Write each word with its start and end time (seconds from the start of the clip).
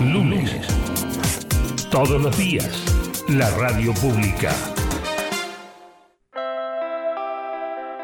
lunes. 0.00 0.66
Todos 1.90 2.20
los 2.20 2.36
días, 2.36 2.84
la 3.28 3.50
radio 3.50 3.92
pública. 3.94 4.50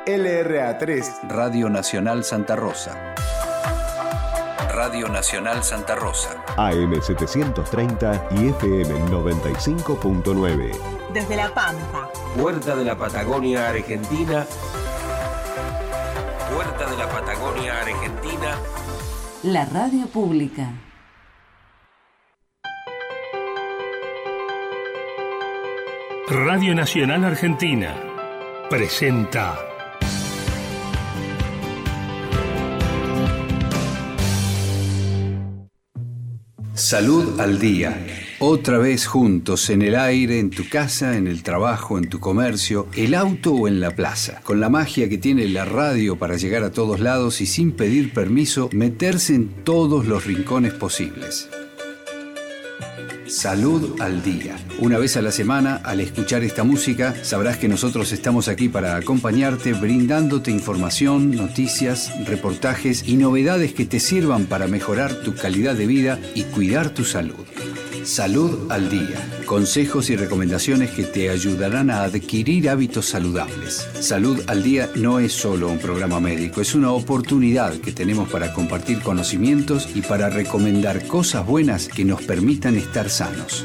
LRA3, 0.07 1.29
Radio 1.29 1.71
Nacional 1.71 2.25
Santa 2.25 2.57
Rosa. 2.57 3.15
Radio 4.73 5.09
Nacional 5.09 5.63
Santa 5.63 5.95
Rosa. 5.95 6.45
AM730 6.57 8.21
y 8.39 8.49
FM 8.49 8.95
95.9. 9.11 10.73
Desde 11.13 11.37
La 11.37 11.55
Pampa. 11.55 12.11
Puerta 12.37 12.75
de 12.75 12.85
la 12.85 12.99
Patagonia 12.99 13.69
Argentina. 13.69 14.47
Puerta 16.53 16.91
de 16.91 16.97
la 16.97 17.09
Patagonia 17.09 17.81
Argentina. 17.81 18.59
La 19.45 19.65
radio 19.67 20.07
pública. 20.07 20.71
Radio 26.27 26.75
Nacional 26.75 27.23
Argentina 27.23 27.95
presenta 28.71 29.59
Salud 36.73 37.39
al 37.39 37.59
día. 37.59 38.07
Otra 38.39 38.79
vez 38.79 39.07
juntos, 39.07 39.69
en 39.69 39.83
el 39.83 39.95
aire, 39.95 40.39
en 40.39 40.49
tu 40.49 40.67
casa, 40.67 41.19
en 41.19 41.27
el 41.27 41.43
trabajo, 41.43 41.99
en 41.99 42.09
tu 42.09 42.21
comercio, 42.21 42.87
el 42.97 43.13
auto 43.13 43.53
o 43.53 43.69
en 43.69 43.81
la 43.81 43.91
plaza. 43.91 44.41
Con 44.45 44.61
la 44.61 44.71
magia 44.71 45.11
que 45.11 45.19
tiene 45.19 45.47
la 45.49 45.67
radio 45.67 46.17
para 46.17 46.37
llegar 46.37 46.63
a 46.63 46.73
todos 46.73 47.01
lados 47.01 47.43
y 47.43 47.47
sin 47.47 47.73
pedir 47.73 48.15
permiso, 48.15 48.71
meterse 48.73 49.35
en 49.35 49.49
todos 49.63 50.07
los 50.07 50.25
rincones 50.25 50.73
posibles. 50.73 51.51
Salud 53.35 54.01
al 54.01 54.23
día. 54.23 54.57
Una 54.79 54.97
vez 54.97 55.17
a 55.17 55.23
la 55.23 55.33
semana, 55.33 55.81
al 55.83 55.99
escuchar 55.99 56.45
esta 56.45 56.63
música, 56.63 57.17
sabrás 57.25 57.57
que 57.57 57.67
nosotros 57.67 58.13
estamos 58.13 58.47
aquí 58.47 58.69
para 58.69 58.95
acompañarte, 58.95 59.73
brindándote 59.73 60.53
información, 60.53 61.33
noticias, 61.33 62.13
reportajes 62.27 63.03
y 63.09 63.17
novedades 63.17 63.73
que 63.75 63.87
te 63.87 63.99
sirvan 63.99 64.47
para 64.47 64.69
mejorar 64.69 65.17
tu 65.25 65.35
calidad 65.35 65.75
de 65.75 65.87
vida 65.87 66.21
y 66.37 66.45
cuidar 66.45 66.91
tu 66.91 67.05
salud. 67.05 67.45
Salud 68.05 68.71
al 68.71 68.91
día. 68.91 69.17
Consejos 69.47 70.11
y 70.11 70.17
recomendaciones 70.17 70.91
que 70.91 71.05
te 71.05 71.31
ayudarán 71.31 71.91
a 71.91 72.03
adquirir 72.03 72.69
hábitos 72.69 73.07
saludables. 73.07 73.89
Salud 73.99 74.43
al 74.47 74.63
día 74.63 74.91
no 74.95 75.21
es 75.21 75.33
solo 75.33 75.71
un 75.71 75.79
programa 75.79 76.21
médico, 76.21 76.61
es 76.61 76.75
una 76.75 76.93
oportunidad 76.93 77.73
que 77.79 77.93
tenemos 77.93 78.29
para 78.29 78.53
compartir 78.53 79.01
conocimientos 79.01 79.89
y 79.95 80.03
para 80.03 80.29
recomendar 80.29 81.07
cosas 81.07 81.47
buenas 81.47 81.89
que 81.89 82.05
nos 82.05 82.21
permitan 82.23 82.77
estar 82.77 83.09
sanos. 83.09 83.65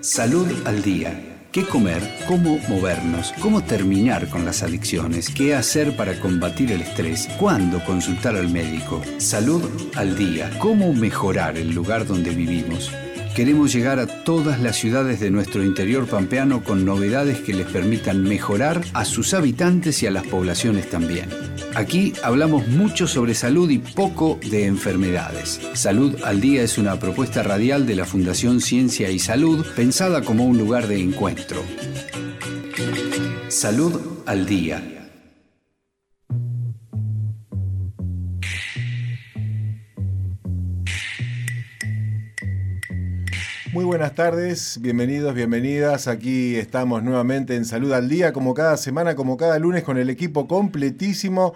Salud 0.00 0.48
al 0.64 0.82
día. 0.82 1.46
¿Qué 1.52 1.64
comer? 1.64 2.02
¿Cómo 2.26 2.58
movernos? 2.68 3.32
¿Cómo 3.40 3.62
terminar 3.62 4.28
con 4.28 4.44
las 4.44 4.64
adicciones? 4.64 5.28
¿Qué 5.30 5.54
hacer 5.54 5.96
para 5.96 6.18
combatir 6.18 6.72
el 6.72 6.82
estrés? 6.82 7.28
¿Cuándo 7.38 7.82
consultar 7.84 8.34
al 8.34 8.50
médico? 8.50 9.00
Salud 9.18 9.62
al 9.94 10.18
día. 10.18 10.50
¿Cómo 10.58 10.92
mejorar 10.92 11.56
el 11.56 11.70
lugar 11.70 12.06
donde 12.06 12.30
vivimos? 12.30 12.90
Queremos 13.38 13.72
llegar 13.72 14.00
a 14.00 14.08
todas 14.24 14.60
las 14.60 14.74
ciudades 14.74 15.20
de 15.20 15.30
nuestro 15.30 15.62
interior 15.62 16.08
pampeano 16.08 16.64
con 16.64 16.84
novedades 16.84 17.38
que 17.38 17.54
les 17.54 17.68
permitan 17.68 18.24
mejorar 18.24 18.82
a 18.94 19.04
sus 19.04 19.32
habitantes 19.32 20.02
y 20.02 20.08
a 20.08 20.10
las 20.10 20.26
poblaciones 20.26 20.90
también. 20.90 21.28
Aquí 21.76 22.14
hablamos 22.24 22.66
mucho 22.66 23.06
sobre 23.06 23.34
salud 23.34 23.70
y 23.70 23.78
poco 23.78 24.40
de 24.50 24.66
enfermedades. 24.66 25.60
Salud 25.74 26.16
al 26.24 26.40
Día 26.40 26.64
es 26.64 26.78
una 26.78 26.98
propuesta 26.98 27.44
radial 27.44 27.86
de 27.86 27.94
la 27.94 28.06
Fundación 28.06 28.60
Ciencia 28.60 29.08
y 29.08 29.20
Salud 29.20 29.64
pensada 29.76 30.22
como 30.22 30.44
un 30.44 30.58
lugar 30.58 30.88
de 30.88 31.00
encuentro. 31.00 31.62
Salud 33.46 34.00
al 34.26 34.46
Día. 34.46 34.97
Muy 43.78 43.84
buenas 43.84 44.16
tardes, 44.16 44.80
bienvenidos, 44.82 45.34
bienvenidas. 45.34 46.08
Aquí 46.08 46.56
estamos 46.56 47.00
nuevamente 47.04 47.54
en 47.54 47.64
Salud 47.64 47.92
al 47.92 48.08
Día, 48.08 48.32
como 48.32 48.52
cada 48.52 48.76
semana, 48.76 49.14
como 49.14 49.36
cada 49.36 49.56
lunes, 49.60 49.84
con 49.84 49.98
el 49.98 50.10
equipo 50.10 50.48
completísimo, 50.48 51.54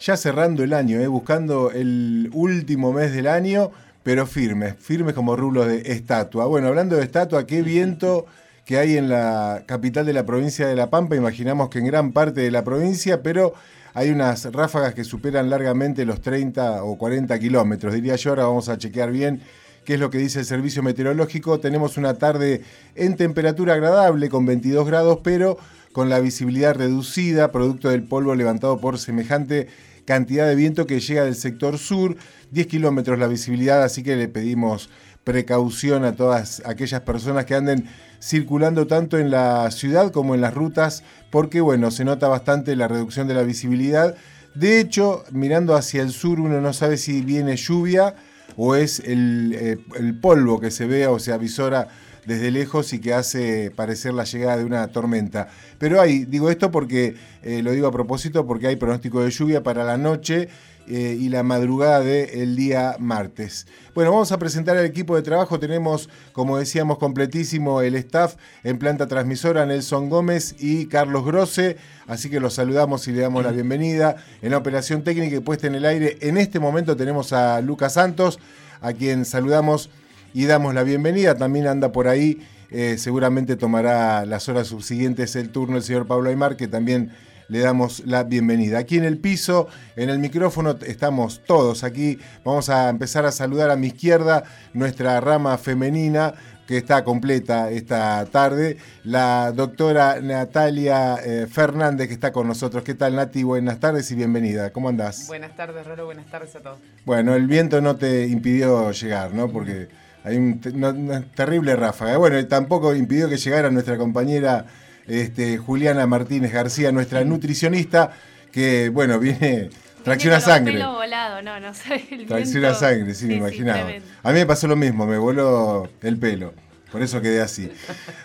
ya 0.00 0.16
cerrando 0.16 0.64
el 0.64 0.72
año, 0.72 0.98
¿eh? 0.98 1.06
buscando 1.06 1.70
el 1.70 2.30
último 2.32 2.92
mes 2.92 3.12
del 3.12 3.28
año, 3.28 3.70
pero 4.02 4.26
firmes, 4.26 4.74
firmes 4.80 5.14
como 5.14 5.36
rulos 5.36 5.68
de 5.68 5.92
estatua. 5.92 6.46
Bueno, 6.46 6.66
hablando 6.66 6.96
de 6.96 7.04
estatua, 7.04 7.46
qué 7.46 7.62
viento 7.62 8.26
que 8.64 8.78
hay 8.78 8.96
en 8.96 9.08
la 9.08 9.62
capital 9.64 10.04
de 10.04 10.14
la 10.14 10.26
provincia 10.26 10.66
de 10.66 10.74
La 10.74 10.90
Pampa, 10.90 11.14
imaginamos 11.14 11.68
que 11.68 11.78
en 11.78 11.86
gran 11.86 12.10
parte 12.10 12.40
de 12.40 12.50
la 12.50 12.64
provincia, 12.64 13.22
pero 13.22 13.54
hay 13.94 14.10
unas 14.10 14.52
ráfagas 14.52 14.94
que 14.94 15.04
superan 15.04 15.48
largamente 15.48 16.04
los 16.06 16.22
30 16.22 16.82
o 16.82 16.98
40 16.98 17.38
kilómetros, 17.38 17.94
diría 17.94 18.16
yo, 18.16 18.30
ahora 18.30 18.46
vamos 18.46 18.68
a 18.68 18.78
chequear 18.78 19.12
bien 19.12 19.42
qué 19.84 19.94
es 19.94 20.00
lo 20.00 20.10
que 20.10 20.18
dice 20.18 20.40
el 20.40 20.44
servicio 20.44 20.82
meteorológico. 20.82 21.60
Tenemos 21.60 21.96
una 21.96 22.14
tarde 22.14 22.62
en 22.94 23.16
temperatura 23.16 23.74
agradable 23.74 24.28
con 24.28 24.46
22 24.46 24.86
grados, 24.86 25.18
pero 25.22 25.58
con 25.92 26.08
la 26.08 26.20
visibilidad 26.20 26.74
reducida, 26.74 27.52
producto 27.52 27.88
del 27.88 28.02
polvo 28.02 28.34
levantado 28.34 28.78
por 28.78 28.98
semejante 28.98 29.68
cantidad 30.04 30.46
de 30.46 30.54
viento 30.54 30.86
que 30.86 31.00
llega 31.00 31.24
del 31.24 31.36
sector 31.36 31.78
sur, 31.78 32.16
10 32.50 32.66
kilómetros 32.66 33.18
la 33.18 33.26
visibilidad, 33.26 33.82
así 33.82 34.02
que 34.02 34.16
le 34.16 34.28
pedimos 34.28 34.90
precaución 35.24 36.04
a 36.04 36.16
todas 36.16 36.62
aquellas 36.66 37.02
personas 37.02 37.44
que 37.44 37.54
anden 37.54 37.88
circulando 38.20 38.86
tanto 38.86 39.18
en 39.18 39.30
la 39.30 39.70
ciudad 39.70 40.10
como 40.10 40.34
en 40.34 40.40
las 40.40 40.54
rutas, 40.54 41.04
porque 41.30 41.60
bueno, 41.60 41.90
se 41.90 42.04
nota 42.04 42.28
bastante 42.28 42.74
la 42.76 42.88
reducción 42.88 43.28
de 43.28 43.34
la 43.34 43.42
visibilidad. 43.42 44.16
De 44.54 44.80
hecho, 44.80 45.24
mirando 45.30 45.74
hacia 45.74 46.02
el 46.02 46.10
sur 46.10 46.40
uno 46.40 46.60
no 46.60 46.72
sabe 46.72 46.96
si 46.96 47.22
viene 47.22 47.56
lluvia, 47.56 48.14
o 48.56 48.74
es 48.74 49.00
el, 49.00 49.54
eh, 49.58 49.78
el, 49.98 50.18
polvo 50.18 50.60
que 50.60 50.70
se 50.70 50.86
ve 50.86 51.06
o 51.06 51.18
se 51.18 51.32
avisora 51.32 51.88
desde 52.26 52.50
lejos 52.50 52.92
y 52.92 53.00
que 53.00 53.14
hace 53.14 53.70
parecer 53.74 54.14
la 54.14 54.24
llegada 54.24 54.56
de 54.58 54.64
una 54.64 54.88
tormenta. 54.88 55.48
Pero 55.78 56.00
hay, 56.00 56.24
digo 56.24 56.50
esto 56.50 56.70
porque, 56.70 57.16
eh, 57.42 57.62
lo 57.62 57.72
digo 57.72 57.86
a 57.86 57.92
propósito, 57.92 58.46
porque 58.46 58.68
hay 58.68 58.76
pronóstico 58.76 59.22
de 59.22 59.30
lluvia 59.30 59.62
para 59.62 59.84
la 59.84 59.96
noche 59.96 60.48
eh, 60.88 61.16
y 61.18 61.28
la 61.28 61.42
madrugada 61.42 62.00
del 62.00 62.56
día 62.56 62.96
martes. 62.98 63.66
Bueno, 63.94 64.10
vamos 64.10 64.32
a 64.32 64.38
presentar 64.38 64.76
el 64.76 64.84
equipo 64.84 65.14
de 65.14 65.22
trabajo. 65.22 65.60
Tenemos, 65.60 66.08
como 66.32 66.58
decíamos, 66.58 66.98
completísimo 66.98 67.82
el 67.82 67.94
staff 67.94 68.36
en 68.64 68.78
planta 68.78 69.06
transmisora, 69.06 69.64
Nelson 69.64 70.10
Gómez 70.10 70.56
y 70.58 70.86
Carlos 70.86 71.24
Grosse. 71.24 71.76
Así 72.06 72.30
que 72.30 72.40
los 72.40 72.54
saludamos 72.54 73.06
y 73.06 73.12
le 73.12 73.20
damos 73.20 73.44
la 73.44 73.52
bienvenida. 73.52 74.16
En 74.42 74.50
la 74.50 74.58
operación 74.58 75.04
técnica 75.04 75.36
y 75.36 75.40
puesta 75.40 75.66
en 75.66 75.74
el 75.74 75.84
aire, 75.84 76.18
en 76.20 76.36
este 76.36 76.58
momento 76.58 76.96
tenemos 76.96 77.32
a 77.32 77.60
Lucas 77.60 77.94
Santos, 77.94 78.38
a 78.80 78.92
quien 78.92 79.24
saludamos 79.24 79.90
y 80.34 80.46
damos 80.46 80.74
la 80.74 80.82
bienvenida. 80.82 81.36
También 81.36 81.66
anda 81.66 81.92
por 81.92 82.08
ahí, 82.08 82.40
eh, 82.70 82.96
seguramente 82.98 83.56
tomará 83.56 84.26
las 84.26 84.48
horas 84.48 84.66
subsiguientes 84.66 85.36
el 85.36 85.50
turno 85.50 85.76
el 85.76 85.82
señor 85.82 86.06
Pablo 86.06 86.30
Aymar, 86.30 86.56
que 86.56 86.68
también 86.68 87.12
le 87.48 87.60
damos 87.60 88.02
la 88.06 88.24
bienvenida. 88.24 88.78
Aquí 88.78 88.96
en 88.96 89.04
el 89.04 89.18
piso, 89.18 89.68
en 89.96 90.10
el 90.10 90.18
micrófono, 90.18 90.76
estamos 90.86 91.42
todos. 91.46 91.84
Aquí 91.84 92.18
vamos 92.44 92.68
a 92.68 92.88
empezar 92.88 93.26
a 93.26 93.32
saludar 93.32 93.70
a 93.70 93.76
mi 93.76 93.88
izquierda 93.88 94.44
nuestra 94.72 95.20
rama 95.20 95.58
femenina 95.58 96.34
que 96.66 96.78
está 96.78 97.04
completa 97.04 97.70
esta 97.70 98.24
tarde, 98.26 98.78
la 99.04 99.52
doctora 99.52 100.20
Natalia 100.20 101.16
eh, 101.24 101.46
Fernández 101.50 102.08
que 102.08 102.14
está 102.14 102.32
con 102.32 102.46
nosotros. 102.46 102.84
¿Qué 102.84 102.94
tal 102.94 103.16
Nati? 103.16 103.42
Buenas 103.42 103.80
tardes 103.80 104.10
y 104.10 104.14
bienvenida. 104.14 104.70
¿Cómo 104.72 104.88
andás? 104.88 105.26
Buenas 105.26 105.56
tardes, 105.56 105.86
Rolo. 105.86 106.06
Buenas 106.06 106.26
tardes 106.26 106.54
a 106.56 106.60
todos. 106.60 106.78
Bueno, 107.04 107.34
el 107.34 107.46
viento 107.46 107.80
no 107.80 107.96
te 107.96 108.26
impidió 108.26 108.92
llegar, 108.92 109.34
¿no? 109.34 109.48
Porque 109.48 109.88
hay 110.24 110.36
un, 110.36 110.60
una, 110.74 110.90
una 110.90 111.20
terrible 111.22 111.74
ráfaga. 111.74 112.16
Bueno, 112.16 112.46
tampoco 112.46 112.94
impidió 112.94 113.28
que 113.28 113.36
llegara 113.36 113.70
nuestra 113.70 113.98
compañera 113.98 114.66
este, 115.06 115.58
Juliana 115.58 116.06
Martínez 116.06 116.52
García, 116.52 116.92
nuestra 116.92 117.24
nutricionista, 117.24 118.12
que, 118.50 118.88
bueno, 118.88 119.18
viene... 119.18 119.70
Tracciona 120.02 120.40
sangre. 120.40 120.72
Pelo 120.72 120.94
volado, 120.94 121.42
no, 121.42 121.60
no 121.60 121.72
sé. 121.74 122.04
El 122.10 122.26
Tracciona 122.26 122.68
viento. 122.68 122.80
sangre, 122.80 123.14
sí, 123.14 123.26
me 123.26 123.34
imaginaba. 123.34 123.88
a 124.22 124.32
mí 124.32 124.38
me 124.38 124.46
pasó 124.46 124.66
lo 124.66 124.74
mismo, 124.74 125.06
me 125.06 125.16
voló 125.16 125.88
el 126.02 126.18
pelo. 126.18 126.54
Por 126.92 127.00
eso 127.02 127.22
quedé 127.22 127.40
así. 127.40 127.70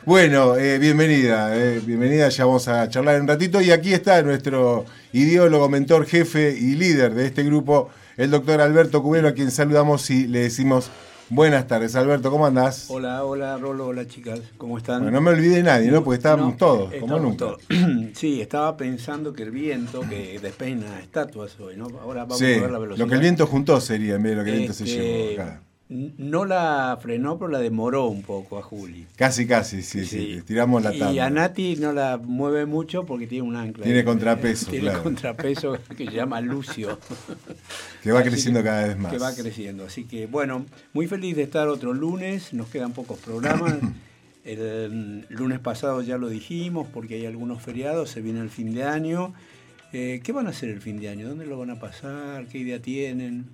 Bueno, 0.06 0.58
eh, 0.58 0.78
bienvenida, 0.78 1.56
eh, 1.56 1.80
bienvenida, 1.86 2.28
ya 2.28 2.46
vamos 2.46 2.68
a 2.68 2.90
charlar 2.90 3.16
en 3.16 3.22
un 3.22 3.28
ratito. 3.30 3.62
Y 3.62 3.72
aquí 3.72 3.94
está 3.94 4.22
nuestro 4.24 4.84
ideólogo, 5.14 5.70
mentor, 5.70 6.06
jefe 6.06 6.52
y 6.52 6.76
líder 6.76 7.14
de 7.14 7.28
este 7.28 7.44
grupo, 7.44 7.90
el 8.18 8.30
doctor 8.30 8.60
Alberto 8.60 9.02
Cubero, 9.02 9.30
a 9.30 9.34
quien 9.34 9.52
saludamos 9.52 10.10
y 10.10 10.28
le 10.28 10.40
decimos 10.40 10.92
buenas 11.30 11.68
tardes. 11.68 11.96
Alberto, 11.96 12.32
¿cómo 12.32 12.46
andás? 12.46 12.86
Hola, 12.90 13.24
hola, 13.26 13.58
Rolo, 13.58 13.88
hola 13.88 14.08
chicas, 14.08 14.40
¿cómo 14.58 14.78
están? 14.78 15.04
Bueno, 15.04 15.18
no 15.20 15.22
me 15.22 15.32
olvide 15.32 15.58
de 15.58 15.64
nadie, 15.64 15.92
¿no? 15.92 16.04
Porque 16.04 16.18
estábamos 16.18 16.52
No, 16.52 16.58
todos, 16.58 16.94
como 17.00 17.20
nunca. 17.20 17.38
todos. 17.38 17.62
sí, 18.14 18.42
estaba 18.42 18.76
pensando 18.78 19.34
que 19.34 19.44
el 19.44 19.52
viento 19.52 20.02
que 20.02 20.40
despeina 20.40 21.00
estatuas 21.00 21.60
hoy, 21.60 21.76
¿no? 21.78 21.88
Ahora 22.02 22.22
vamos 22.24 22.40
Sí, 22.40 22.46
a 22.54 22.62
ver 22.62 22.72
la 22.72 22.80
velocidad. 22.80 23.06
lo 23.06 23.10
que 23.10 23.16
el 23.16 23.22
viento 23.22 23.48
juntó 23.48 23.80
sería 23.82 24.16
en 24.16 24.24
vez 24.24 24.32
de 24.32 24.36
lo 24.38 24.44
que 24.44 24.50
el 24.52 24.56
viento 24.58 24.74
se 24.74 24.84
Este, 24.86 24.96
llevó 25.02 25.42
acá. 25.42 25.62
No 25.90 26.44
la 26.44 26.98
frenó, 27.02 27.38
pero 27.38 27.50
la 27.50 27.60
demoró 27.60 28.08
un 28.08 28.22
poco 28.22 28.58
a 28.58 28.62
Juli. 28.62 29.06
Casi, 29.16 29.48
casi, 29.48 29.82
sí, 29.82 30.06
sí. 30.06 30.36
Sí. 30.36 30.42
Tiramos 30.46 30.84
la 30.84 30.94
Y 30.94 31.00
tanda. 31.00 31.26
a 31.26 31.30
Nati 31.30 31.78
no 31.78 31.94
la 31.94 32.18
mueve 32.18 32.66
mucho 32.66 33.06
porque 33.06 33.26
tiene 33.26 33.48
un 33.48 33.56
ancla. 33.56 33.86
Tiene 33.86 34.04
contrapeso, 34.04 34.66
Tiene 34.70 34.88
claro. 34.88 35.04
contrapeso 35.04 35.78
que 35.96 36.06
se 36.06 36.12
llama 36.12 36.42
Lucio. 36.42 37.00
Que 38.04 38.12
va 38.12 38.20
Así 38.20 38.30
creciendo 38.30 38.64
cada 38.64 38.88
vez 38.88 38.98
más. 38.98 39.12
Que 39.12 39.18
va 39.18 39.34
creciendo. 39.34 39.86
Así 39.86 40.06
que, 40.06 40.28
bueno, 40.28 40.66
muy 40.94 41.08
feliz 41.08 41.36
de 41.36 41.44
estar 41.44 41.68
otro 41.68 41.94
lunes. 41.94 42.54
Nos 42.54 42.68
quedan 42.70 42.94
pocos 42.94 43.20
programas. 43.20 43.76
El 44.46 45.26
mm, 45.30 45.34
lunes 45.34 45.60
pasado 45.60 46.02
ya 46.02 46.18
lo 46.18 46.30
dijimos 46.30 46.88
porque 46.94 47.16
hay 47.16 47.26
algunos 47.26 47.62
feriados, 47.62 48.10
se 48.12 48.22
viene 48.22 48.40
el 48.40 48.50
fin 48.50 48.74
de 48.74 48.84
año. 48.86 49.34
Eh, 49.92 50.22
¿Qué 50.24 50.32
van 50.32 50.48
a 50.48 50.52
hacer 50.52 50.70
el 50.70 50.80
fin 50.82 51.00
de 51.02 51.10
año? 51.10 51.28
¿Dónde 51.28 51.46
lo 51.46 51.58
van 51.60 51.70
a 51.70 51.80
pasar? 51.80 52.46
¿Qué 52.48 52.60
idea 52.60 52.82
tienen? 52.82 53.46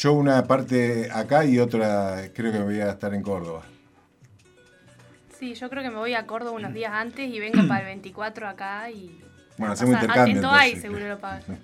Yo 0.00 0.14
una 0.14 0.42
parte 0.46 1.10
acá 1.12 1.44
y 1.44 1.58
otra 1.58 2.30
creo 2.34 2.50
que 2.50 2.58
me 2.58 2.64
voy 2.64 2.80
a 2.80 2.88
estar 2.88 3.12
en 3.12 3.20
Córdoba. 3.20 3.60
Sí, 5.38 5.52
yo 5.52 5.68
creo 5.68 5.82
que 5.82 5.90
me 5.90 5.96
voy 5.96 6.14
a 6.14 6.26
Córdoba 6.26 6.52
unos 6.52 6.72
días 6.72 6.90
antes 6.94 7.30
y 7.30 7.38
vengo 7.38 7.68
para 7.68 7.80
el 7.80 7.86
24 7.86 8.48
acá 8.48 8.90
y... 8.90 9.20
Bueno, 9.58 9.72
o 9.72 9.74
hacemos 9.74 9.92
sea, 9.96 10.04
intercambio. 10.04 10.50
ahí, 10.50 10.76
seguro 10.76 11.06
lo 11.06 11.18
pagan. 11.18 11.42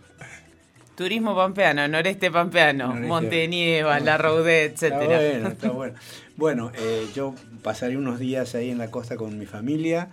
Turismo 0.96 1.34
pampeano, 1.34 1.88
noreste 1.88 2.30
pampeano, 2.30 2.88
Noreste. 2.88 3.06
Montenieva, 3.06 4.00
La 4.00 4.18
Raudet, 4.18 4.74
Está 4.74 4.88
etcétera. 4.88 5.16
bueno, 5.18 5.48
está 5.48 5.70
bueno. 5.72 5.94
Bueno, 6.36 6.72
eh, 6.74 7.06
yo 7.14 7.34
pasaré 7.62 7.96
unos 7.96 8.18
días 8.18 8.54
ahí 8.54 8.70
en 8.70 8.76
la 8.76 8.90
costa 8.90 9.16
con 9.16 9.38
mi 9.38 9.46
familia, 9.46 10.10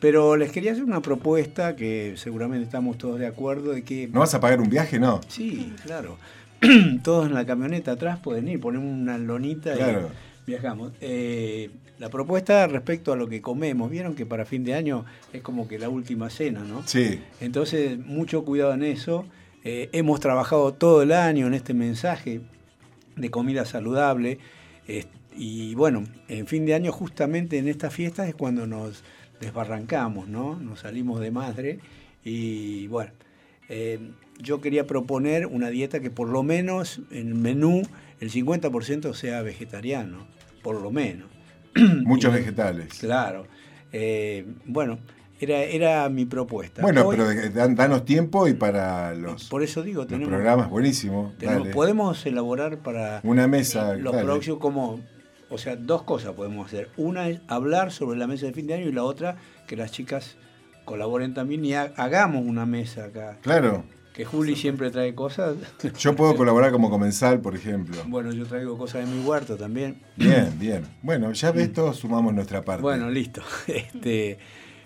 pero 0.00 0.36
les 0.36 0.50
quería 0.50 0.72
hacer 0.72 0.82
una 0.82 1.02
propuesta 1.02 1.76
que 1.76 2.14
seguramente 2.16 2.64
estamos 2.64 2.98
todos 2.98 3.20
de 3.20 3.28
acuerdo 3.28 3.70
de 3.70 3.84
que... 3.84 4.08
¿No 4.08 4.18
vas 4.20 4.34
a 4.34 4.40
pagar 4.40 4.60
un 4.60 4.68
viaje? 4.70 4.98
No. 4.98 5.20
Sí, 5.28 5.72
claro. 5.84 6.18
Todos 7.02 7.26
en 7.26 7.34
la 7.34 7.44
camioneta 7.46 7.92
atrás 7.92 8.18
pueden 8.18 8.48
ir, 8.48 8.60
ponemos 8.60 8.92
una 8.92 9.18
lonita 9.18 9.74
Claro. 9.74 10.08
y 10.46 10.50
viajamos. 10.50 10.92
Eh, 11.00 11.70
la 11.98 12.08
propuesta 12.10 12.66
respecto 12.66 13.12
a 13.12 13.16
lo 13.16 13.28
que 13.28 13.40
comemos, 13.40 13.90
vieron 13.90 14.14
que 14.14 14.26
para 14.26 14.44
fin 14.44 14.64
de 14.64 14.74
año 14.74 15.04
es 15.32 15.42
como 15.42 15.68
que 15.68 15.78
la 15.78 15.88
última 15.88 16.28
cena, 16.30 16.60
¿no? 16.64 16.82
Sí. 16.86 17.20
Entonces, 17.40 17.98
mucho 17.98 18.44
cuidado 18.44 18.74
en 18.74 18.82
eso. 18.82 19.24
Eh, 19.62 19.88
hemos 19.92 20.20
trabajado 20.20 20.74
todo 20.74 21.02
el 21.02 21.12
año 21.12 21.46
en 21.46 21.54
este 21.54 21.72
mensaje 21.72 22.40
de 23.16 23.30
comida 23.30 23.64
saludable. 23.64 24.38
eh, 24.88 25.04
y 25.36 25.74
bueno, 25.74 26.04
en 26.28 26.46
fin 26.46 26.64
de 26.64 26.74
año, 26.74 26.92
justamente 26.92 27.58
en 27.58 27.66
estas 27.66 27.92
fiestas 27.92 28.28
es 28.28 28.36
cuando 28.36 28.66
nos 28.68 29.02
desbarrancamos, 29.40 30.28
¿no? 30.28 30.56
Nos 30.60 30.80
salimos 30.80 31.18
de 31.20 31.30
madre. 31.32 31.78
Y 32.24 32.86
bueno, 32.86 33.10
eh, 33.68 33.98
yo 34.38 34.60
quería 34.60 34.86
proponer 34.86 35.46
una 35.46 35.68
dieta 35.70 36.00
que 36.00 36.10
por 36.10 36.28
lo 36.28 36.42
menos 36.42 37.00
en 37.10 37.28
el 37.28 37.34
menú 37.34 37.82
el 38.20 38.30
50% 38.30 39.14
sea 39.14 39.42
vegetariano, 39.42 40.26
por 40.62 40.80
lo 40.80 40.90
menos. 40.90 41.28
Muchos 42.04 42.32
Y- 42.32 42.38
vegetales. 42.38 42.94
Claro. 42.98 43.46
Eh, 43.92 44.46
bueno, 44.64 44.98
era, 45.40 45.62
era 45.62 46.08
mi 46.08 46.24
propuesta. 46.24 46.82
Bueno, 46.82 47.06
Hoy- 47.06 47.16
pero 47.16 47.50
dan- 47.52 47.74
danos 47.74 48.04
tiempo 48.04 48.48
y 48.48 48.54
para 48.54 49.14
los, 49.14 49.44
por 49.48 49.62
eso 49.62 49.82
digo, 49.82 50.02
los 50.02 50.08
tenemos, 50.08 50.28
programas, 50.28 50.70
buenísimo. 50.70 51.32
tenemos- 51.38 51.68
podemos 51.68 52.24
elaborar 52.26 52.78
para 52.78 53.20
Una 53.24 53.46
mesa. 53.48 53.94
los 53.94 54.14
próximos 54.16 54.58
como, 54.60 55.00
o 55.50 55.58
sea, 55.58 55.76
dos 55.76 56.02
cosas 56.02 56.32
podemos 56.32 56.66
hacer. 56.66 56.88
Una 56.96 57.28
es 57.28 57.40
hablar 57.48 57.92
sobre 57.92 58.18
la 58.18 58.26
mesa 58.26 58.46
de 58.46 58.52
fin 58.52 58.66
de 58.66 58.74
año 58.74 58.88
y 58.88 58.92
la 58.92 59.04
otra 59.04 59.36
que 59.66 59.76
las 59.76 59.92
chicas 59.92 60.36
colaboren 60.84 61.34
también 61.34 61.64
y 61.64 61.74
ha- 61.74 61.92
hagamos 61.96 62.44
una 62.44 62.66
mesa 62.66 63.04
acá. 63.06 63.38
Claro. 63.42 63.84
Que 64.14 64.24
Juli 64.24 64.56
siempre 64.64 64.90
trae 64.90 65.14
cosas. 65.14 65.56
Yo 65.98 66.16
puedo 66.16 66.34
colaborar 66.36 66.72
como 66.72 66.88
comensal, 66.88 67.40
por 67.40 67.54
ejemplo. 67.54 67.96
Bueno, 68.06 68.32
yo 68.32 68.46
traigo 68.46 68.78
cosas 68.78 69.06
de 69.06 69.14
mi 69.14 69.22
huerto 69.22 69.56
también. 69.56 70.00
Bien, 70.16 70.52
bien. 70.58 70.86
Bueno, 71.02 71.32
ya 71.32 71.52
ves, 71.52 71.72
todos 71.72 71.98
sumamos 71.98 72.32
nuestra 72.32 72.62
parte. 72.62 72.82
Bueno, 72.82 73.10
listo. 73.10 73.42
Este, 73.66 74.38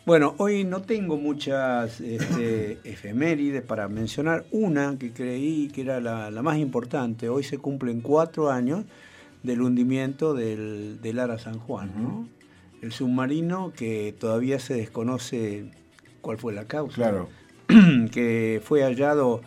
bueno, 0.07 0.35
hoy 0.39 0.65
no 0.65 0.81
tengo 0.81 1.19
muchas 1.19 2.01
este, 2.01 2.79
efemérides 2.85 3.63
para 3.63 3.89
mencionar. 3.89 4.47
Una 4.51 4.97
que 4.99 5.13
creí 5.13 5.69
que 5.69 5.83
era 5.83 6.01
la, 6.01 6.31
la 6.31 6.43
más 6.43 6.57
importante. 6.57 7.29
Hoy 7.29 7.45
se 7.45 7.59
cumplen 7.59 8.01
cuatro 8.01 8.51
años 8.51 8.85
del 9.43 9.63
hundimiento 9.63 10.35
del, 10.35 11.01
del 11.01 11.19
Ara 11.19 11.39
San 11.39 11.59
Juan, 11.59 11.93
¿no? 11.97 12.29
El 12.81 12.93
submarino 12.93 13.73
que 13.77 14.15
todavía 14.19 14.59
se 14.61 14.75
desconoce 14.75 15.71
cuál 16.21 16.39
fue 16.39 16.53
la 16.53 16.65
causa. 16.65 16.95
Claro. 16.95 17.29
que 18.11 18.61
fue 18.65 18.83
hallado 18.83 19.43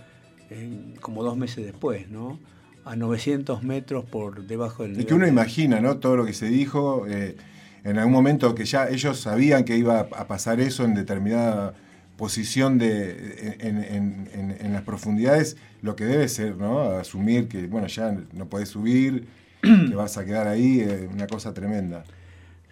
en- 0.49 0.95
como 1.01 1.23
dos 1.23 1.37
meses 1.37 1.65
después, 1.65 2.09
¿no? 2.09 2.39
A 2.85 2.95
900 2.95 3.63
metros 3.63 4.05
por 4.05 4.45
debajo 4.47 4.83
del 4.83 4.99
Y 4.99 5.05
que 5.05 5.13
uno 5.13 5.25
del- 5.25 5.33
imagina, 5.33 5.79
¿no? 5.81 5.97
Todo 5.97 6.17
lo 6.17 6.25
que 6.25 6.33
se 6.33 6.47
dijo, 6.47 7.05
eh, 7.07 7.35
en 7.83 7.97
algún 7.97 8.13
momento 8.13 8.53
que 8.55 8.65
ya 8.65 8.89
ellos 8.89 9.19
sabían 9.19 9.63
que 9.63 9.77
iba 9.77 9.99
a 10.01 10.27
pasar 10.27 10.59
eso 10.59 10.83
en 10.83 10.93
determinada 10.93 11.73
posición 12.17 12.77
de, 12.77 13.57
en, 13.59 13.77
en- 13.83 14.29
en- 14.33 14.57
en 14.59 14.73
las 14.73 14.83
profundidades, 14.83 15.57
lo 15.81 15.95
que 15.95 16.05
debe 16.05 16.27
ser, 16.27 16.55
¿no? 16.57 16.81
Asumir 16.81 17.47
que, 17.47 17.65
bueno, 17.67 17.87
ya 17.87 18.15
no 18.33 18.45
podés 18.47 18.69
subir, 18.69 19.27
que 19.61 19.95
vas 19.95 20.17
a 20.17 20.25
quedar 20.25 20.47
ahí, 20.47 20.81
eh, 20.81 21.09
una 21.11 21.25
cosa 21.27 21.53
tremenda. 21.53 22.03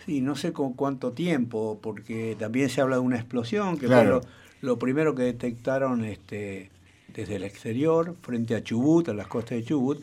Sí, 0.06 0.22
no 0.22 0.36
sé 0.36 0.54
con 0.54 0.74
cuánto 0.74 1.12
tiempo, 1.14 1.80
porque 1.82 2.36
también 2.40 2.70
se 2.70 2.82
habla 2.82 2.98
de 2.98 3.02
una 3.02 3.18
explosión, 3.18 3.78
que 3.78 3.88
Claro. 3.88 4.22
fue 4.22 4.30
lo, 4.62 4.78
primero 4.80 5.16
que 5.16 5.24
detectaron 5.24 6.04
este, 6.06 6.70
desde 7.14 7.36
el 7.36 7.44
exterior, 7.44 8.16
frente 8.22 8.56
a 8.56 8.64
Chubut, 8.64 9.10
a 9.10 9.14
las 9.14 9.28
costas 9.28 9.58
de 9.60 9.64
Chubut, 9.64 10.02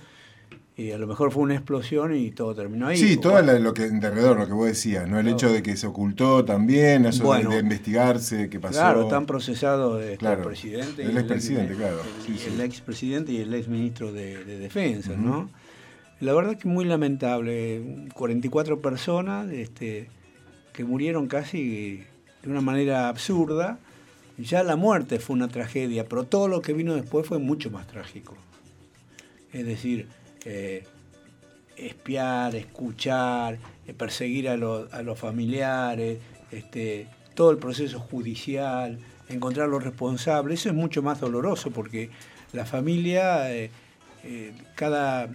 y 0.78 0.90
a 0.90 0.98
lo 0.98 1.06
mejor 1.06 1.32
fue 1.32 1.42
una 1.42 1.54
explosión 1.54 2.14
y 2.14 2.30
todo 2.32 2.54
terminó 2.54 2.88
ahí. 2.88 2.98
Sí, 2.98 3.16
todo 3.16 3.40
la- 3.40 3.58
lo 3.58 3.72
que 3.72 3.88
de 3.88 4.06
alrededor, 4.06 4.38
lo 4.38 4.46
que 4.46 4.52
vos 4.52 4.66
decías, 4.66 5.08
¿no? 5.08 5.16
El 5.18 5.22
Claro. 5.24 5.36
hecho 5.36 5.52
de 5.52 5.62
que 5.62 5.74
se 5.76 5.86
ocultó 5.86 6.44
también, 6.44 7.06
eso 7.06 7.22
de- 7.22 7.26
Bueno. 7.28 7.50
de, 7.50 7.60
investigarse, 7.60 8.50
qué 8.50 8.60
pasó. 8.60 8.74
Claro, 8.80 9.02
están 9.04 9.24
procesados 9.24 10.02
este, 10.02 10.18
Claro, 10.18 10.42
el 10.42 10.46
presidente. 10.48 11.02
el 11.02 11.16
expresidente, 11.16 11.72
ex- 11.72 11.76
claro, 11.80 12.00
El, 12.02 12.26
sí, 12.26 12.38
sí. 12.38 12.50
el 12.52 12.60
expresidente 12.60 13.32
y 13.32 13.38
el 13.40 13.54
exministro 13.54 14.12
de, 14.12 14.44
de 14.44 14.58
Defensa, 14.58 15.16
¿no? 15.16 15.48
La 16.20 16.34
verdad 16.34 16.58
que 16.58 16.68
muy 16.68 16.84
lamentable. 16.84 18.08
44 18.14 18.80
personas 18.80 19.50
este, 19.50 20.08
que 20.74 20.84
murieron 20.84 21.26
casi 21.26 22.04
de 22.42 22.50
una 22.50 22.60
manera 22.60 23.08
absurda. 23.08 23.78
Ya 24.38 24.62
la 24.62 24.76
muerte 24.76 25.18
fue 25.18 25.34
una 25.34 25.48
tragedia, 25.48 26.06
pero 26.08 26.24
todo 26.24 26.48
lo 26.48 26.60
que 26.60 26.72
vino 26.74 26.94
después 26.94 27.26
fue 27.26 27.38
mucho 27.38 27.70
más 27.70 27.86
trágico. 27.86 28.36
Es 29.52 29.64
decir, 29.64 30.08
eh, 30.44 30.84
espiar, 31.76 32.54
escuchar, 32.54 33.58
eh, 33.86 33.92
perseguir 33.94 34.48
a, 34.48 34.56
los- 34.56 34.92
a 34.92 35.02
los 35.02 35.18
familiares, 35.18 36.18
este, 36.50 37.08
todo 37.34 37.50
el 37.50 37.58
proceso 37.58 37.98
judicial, 37.98 38.98
encontrar 39.28 39.68
los 39.68 39.82
responsables, 39.82 40.60
eso 40.60 40.68
es 40.70 40.74
mucho 40.74 41.02
más 41.02 41.20
doloroso 41.20 41.70
porque 41.70 42.10
la 42.52 42.64
familia, 42.66 43.54
eh, 43.54 43.70
cada, 44.74 45.28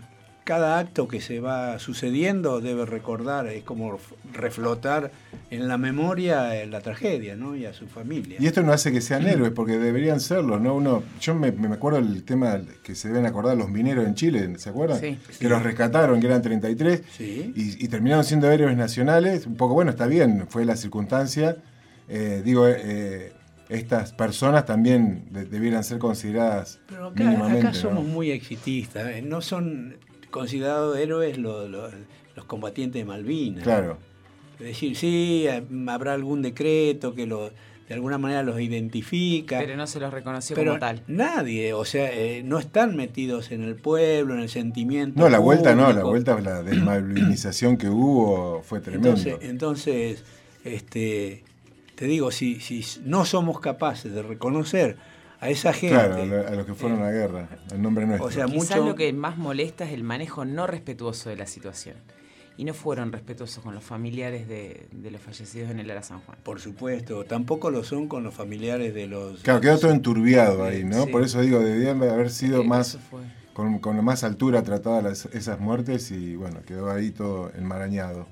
cada 0.44 0.80
acto 0.80 1.08
que 1.08 1.22
se 1.22 1.40
va 1.40 1.78
sucediendo 1.80 2.62
debe 2.62 2.86
recordar, 2.86 3.48
es 3.48 3.64
como 3.64 4.00
reflotar 4.34 5.12
en 5.52 5.68
la 5.68 5.78
memoria 5.78 6.56
eh, 6.60 6.66
la 6.66 6.82
tragedia 6.82 7.36
¿no? 7.36 7.56
y 7.56 7.66
a 7.66 7.74
su 7.74 7.88
familia. 7.88 8.38
Y 8.40 8.48
esto 8.48 8.64
no 8.64 8.72
hace 8.74 8.92
que 8.92 9.02
sean 9.02 9.28
héroes, 9.28 9.52
porque 9.52 9.78
deberían 9.78 10.20
serlo, 10.20 10.60
¿no? 10.60 10.76
Uno, 10.76 11.04
yo 11.20 11.36
me, 11.36 11.52
me 11.52 11.68
acuerdo 11.76 12.00
el 12.00 12.24
tema 12.24 12.60
que 12.84 12.96
se 12.96 13.10
deben 13.10 13.26
acordar 13.26 13.56
los 13.56 13.70
mineros 13.70 14.06
en 14.08 14.16
Chile, 14.16 14.52
¿se 14.58 14.70
acuerdan? 14.70 15.00
Sí. 15.00 15.18
Que 15.40 15.48
los 15.48 15.62
rescataron, 15.62 16.20
que 16.20 16.28
eran 16.28 16.42
33, 16.42 17.02
Sí. 17.16 17.54
y, 17.56 17.86
y 17.86 17.88
terminaron 17.88 18.24
siendo 18.24 18.50
héroes 18.52 18.76
nacionales. 18.78 19.46
Un 19.46 19.56
poco, 19.56 19.74
bueno, 19.76 19.92
está 19.92 20.08
bien, 20.08 20.46
fue 20.50 20.66
la 20.66 20.76
circunstancia. 20.76 21.58
Eh, 22.10 22.42
digo, 22.44 22.68
eh, 22.68 23.32
estas 23.70 24.12
personas 24.12 24.66
también 24.66 25.26
de- 25.32 25.46
debieran 25.46 25.84
ser 25.84 25.98
consideradas 26.00 26.80
Pero 26.88 27.08
acá, 27.08 27.24
mínimamente. 27.24 27.68
acá 27.68 27.74
somos 27.74 28.04
¿no? 28.04 28.10
muy 28.10 28.32
exitistas, 28.32 29.08
¿eh? 29.08 29.22
no 29.22 29.40
son 29.42 29.96
considerados 30.32 30.98
héroes 30.98 31.38
los, 31.38 31.70
los- 31.70 31.94
los 32.36 32.46
combatientes 32.46 33.00
de 33.02 33.06
Malvinas. 33.06 33.64
Claro. 33.64 33.98
Es 34.60 34.66
decir, 34.68 34.96
sí, 34.96 35.46
habrá 35.88 36.14
algún 36.14 36.42
decreto 36.42 37.14
que 37.14 37.26
lo, 37.28 37.50
de 37.88 37.94
alguna 37.96 38.18
manera 38.18 38.42
los 38.44 38.60
identifica. 38.62 39.60
Pero 39.60 39.76
no 39.76 39.86
se 39.88 40.00
los 40.00 40.14
reconoció 40.14 40.56
pero 40.56 40.72
como 40.72 40.80
tal. 40.80 41.04
nadie, 41.08 41.74
o 41.74 41.84
sea, 41.84 42.10
eh, 42.14 42.42
no 42.44 42.58
están 42.60 42.96
metidos 42.96 43.52
en 43.52 43.64
el 43.64 43.76
pueblo, 43.76 44.34
en 44.36 44.40
el 44.42 44.50
sentimiento. 44.50 45.20
No, 45.20 45.28
la 45.30 45.40
vuelta 45.40 45.76
no, 45.76 45.92
la 45.92 46.04
vuelta, 46.04 46.40
la 46.40 46.64
desmalvinización 46.64 47.76
que 47.78 47.90
hubo 47.90 48.62
fue 48.64 48.80
tremendo. 48.80 49.10
Entonces, 49.10 49.38
entonces 49.42 50.24
este, 50.64 51.44
te 51.96 52.06
digo, 52.06 52.32
si, 52.32 52.60
si 52.60 52.86
no 53.04 53.26
somos 53.26 53.60
capaces 53.60 54.14
de 54.14 54.22
reconocer 54.22 54.96
a 55.42 55.50
esa 55.50 55.74
gente, 55.74 55.96
claro, 55.96 56.22
a 56.22 56.26
lo- 56.26 56.48
a 56.48 56.52
los 56.52 56.66
que 56.66 56.74
fueron 56.74 57.00
a 57.02 57.06
la 57.08 57.12
guerra, 57.12 57.50
el 57.74 57.82
nombre 57.82 58.06
nuestro. 58.06 58.28
o 58.28 58.32
sea, 58.32 58.46
Quizás 58.46 58.78
mucho... 58.78 58.86
lo 58.86 58.96
que 58.96 59.12
más 59.12 59.38
molesta 59.38 59.84
es 59.86 59.92
el 59.92 60.04
manejo 60.04 60.46
no 60.46 60.68
respetuoso 60.68 61.30
de 61.30 61.36
la 61.36 61.46
situación. 61.48 61.98
y 62.58 62.64
no 62.66 62.74
fueron 62.76 63.12
respetuosos 63.12 63.64
con 63.64 63.74
los 63.74 63.84
familiares 63.84 64.48
de, 64.48 64.86
de 64.92 65.10
los 65.10 65.20
fallecidos 65.22 65.72
en 65.72 65.80
el 65.80 65.88
Lara 65.88 66.04
San 66.04 66.20
Juan. 66.20 66.38
Por 66.44 66.60
supuesto, 66.60 67.24
tampoco 67.26 67.72
lo 67.72 67.84
son 67.84 68.08
con 68.08 68.24
los 68.24 68.36
familiares 68.36 68.94
de 68.94 69.08
los... 69.08 69.42
Claro, 69.42 69.62
quedó 69.62 69.80
todo 69.80 69.92
enturbiado 69.92 70.64
ahí, 70.64 70.84
¿no? 70.84 71.06
Sí. 71.06 71.12
Por 71.12 71.24
eso 71.24 71.42
digo, 71.42 71.60
debían 71.60 72.04
haber 72.04 72.30
sido 72.30 72.62
Sí, 72.62 72.68
más, 72.68 73.00
con, 73.54 73.80
con 73.80 74.04
más 74.06 74.24
altura 74.24 74.62
tratadas 74.62 75.04
las- 75.04 75.26
esas 75.34 75.60
muertes 75.60 76.12
y 76.12 76.36
bueno, 76.36 76.60
quedó 76.68 76.92
ahí 76.92 77.10
todo 77.10 77.52
enmarañado. 77.58 78.28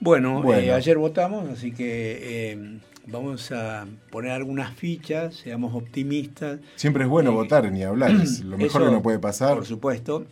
Bueno, 0.00 0.42
Bueno. 0.42 0.60
eh, 0.62 0.72
ayer 0.72 0.98
votamos, 0.98 1.48
así 1.48 1.72
que 1.72 2.52
eh, 2.52 2.78
vamos 3.10 3.50
a 3.52 3.86
poner 4.10 4.32
algunas 4.32 4.74
fichas, 4.74 5.36
seamos 5.36 5.74
optimistas. 5.74 6.60
Siempre 6.76 7.04
es 7.04 7.10
bueno 7.10 7.30
Eh, 7.30 7.34
votar, 7.34 7.70
ni 7.72 7.82
hablar, 7.82 8.10
es 8.12 8.40
lo 8.44 8.56
mejor 8.58 8.82
Eso, 8.82 8.90
que 8.90 8.94
nos 8.94 9.02
puede 9.02 9.18
pasar. 9.18 9.54
Por 9.54 9.66
supuesto, 9.66 10.26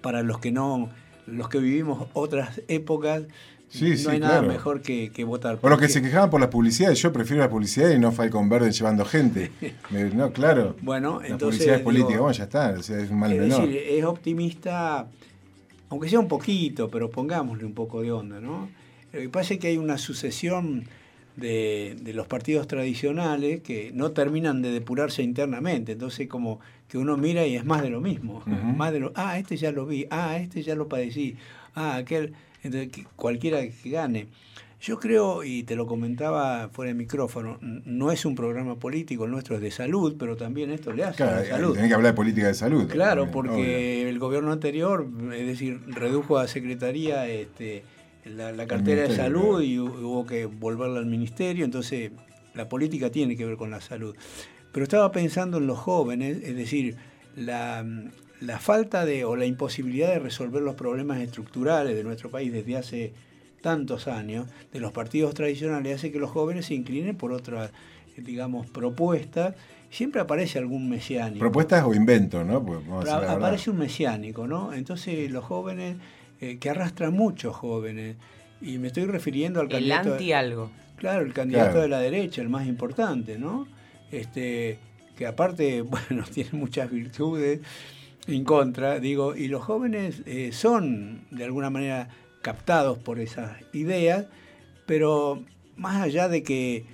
para 0.00 0.22
los 0.22 0.38
que 0.38 0.50
no, 0.52 0.90
los 1.26 1.48
que 1.48 1.58
vivimos 1.58 2.08
otras 2.12 2.60
épocas, 2.68 3.22
Sí, 3.68 3.88
no 3.92 3.96
sí, 3.96 4.06
hay 4.10 4.20
nada 4.20 4.40
claro. 4.40 4.48
mejor 4.52 4.82
que, 4.82 5.10
que 5.12 5.24
votar. 5.24 5.58
O 5.62 5.68
los 5.70 5.78
que 5.80 5.88
se 5.88 6.02
quejaban 6.02 6.28
por 6.28 6.40
las 6.42 6.50
publicidades, 6.50 7.00
yo 7.00 7.10
prefiero 7.10 7.42
la 7.42 7.48
publicidad 7.48 7.88
y 7.90 7.98
no 7.98 8.12
Falcon 8.12 8.46
Verde 8.50 8.70
llevando 8.70 9.06
gente. 9.06 9.50
No, 10.14 10.30
claro. 10.32 10.76
Bueno, 10.82 11.20
Las 11.22 11.30
entonces, 11.30 11.56
publicidades 11.60 11.80
políticas, 11.82 12.08
digo, 12.10 12.22
bueno, 12.24 12.36
ya 12.36 12.44
está, 12.44 12.74
o 12.78 12.82
sea, 12.82 12.98
es 13.00 13.10
un 13.10 13.18
mal 13.18 13.32
es 13.32 13.38
menor. 13.40 13.62
decir, 13.66 13.82
es 13.88 14.04
optimista, 14.04 15.08
aunque 15.88 16.10
sea 16.10 16.20
un 16.20 16.28
poquito, 16.28 16.90
pero 16.90 17.08
pongámosle 17.10 17.64
un 17.64 17.72
poco 17.72 18.02
de 18.02 18.12
onda, 18.12 18.40
¿no? 18.42 18.68
Lo 19.10 19.20
que 19.20 19.28
pasa 19.30 19.54
es 19.54 19.60
que 19.60 19.68
hay 19.68 19.78
una 19.78 19.96
sucesión 19.96 20.84
de, 21.36 21.96
de 22.00 22.12
los 22.12 22.26
partidos 22.26 22.66
tradicionales 22.66 23.60
que 23.62 23.90
no 23.94 24.10
terminan 24.12 24.62
de 24.62 24.70
depurarse 24.70 25.22
internamente, 25.22 25.92
entonces 25.92 26.28
como 26.28 26.60
que 26.88 26.98
uno 26.98 27.16
mira 27.16 27.46
y 27.46 27.56
es 27.56 27.64
más 27.64 27.82
de 27.82 27.88
lo 27.90 28.00
mismo, 28.00 28.42
más 28.76 28.92
de 28.92 29.00
lo, 29.00 29.12
ah, 29.14 29.38
este 29.38 29.56
ya 29.56 29.72
lo 29.72 29.86
vi, 29.86 30.06
ah, 30.10 30.36
este 30.36 30.62
ya 30.62 30.74
lo 30.74 30.88
padecí, 30.88 31.36
ah, 31.74 31.96
aquel, 31.96 32.34
entonces 32.62 32.90
que 32.90 33.06
cualquiera 33.16 33.60
que 33.62 33.90
gane. 33.90 34.26
Yo 34.84 34.98
creo, 34.98 35.44
y 35.44 35.62
te 35.62 35.76
lo 35.76 35.86
comentaba 35.86 36.68
fuera 36.72 36.88
de 36.88 36.94
micrófono, 36.94 37.56
no 37.60 38.10
es 38.10 38.24
un 38.24 38.34
programa 38.34 38.74
político, 38.80 39.24
el 39.26 39.30
nuestro 39.30 39.54
es 39.54 39.62
de 39.62 39.70
salud, 39.70 40.16
pero 40.18 40.36
también 40.36 40.72
esto 40.72 40.92
le 40.92 41.04
hace 41.04 41.18
Claro, 41.18 41.36
a 41.36 41.40
la 41.40 41.46
salud. 41.46 41.74
tenés 41.74 41.88
que 41.88 41.94
hablar 41.94 42.12
de 42.12 42.16
política 42.16 42.48
de 42.48 42.54
salud. 42.54 42.88
Claro, 42.88 43.30
porque 43.30 44.08
el 44.08 44.18
gobierno 44.18 44.50
anterior, 44.50 45.06
es 45.34 45.46
decir, 45.46 45.80
redujo 45.86 46.36
a 46.36 46.48
secretaría 46.48 47.28
este, 47.28 47.84
la, 48.24 48.52
la 48.52 48.66
cartera 48.66 49.02
de 49.02 49.08
salud 49.16 49.60
y 49.62 49.76
hu- 49.78 50.02
hubo 50.04 50.26
que 50.26 50.46
volverla 50.46 50.98
al 51.00 51.06
ministerio, 51.06 51.64
entonces 51.64 52.12
la 52.54 52.68
política 52.68 53.10
tiene 53.10 53.36
que 53.36 53.44
ver 53.46 53.56
con 53.56 53.70
la 53.70 53.80
salud. 53.80 54.14
Pero 54.72 54.84
estaba 54.84 55.10
pensando 55.12 55.58
en 55.58 55.66
los 55.66 55.78
jóvenes, 55.78 56.38
es 56.42 56.56
decir, 56.56 56.96
la, 57.36 57.84
la 58.40 58.58
falta 58.58 59.04
de 59.04 59.24
o 59.24 59.36
la 59.36 59.46
imposibilidad 59.46 60.08
de 60.08 60.18
resolver 60.18 60.62
los 60.62 60.74
problemas 60.74 61.20
estructurales 61.20 61.94
de 61.94 62.04
nuestro 62.04 62.30
país 62.30 62.52
desde 62.52 62.76
hace 62.76 63.12
tantos 63.60 64.08
años, 64.08 64.48
de 64.72 64.80
los 64.80 64.92
partidos 64.92 65.34
tradicionales, 65.34 65.96
hace 65.96 66.10
que 66.10 66.18
los 66.18 66.30
jóvenes 66.30 66.66
se 66.66 66.74
inclinen 66.74 67.16
por 67.16 67.32
otras, 67.32 67.70
eh, 68.16 68.22
digamos, 68.22 68.66
propuestas. 68.66 69.54
Siempre 69.90 70.20
aparece 70.20 70.58
algún 70.58 70.88
mesiánico. 70.88 71.38
Propuestas 71.38 71.84
o 71.84 71.94
inventos, 71.94 72.44
¿no? 72.46 72.64
Pues, 72.64 72.84
vamos 72.86 73.08
a 73.08 73.32
aparece 73.32 73.70
un 73.70 73.78
mesiánico, 73.78 74.46
¿no? 74.48 74.72
Entonces 74.72 75.30
los 75.30 75.44
jóvenes, 75.44 75.96
eh, 76.42 76.58
que 76.58 76.68
arrastran 76.68 77.14
muchos 77.14 77.56
jóvenes, 77.56 78.16
y 78.60 78.76
me 78.78 78.88
estoy 78.88 79.06
refiriendo 79.06 79.60
al 79.60 79.66
El 79.66 79.72
candidato... 79.72 80.12
anti 80.12 80.32
algo. 80.32 80.70
Claro, 80.96 81.24
el 81.24 81.32
candidato 81.32 81.66
Claro. 81.70 81.80
de 81.82 81.88
la 81.88 81.98
derecha, 82.00 82.42
el 82.42 82.48
más 82.48 82.66
importante, 82.66 83.38
¿no? 83.38 83.66
Este, 84.10 84.78
que 85.16 85.26
aparte, 85.26 85.80
bueno, 85.82 86.24
tiene 86.32 86.50
muchas 86.52 86.90
virtudes 86.90 87.60
en 88.26 88.44
contra, 88.44 89.00
digo, 89.00 89.34
y 89.34 89.48
los 89.48 89.62
jóvenes 89.64 90.22
eh, 90.26 90.50
son 90.52 91.22
de 91.30 91.44
alguna 91.44 91.70
manera 91.70 92.08
captados 92.42 92.98
por 92.98 93.18
esas 93.18 93.56
ideas, 93.72 94.26
pero 94.86 95.42
más 95.76 96.02
allá 96.02 96.28
de 96.28 96.42
que 96.42 96.84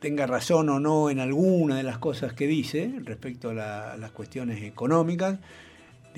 tenga 0.00 0.26
razón 0.26 0.68
o 0.68 0.78
no 0.80 1.10
en 1.10 1.18
alguna 1.20 1.76
de 1.76 1.82
las 1.82 1.98
cosas 1.98 2.32
que 2.32 2.46
dice 2.46 2.92
respecto 3.04 3.50
a, 3.50 3.54
la- 3.54 3.92
a 3.92 3.96
las 3.96 4.10
cuestiones 4.12 4.62
económicas, 4.62 5.38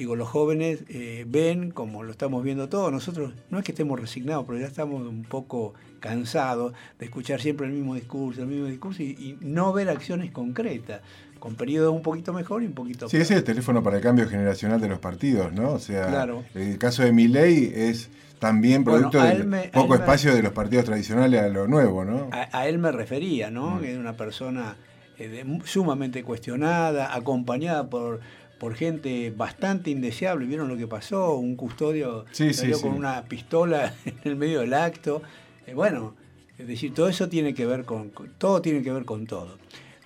digo, 0.00 0.16
los 0.16 0.28
jóvenes 0.28 0.84
eh, 0.88 1.24
ven, 1.28 1.70
como 1.70 2.02
lo 2.02 2.10
estamos 2.10 2.42
viendo 2.42 2.68
todos, 2.68 2.90
nosotros 2.90 3.32
no 3.50 3.58
es 3.58 3.64
que 3.64 3.72
estemos 3.72 4.00
resignados, 4.00 4.44
pero 4.46 4.58
ya 4.58 4.66
estamos 4.66 5.06
un 5.06 5.24
poco 5.24 5.74
cansados 6.00 6.72
de 6.98 7.04
escuchar 7.04 7.40
siempre 7.40 7.66
el 7.66 7.72
mismo 7.72 7.94
discurso, 7.94 8.40
el 8.42 8.48
mismo 8.48 8.66
discurso 8.66 9.02
y, 9.02 9.08
y 9.10 9.38
no 9.40 9.72
ver 9.72 9.88
acciones 9.90 10.30
concretas, 10.30 11.02
con 11.38 11.54
periodos 11.54 11.94
un 11.94 12.02
poquito 12.02 12.32
mejor 12.32 12.62
y 12.62 12.66
un 12.66 12.72
poquito 12.72 13.08
Sí, 13.08 13.16
ese 13.18 13.34
es 13.34 13.38
el 13.38 13.44
teléfono 13.44 13.82
para 13.82 13.96
el 13.98 14.02
cambio 14.02 14.28
generacional 14.28 14.80
de 14.80 14.88
los 14.88 14.98
partidos, 14.98 15.52
¿no? 15.52 15.72
O 15.72 15.78
sea, 15.78 16.06
Claro. 16.06 16.42
el 16.54 16.76
caso 16.78 17.02
de 17.02 17.12
Milei 17.12 17.70
es 17.74 18.10
también 18.38 18.84
Bueno, 18.84 19.10
producto 19.10 19.20
a 19.20 19.26
del 19.34 19.46
me- 19.46 19.68
poco 19.68 19.88
me- 19.94 19.96
espacio 19.96 20.34
de 20.34 20.42
los 20.42 20.52
partidos 20.52 20.86
tradicionales 20.86 21.40
a 21.42 21.48
lo 21.48 21.66
nuevo, 21.68 22.04
¿no? 22.06 22.28
A, 22.32 22.58
a 22.58 22.68
él 22.68 22.78
me 22.78 22.90
refería, 22.92 23.50
¿no? 23.50 23.72
Mm. 23.76 23.80
Que 23.80 23.90
era 23.92 24.00
una 24.00 24.16
persona 24.16 24.76
eh, 25.18 25.28
de- 25.28 25.60
sumamente 25.64 26.22
cuestionada, 26.24 27.14
acompañada 27.14 27.90
por, 27.90 28.20
por 28.60 28.74
gente 28.76 29.32
bastante 29.36 29.90
indeseable. 29.90 30.46
¿Vieron 30.46 30.68
lo 30.68 30.76
que 30.76 30.86
pasó? 30.86 31.34
Un 31.34 31.56
custodio 31.56 32.26
Sí, 32.30 32.52
salió 32.54 32.76
sí, 32.76 32.82
con 32.82 32.92
sí. 32.92 32.98
una 32.98 33.24
pistola 33.24 33.92
en 34.04 34.18
el 34.22 34.36
medio 34.36 34.60
del 34.60 34.74
acto. 34.74 35.22
Eh, 35.66 35.74
bueno, 35.74 36.14
es 36.58 36.68
decir, 36.68 36.94
todo 36.94 37.08
eso 37.08 37.28
tiene 37.28 37.54
que 37.54 37.66
ver 37.66 37.84
con, 37.84 38.10
con- 38.10 38.30
todo 38.38 38.62
tiene 38.62 38.82
que 38.82 38.92
ver 38.92 39.04
con 39.04 39.26
todo. 39.26 39.58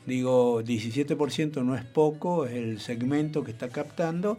Digo, 0.06 0.62
17% 0.62 1.62
no 1.64 1.75
es 1.76 1.84
poco, 1.84 2.46
es 2.46 2.52
el 2.54 2.80
segmento 2.80 3.42
que 3.42 3.50
está 3.50 3.68
captando 3.70 4.38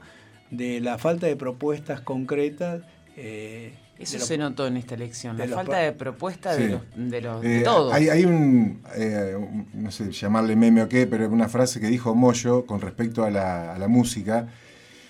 de 0.50 0.80
la 0.80 0.98
falta 0.98 1.28
de 1.28 1.36
propuestas 1.36 2.02
concretas. 2.02 2.84
eh, 3.18 3.74
Eso 3.98 4.20
se 4.20 4.38
notó 4.38 4.68
en 4.68 4.76
esta 4.78 4.96
elección, 4.96 5.38
la 5.38 5.48
falta 5.48 5.78
de 5.78 5.94
propuesta 5.94 6.54
de 6.56 6.70
los, 6.70 6.82
de 6.96 7.22
los 7.22 7.44
Eh, 7.44 7.48
de 7.48 7.62
todos. 7.62 7.94
Hay, 7.94 8.10
hay 8.10 8.26
un, 8.26 8.82
eh, 8.96 9.36
un- 9.38 9.68
no 9.74 9.90
sé, 9.92 10.12
llamarle 10.12 10.56
meme 10.56 10.82
o 10.84 10.90
qué, 10.90 11.08
pero 11.08 11.30
una 11.30 11.48
frase 11.48 11.80
que 11.80 11.88
dijo 11.88 12.14
Moyo 12.14 12.66
con 12.66 12.82
respecto 12.82 13.24
a 13.24 13.30
la, 13.32 13.74
a 13.74 13.80
la 13.80 13.88
música, 13.88 14.48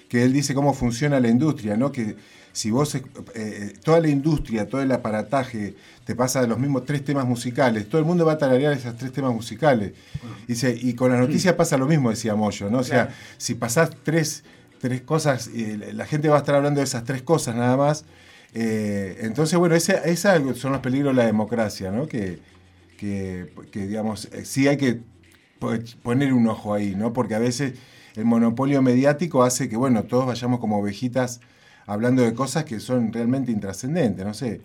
que 0.07 0.23
él 0.23 0.33
dice 0.33 0.53
cómo 0.53 0.73
funciona 0.73 1.19
la 1.19 1.29
industria, 1.29 1.75
¿no? 1.75 1.91
Que 1.91 2.15
si 2.51 2.69
vos, 2.71 2.93
eh, 2.95 3.03
eh, 3.33 3.73
toda 3.83 3.99
la 3.99 4.07
industria, 4.07 4.67
todo 4.69 4.81
el 4.81 4.91
aparataje, 4.91 5.75
te 6.05 6.13
pasa 6.15 6.41
de 6.41 6.47
los 6.47 6.59
mismos 6.59 6.85
tres 6.85 7.03
temas 7.03 7.25
musicales, 7.25 7.89
todo 7.89 7.97
el 7.99 8.05
mundo 8.05 8.23
va 8.23 8.33
a 8.33 8.37
tararear 8.37 8.71
esos 8.73 8.95
tres 8.95 9.11
temas 9.11 9.33
musicales. 9.33 9.93
Dice, 10.47 10.77
y 10.79 10.93
con 10.93 11.11
las 11.11 11.19
noticias 11.19 11.55
pasa 11.55 11.75
lo 11.75 11.87
mismo, 11.87 12.11
decía 12.11 12.35
Moyo, 12.35 12.69
¿no? 12.69 12.77
O 12.79 12.83
sea, 12.83 13.07
Claro. 13.07 13.19
si 13.37 13.55
pasás 13.55 13.89
tres, 14.03 14.43
tres 14.79 15.01
cosas, 15.01 15.49
eh, 15.55 15.91
la 15.93 16.05
gente 16.05 16.29
va 16.29 16.35
a 16.35 16.39
estar 16.39 16.53
hablando 16.55 16.79
de 16.79 16.83
esas 16.85 17.03
tres 17.03 17.23
cosas 17.23 17.55
nada 17.55 17.75
más. 17.75 18.05
Eh, 18.57 19.17
entonces, 19.21 19.59
bueno, 19.59 19.75
ese, 19.75 19.99
esa 20.05 20.39
son 20.55 20.71
los 20.71 20.81
peligros 20.81 21.13
de 21.15 21.21
la 21.21 21.25
democracia, 21.27 21.91
¿no? 21.91 22.07
Que, 22.07 22.39
que, 22.97 23.51
que, 23.71 23.85
digamos, 23.87 24.29
eh, 24.31 24.45
sí 24.45 24.67
hay 24.69 24.77
que 24.77 25.01
po- 25.59 25.73
poner 26.01 26.31
un 26.33 26.47
ojo 26.47 26.73
ahí, 26.73 26.95
¿no? 26.95 27.11
Porque 27.11 27.35
a 27.35 27.39
veces 27.39 27.73
el 28.15 28.23
monopolio 28.23 28.81
mediático 28.81 29.43
hace 29.43 29.67
que, 29.67 29.75
bueno, 29.75 30.03
todos 30.03 30.25
vayamos 30.25 30.61
como 30.61 30.79
ovejitas 30.79 31.41
hablando 31.85 32.23
de 32.23 32.33
cosas 32.33 32.63
que 32.63 32.79
son 32.79 33.11
realmente 33.11 33.51
intrascendentes, 33.51 34.25
no 34.25 34.33
sé. 34.33 34.61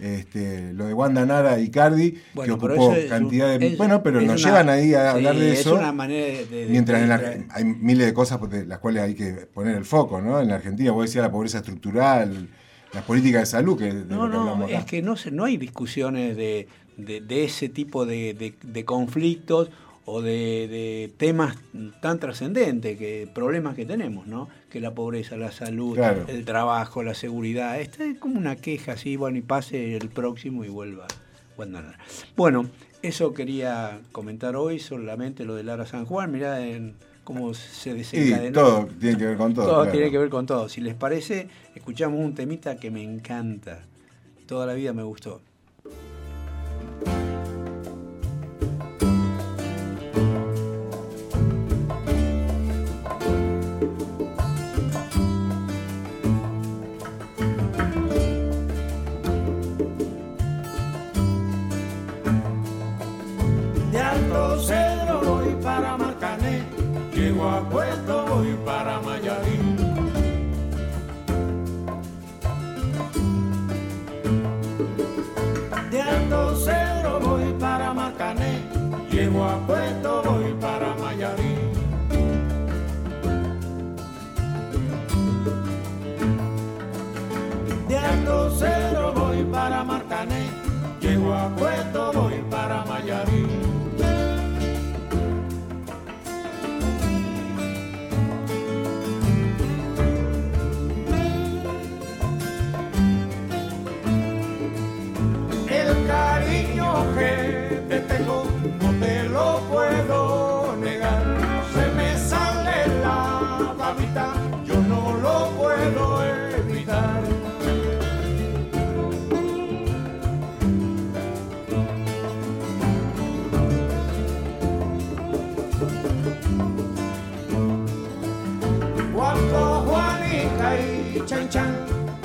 Este, 0.00 0.72
lo 0.72 0.86
de 0.86 0.94
Wanda 0.94 1.24
Nara 1.24 1.60
y 1.60 1.68
Cardi, 1.70 2.18
Bueno, 2.34 2.58
que 2.58 2.66
ocupó 2.66 2.94
cantidad 3.08 3.52
un- 3.54 3.60
de... 3.60 3.66
es- 3.68 3.78
bueno, 3.78 4.02
pero 4.02 4.20
nos 4.22 4.40
una- 4.42 4.48
llevan 4.50 4.68
ahí 4.70 4.92
a 4.94 5.02
sí, 5.12 5.16
hablar 5.18 5.36
de 5.36 5.52
es 5.52 5.60
eso. 5.60 5.76
una 5.76 5.92
manera 5.92 6.26
de- 6.38 6.46
de- 6.46 6.66
mientras 6.66 6.98
de 6.98 7.04
en 7.04 7.08
la- 7.10 7.54
hay 7.54 7.64
miles 7.64 8.06
de 8.06 8.14
cosas 8.14 8.40
de 8.50 8.64
las 8.64 8.78
cuales 8.80 9.02
hay 9.04 9.14
que 9.14 9.32
poner 9.52 9.76
el 9.76 9.84
foco, 9.84 10.20
¿no? 10.22 10.40
En 10.40 10.48
la 10.48 10.54
Argentina, 10.56 10.90
vos 10.90 11.04
decías 11.04 11.22
la 11.22 11.30
pobreza 11.30 11.58
estructural, 11.58 12.48
las 12.94 13.04
políticas 13.04 13.42
de 13.42 13.46
salud, 13.46 13.78
que 13.78 13.92
de 13.92 14.04
No, 14.04 14.26
lo 14.26 14.30
que 14.30 14.36
no, 14.36 14.40
hablamos 14.42 14.68
acá. 14.70 14.78
es 14.78 14.84
que 14.86 15.02
no, 15.02 15.16
se, 15.16 15.30
no 15.30 15.44
hay 15.44 15.56
discusiones 15.56 16.36
de, 16.36 16.68
de- 16.96 17.20
de 17.20 17.44
ese 17.44 17.68
tipo 17.68 18.06
de, 18.06 18.54
de- 18.62 18.84
conflictos 18.84 19.70
o 20.06 20.20
de, 20.20 21.10
temas 21.16 21.56
tan 22.02 22.20
trascendentes, 22.20 22.98
que 22.98 23.26
problemas 23.34 23.74
que 23.74 23.86
tenemos, 23.86 24.26
¿no? 24.26 24.48
Que 24.70 24.78
la 24.80 24.92
pobreza, 24.94 25.36
la 25.38 25.50
salud, 25.50 25.94
Claro. 25.96 26.26
el 26.28 26.44
trabajo, 26.44 27.02
la 27.02 27.14
seguridad. 27.14 27.80
Esta 27.80 28.04
es 28.04 28.18
como 28.18 28.36
una 28.38 28.56
queja 28.56 28.92
así, 28.92 29.16
bueno, 29.16 29.38
y 29.38 29.42
pase 29.42 29.96
el 29.96 30.10
próximo 30.10 30.62
y 30.64 30.68
vuelva. 30.68 31.06
Bueno, 32.36 32.66
eso 33.02 33.32
quería 33.32 34.00
comentar 34.12 34.56
hoy, 34.56 34.78
solamente 34.78 35.44
lo 35.44 35.54
de 35.54 35.62
Lara 35.62 35.86
San 35.86 36.04
Juan, 36.04 36.30
mirá 36.32 36.66
en 36.66 36.94
cómo 37.24 37.52
se 37.54 37.90
Y 37.90 37.94
desencadenó. 37.94 38.52
todo 38.52 38.86
tiene 39.00 39.18
que 39.18 39.26
ver 39.26 39.36
con 39.36 39.54
todo. 39.54 39.66
Todo 39.66 39.74
claro. 39.82 39.90
tiene 39.90 40.10
que 40.10 40.18
ver 40.18 40.28
con 40.30 40.46
todo. 40.46 40.68
Si 40.68 40.80
les 40.80 40.94
parece, 40.94 41.48
escuchamos 41.74 42.20
un 42.20 42.34
temita 42.34 42.76
que 42.76 42.90
me 42.90 43.02
encanta. 43.02 43.80
Toda 44.46 44.66
la 44.66 44.74
vida 44.74 44.92
me 44.92 45.02
gustó. 45.02 45.40
Puerto, 91.94 92.20
voy 92.20 92.34
para 92.50 92.84
Mayarí. 92.86 93.46
El 105.68 106.06
cariño 106.08 107.14
que 107.16 107.82
te 107.88 108.00
tengo 108.00 108.44
no 108.80 108.90
te 108.98 109.28
lo 109.28 109.60
puedo 109.70 110.23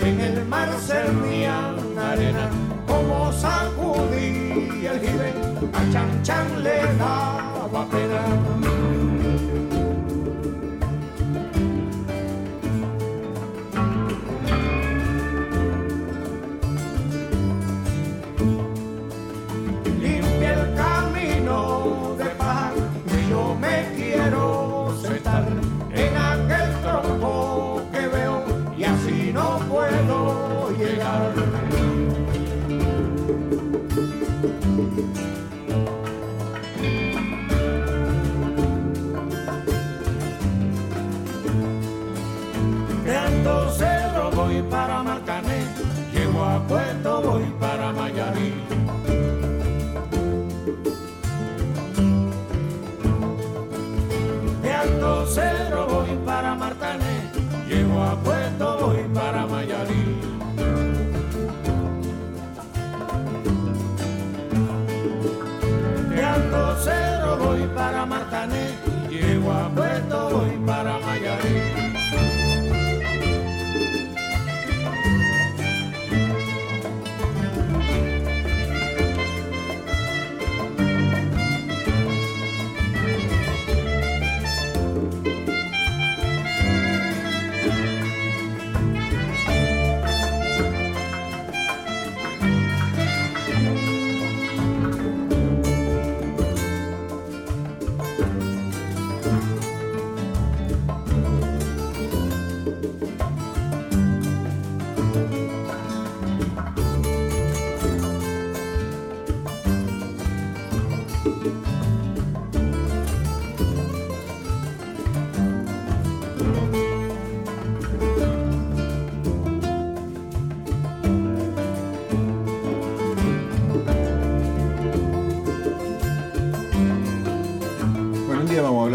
en 0.09 0.19
el 0.21 0.45
mar 0.45 0.69
servían 0.79 1.75
arena, 1.97 2.49
como 2.87 3.31
sacudí 3.31 4.87
el 4.87 4.99
jibe, 4.99 5.33
a 5.71 5.91
Chan 5.91 6.23
Chan 6.23 6.63
le 6.63 6.81
daba 6.97 7.85
pena. 7.91 8.48
De 66.49 67.08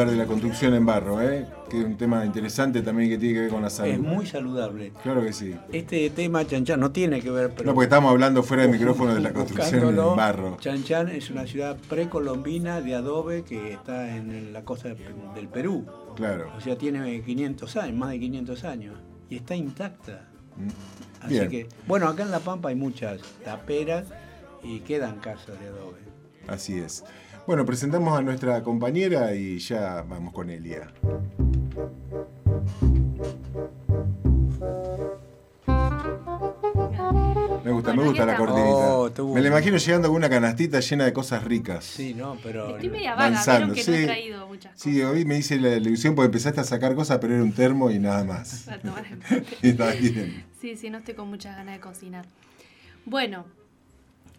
hablar 0.05 0.19
de 0.19 0.23
la 0.25 0.27
construcción 0.29 0.75
en 0.75 0.87
barro, 0.87 1.21
¿eh? 1.23 1.47
que 1.71 1.79
es 1.81 1.85
un 1.85 1.97
tema 1.97 2.25
interesante 2.25 2.83
también 2.83 3.09
que 3.11 3.19
tiene 3.19 3.35
que 3.35 3.41
ver 3.43 3.51
con 3.51 3.63
la 3.63 3.71
salud. 3.71 3.93
Es 3.93 3.99
muy 3.99 4.27
saludable. 4.27 4.93
Claro 5.03 5.23
que 5.23 5.33
sí. 5.33 5.55
Este 5.73 6.09
tema, 6.11 6.47
Chan 6.47 6.65
Chan, 6.65 6.79
no 6.79 6.91
tiene 6.93 7.21
que 7.21 7.31
ver, 7.31 7.53
pero... 7.55 7.67
No, 7.71 7.75
porque 7.75 7.85
estamos 7.85 8.11
hablando 8.11 8.43
fuera 8.43 8.63
del 8.65 8.73
micrófono 8.73 9.15
de 9.15 9.21
la 9.21 9.33
construcción 9.33 9.89
en 9.89 9.97
barro. 10.17 10.57
Chan 10.61 10.85
Chan 10.85 11.09
es 11.09 11.31
una 11.31 11.47
ciudad 11.47 11.77
precolombina 11.89 12.81
de 12.81 12.95
adobe 12.95 13.43
que 13.45 13.73
está 13.73 14.17
en 14.17 14.53
la 14.53 14.63
costa 14.65 14.89
de- 14.89 14.97
del 15.35 15.49
Perú. 15.49 15.87
Claro. 16.17 16.51
O 16.57 16.61
sea, 16.61 16.77
tiene 16.77 17.23
500 17.23 17.77
años, 17.77 17.97
más 17.97 18.11
de 18.11 18.21
500 18.21 18.65
años. 18.65 18.95
Y 19.31 19.37
está 19.37 19.57
intacta. 19.57 20.29
Así 21.21 21.35
Bien. 21.35 21.49
que, 21.49 21.69
bueno, 21.89 22.07
acá 22.09 22.23
en 22.23 22.31
La 22.31 22.41
Pampa 22.41 22.69
hay 22.69 22.75
muchas 22.77 23.21
taperas 23.45 24.05
y 24.63 24.81
quedan 24.81 25.17
casas 25.19 25.59
de 25.59 25.67
adobe. 25.69 25.99
Así 26.47 26.79
es. 26.79 27.03
Bueno, 27.47 27.67
presentamos 27.67 28.19
a 28.19 28.23
nuestra 28.23 28.63
compañera 28.63 29.35
y 29.35 29.59
ya 29.59 30.03
vamos 30.09 30.33
con 30.33 30.49
Elia. 30.49 30.91
Me 37.63 37.71
gusta, 37.71 37.95
me 37.95 38.05
gusta 38.05 38.25
la 38.27 38.37
cortinita. 38.37 39.23
Oh, 39.23 39.35
Me 39.35 39.43
la 39.43 39.49
imagino 39.49 39.77
llegando 39.77 40.09
con 40.09 40.17
una 40.17 40.31
canastita 40.31 40.81
llena 40.81 41.05
de 41.05 41.13
cosas 41.13 41.45
ricas. 41.45 41.85
Sí, 41.85 42.15
no, 42.15 42.39
pero... 42.43 42.77
Estoy 42.77 42.91
media 42.91 43.15
vaga, 43.15 43.31
Danzando, 43.31 43.75
que 43.75 43.85
no 43.85 43.93
he 43.93 43.99
sí. 44.01 44.05
traído 44.05 44.47
muchas 44.47 44.73
cosas. 44.73 44.83
Sí, 44.83 45.03
hoy 45.03 45.25
me 45.25 45.39
hice 45.39 45.59
la 45.59 45.77
ilusión 45.77 46.15
porque 46.15 46.27
empezaste 46.27 46.61
a 46.61 46.65
sacar 46.65 46.95
cosas, 46.95 47.19
pero 47.19 47.35
era 47.35 47.43
un 47.43 47.53
termo 47.53 47.91
y 47.91 47.99
nada 47.99 48.25
más. 48.25 48.63
Para 48.67 48.81
tomar. 48.81 49.05
Está 49.63 49.91
bien. 49.93 50.45
Sí, 50.61 50.77
sí, 50.77 50.89
no 50.89 50.99
estoy 50.99 51.15
con 51.15 51.29
muchas 51.29 51.57
ganas 51.57 51.75
de 51.75 51.81
cocinar. 51.81 52.25
Bueno, 53.07 53.45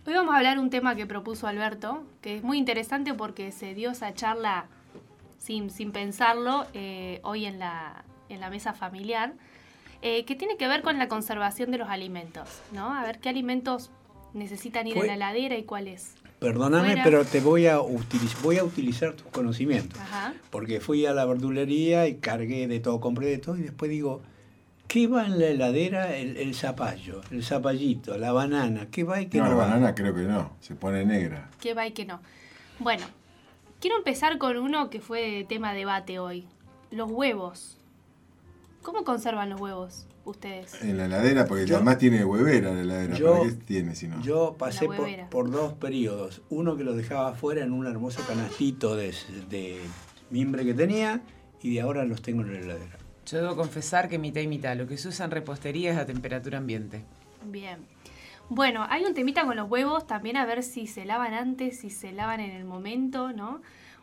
hoy 0.07 0.13
vamos 0.13 0.33
a 0.33 0.37
hablar 0.37 0.59
un 0.59 0.69
tema 0.69 0.95
que 0.95 1.05
propuso 1.05 1.47
Alberto, 1.47 2.03
que 2.21 2.37
es 2.37 2.43
muy 2.43 2.57
interesante 2.57 3.13
porque 3.13 3.51
se 3.51 3.73
dio 3.73 3.91
esa 3.91 4.13
charla 4.13 4.65
sin, 5.37 5.69
sin 5.69 5.91
pensarlo 5.91 6.65
eh, 6.73 7.19
hoy 7.23 7.45
en 7.45 7.59
la, 7.59 8.03
en 8.29 8.39
la 8.39 8.49
mesa 8.49 8.73
familiar, 8.73 9.33
eh, 10.01 10.25
que 10.25 10.35
tiene 10.35 10.57
que 10.57 10.67
ver 10.67 10.81
con 10.81 10.97
la 10.99 11.07
conservación 11.07 11.71
de 11.71 11.77
los 11.77 11.89
alimentos, 11.89 12.47
¿no? 12.71 12.93
A 12.93 13.03
ver 13.03 13.19
qué 13.19 13.29
alimentos 13.29 13.91
necesitan 14.33 14.87
ir 14.87 14.93
Fue- 14.95 15.03
a 15.05 15.07
la 15.07 15.13
heladera 15.15 15.57
y 15.57 15.63
cuáles. 15.63 16.15
Perdóname, 16.39 16.87
Fuera. 16.89 17.03
pero 17.03 17.25
te 17.25 17.39
voy 17.39 17.65
a, 17.65 17.79
utiliz- 17.79 18.39
voy 18.43 18.57
a 18.57 18.63
utilizar 18.63 19.13
tus 19.13 19.27
conocimientos. 19.27 19.97
Ajá. 19.99 20.33
Porque 20.51 20.81
fui 20.81 21.05
a 21.05 21.13
la 21.13 21.25
verdulería 21.25 22.07
y 22.07 22.15
cargué 22.15 22.67
de 22.67 22.79
todo, 22.81 22.99
compré 22.99 23.27
de 23.27 23.37
todo 23.37 23.55
y 23.57 23.61
después 23.61 23.89
digo, 23.89 24.21
¿qué 24.87 25.07
va 25.07 25.25
en 25.25 25.39
la 25.39 25.47
heladera? 25.47 26.15
El, 26.15 26.37
el 26.37 26.55
zapallo, 26.55 27.21
el 27.31 27.43
zapallito, 27.43 28.17
la 28.17 28.31
banana, 28.31 28.87
¿qué 28.91 29.03
va 29.03 29.21
y 29.21 29.27
qué 29.27 29.37
No, 29.39 29.45
no, 29.45 29.49
la 29.51 29.55
va? 29.57 29.65
banana 29.67 29.95
creo 29.95 30.13
que 30.15 30.23
no, 30.23 30.51
se 30.59 30.75
pone 30.75 31.05
negra. 31.05 31.49
¿Qué 31.59 31.73
va 31.73 31.87
y 31.87 31.91
qué 31.91 32.05
no? 32.05 32.21
Bueno, 32.79 33.05
quiero 33.79 33.97
empezar 33.97 34.37
con 34.37 34.57
uno 34.57 34.89
que 34.89 34.99
fue 35.01 35.45
tema 35.47 35.71
de 35.73 35.79
debate 35.79 36.19
hoy. 36.19 36.47
Los 36.91 37.09
huevos. 37.11 37.77
¿Cómo 38.81 39.03
conservan 39.03 39.49
los 39.49 39.59
huevos 39.59 40.05
ustedes? 40.25 40.81
En 40.83 40.97
la 40.97 41.05
heladera, 41.05 41.45
porque 41.45 41.65
Yo- 41.65 41.77
además 41.77 41.97
tiene 41.97 42.23
huevera 42.23 42.71
la 42.73 42.81
heladera. 42.81 43.15
Yo- 43.15 43.31
¿Para 43.39 43.43
qué 43.45 43.51
tiene 43.53 43.95
si 43.95 44.07
no? 44.07 44.21
Yo 44.21 44.55
pasé 44.57 44.87
por, 45.31 45.49
dos 45.49 45.73
periodos. 45.73 46.41
Uno 46.49 46.77
que 46.77 46.83
lo 46.83 46.95
dejaba 46.95 47.29
afuera 47.29 47.63
en 47.63 47.71
un 47.73 47.87
hermoso 47.87 48.21
canastito 48.27 48.95
de, 48.95 49.13
de 49.49 49.79
mimbre 50.29 50.63
que 50.65 50.73
tenía 50.75 51.21
y 51.61 51.73
de 51.73 51.81
ahora 51.81 52.05
los 52.05 52.21
tengo 52.21 52.43
en 52.43 52.53
la 52.53 52.59
heladera. 52.59 52.97
Yo 53.25 53.41
debo 53.41 53.55
confesar 53.55 54.07
que 54.07 54.19
mitad 54.19 54.41
y 54.41 54.47
mitad. 54.47 54.75
Lo 54.75 54.87
que 54.87 54.97
se 54.97 55.07
usa 55.07 55.25
en 55.25 55.31
repostería 55.31 55.91
es 55.91 55.97
a 55.97 56.05
temperatura 56.05 56.59
ambiente. 56.59 57.03
Bien. 57.43 57.79
Bueno, 58.49 58.85
hay 58.89 59.03
un 59.03 59.15
temita 59.15 59.43
con 59.45 59.55
los 59.55 59.69
huevos, 59.69 60.05
también 60.05 60.37
a 60.37 60.45
ver 60.45 60.61
si 60.61 60.85
se 60.85 61.05
lavan 61.05 61.33
antes, 61.33 61.79
si 61.79 61.89
se 61.89 62.11
lavan 62.11 62.39
en 62.39 62.51
el 62.51 62.63
momento, 62.63 63.33
¿no? 63.33 63.61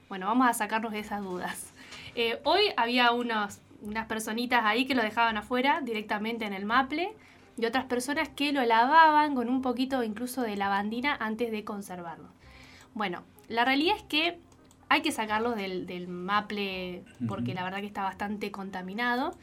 Bueno, 0.08 0.26
vamos 0.26 0.48
a 0.48 0.52
sacarnos 0.52 0.92
de 0.92 0.98
esas 0.98 1.22
dudas. 1.22 1.72
Eh, 2.14 2.40
hoy 2.44 2.61
había 2.76 3.12
unas 3.12 3.61
personitas 4.08 4.62
ahí 4.64 4.85
que 4.85 4.94
lo 4.94 5.02
dejaban 5.02 5.37
afuera 5.37 5.80
directamente 5.82 6.44
en 6.44 6.52
el 6.52 6.64
maple 6.64 7.14
y 7.56 7.64
otras 7.66 7.85
personas 7.85 8.28
que 8.28 8.52
lo 8.52 8.64
lavaban 8.64 9.35
con 9.35 9.48
un 9.48 9.62
poquito 9.62 10.02
incluso 10.02 10.42
de 10.42 10.56
lavandina 10.56 11.16
antes 11.20 11.50
de 11.50 11.64
conservarlo. 11.64 12.28
Bueno, 12.94 13.22
la 13.48 13.64
realidad 13.64 13.96
es 13.96 14.02
que 14.02 14.40
hay 14.92 15.00
que 15.00 15.11
sacarlo 15.11 15.52
del, 15.52 15.87
del 15.87 16.07
maple 16.07 17.02
porque 17.26 17.55
la 17.55 17.64
verdad 17.64 17.81
que 17.81 17.87
está 17.87 18.02
bastante 18.02 18.50
contaminado. 18.50 19.35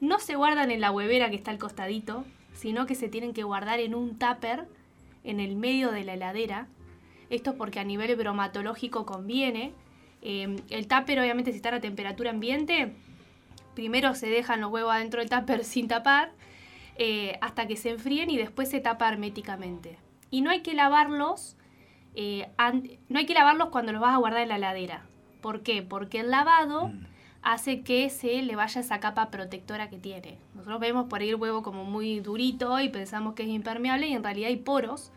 No 0.00 0.18
se 0.18 0.34
guardan 0.34 0.72
en 0.72 0.80
la 0.80 0.90
huevera 0.90 1.30
que 1.30 1.36
está 1.36 1.52
al 1.52 1.58
costadito, 1.58 2.24
sino 2.52 2.84
que 2.84 2.96
se 2.96 3.08
tienen 3.08 3.32
que 3.32 3.44
guardar 3.44 3.78
en 3.78 3.94
un 3.94 4.18
tupper 4.18 4.66
en 5.22 5.38
el 5.38 5.54
medio 5.54 5.92
de 5.92 6.02
la 6.02 6.14
heladera. 6.14 6.66
Esto 7.30 7.54
porque 7.56 7.78
a 7.78 7.84
nivel 7.84 8.16
bromatológico 8.16 9.06
conviene. 9.06 9.72
Eh, 10.20 10.56
el 10.68 10.88
tupper 10.88 11.20
obviamente 11.20 11.52
si 11.52 11.58
está 11.58 11.72
a 11.72 11.80
temperatura 11.80 12.30
ambiente, 12.30 12.92
primero 13.76 14.16
se 14.16 14.28
dejan 14.28 14.60
los 14.60 14.72
huevos 14.72 14.92
adentro 14.92 15.20
del 15.20 15.30
tupper 15.30 15.64
sin 15.64 15.86
tapar 15.86 16.32
eh, 16.96 17.38
hasta 17.40 17.68
que 17.68 17.76
se 17.76 17.90
enfríen 17.90 18.30
y 18.30 18.36
después 18.36 18.68
se 18.68 18.80
tapa 18.80 19.08
herméticamente. 19.08 19.96
Y 20.32 20.40
no 20.40 20.50
hay 20.50 20.62
que 20.62 20.74
lavarlos 20.74 21.56
eh, 22.14 22.48
no 23.08 23.18
hay 23.18 23.26
que 23.26 23.34
lavarlos 23.34 23.68
cuando 23.70 23.92
los 23.92 24.00
vas 24.00 24.14
a 24.14 24.18
guardar 24.18 24.42
en 24.42 24.48
la 24.48 24.56
heladera. 24.56 25.02
¿Por 25.40 25.62
qué? 25.62 25.82
Porque 25.82 26.20
el 26.20 26.30
lavado 26.30 26.90
hace 27.42 27.82
que 27.82 28.10
se 28.10 28.42
le 28.42 28.56
vaya 28.56 28.80
esa 28.80 28.98
capa 29.00 29.30
protectora 29.30 29.88
que 29.88 29.98
tiene. 29.98 30.38
Nosotros 30.54 30.80
vemos 30.80 31.06
por 31.08 31.20
ahí 31.20 31.28
el 31.28 31.36
huevo 31.36 31.62
como 31.62 31.84
muy 31.84 32.18
durito 32.20 32.78
y 32.80 32.88
pensamos 32.88 33.34
que 33.34 33.44
es 33.44 33.48
impermeable 33.48 34.08
y 34.08 34.12
en 34.14 34.24
realidad 34.24 34.48
hay 34.48 34.56
poros 34.56 35.12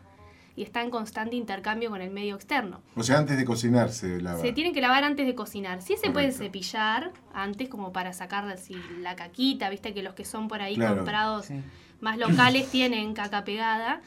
y 0.54 0.62
está 0.62 0.82
en 0.82 0.90
constante 0.90 1.34
intercambio 1.34 1.90
con 1.90 2.00
el 2.02 2.10
medio 2.10 2.36
externo. 2.36 2.82
O 2.94 3.02
sea, 3.02 3.18
antes 3.18 3.36
de 3.36 3.44
cocinar 3.44 3.90
se 3.90 4.20
lava. 4.20 4.38
Se 4.40 4.52
tienen 4.52 4.72
que 4.74 4.80
lavar 4.80 5.02
antes 5.02 5.26
de 5.26 5.34
cocinar. 5.34 5.82
Sí 5.82 5.96
se 5.96 6.10
puede 6.10 6.30
cepillar 6.30 7.10
antes 7.34 7.68
como 7.68 7.92
para 7.92 8.12
sacar 8.12 8.46
así, 8.48 8.76
la 9.00 9.16
caquita, 9.16 9.68
viste 9.70 9.92
que 9.92 10.02
los 10.02 10.14
que 10.14 10.24
son 10.24 10.48
por 10.48 10.60
ahí 10.62 10.76
Claro. 10.76 10.96
comprados 10.96 11.48
más 12.00 12.18
locales 12.18 12.70
tienen 12.70 13.14
caca 13.14 13.44
pegada. 13.44 14.00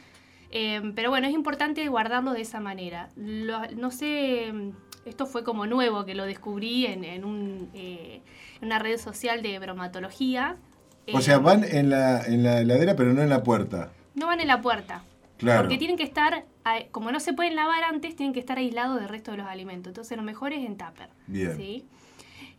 Eh, 0.57 0.93
pero 0.95 1.09
bueno, 1.09 1.27
es 1.27 1.33
importante 1.33 1.85
guardarlo 1.89 2.31
de 2.31 2.39
esa 2.41 2.61
manera. 2.61 3.09
Lo- 3.17 3.67
no 3.75 3.91
sé, 3.91 4.53
esto 5.05 5.25
fue 5.25 5.43
como 5.43 5.65
nuevo 5.67 6.05
que 6.05 6.15
lo 6.15 6.23
descubrí 6.25 6.85
en, 6.85 7.03
en 7.03 7.25
un, 7.25 7.69
eh, 7.73 8.21
una 8.61 8.79
red 8.79 8.97
social 8.97 9.41
de 9.41 9.59
bromatología. 9.59 10.55
O 11.13 11.19
Eh, 11.19 11.21
sea, 11.21 11.39
van 11.39 11.65
en 11.65 11.89
la, 11.89 12.21
en 12.25 12.43
la 12.43 12.61
heladera, 12.61 12.95
pero 12.95 13.11
no 13.13 13.21
en 13.21 13.29
la 13.29 13.43
puerta. 13.43 13.91
No 14.15 14.27
van 14.27 14.39
en 14.39 14.47
la 14.47 14.61
puerta. 14.61 15.03
Claro. 15.37 15.63
Porque 15.63 15.77
tienen 15.77 15.97
que 15.97 16.03
estar, 16.03 16.45
como 16.91 17.11
no 17.11 17.19
se 17.19 17.33
pueden 17.33 17.57
lavar 17.57 17.83
antes, 17.83 18.15
tienen 18.15 18.31
que 18.33 18.39
estar 18.39 18.57
aislados 18.57 18.97
del 19.01 19.09
resto 19.09 19.31
de 19.31 19.37
los 19.37 19.47
alimentos. 19.47 19.89
Entonces 19.91 20.15
lo 20.15 20.23
mejor 20.23 20.53
es 20.53 20.65
en 20.65 20.77
tupper. 20.77 21.09
Bien. 21.27 21.57
¿sí? 21.57 21.83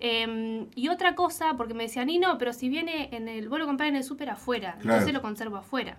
Eh, 0.01 0.67
y 0.75 0.89
otra 0.89 1.15
cosa, 1.15 1.55
porque 1.57 1.73
me 1.73 1.85
decían, 1.85 2.11
y 2.11 2.19
no, 2.19 2.37
pero 2.37 2.53
si 2.53 2.69
viene 2.69 3.09
en 3.13 3.29
el, 3.29 3.49
vos 3.49 3.59
lo 3.59 3.65
comprás 3.67 3.89
en 3.89 3.97
el 3.97 4.05
súper 4.05 4.29
afuera, 4.29 4.73
Claro. 4.81 4.97
entonces 4.99 5.15
lo 5.15 5.23
conservo 5.23 5.57
afuera. 5.57 5.97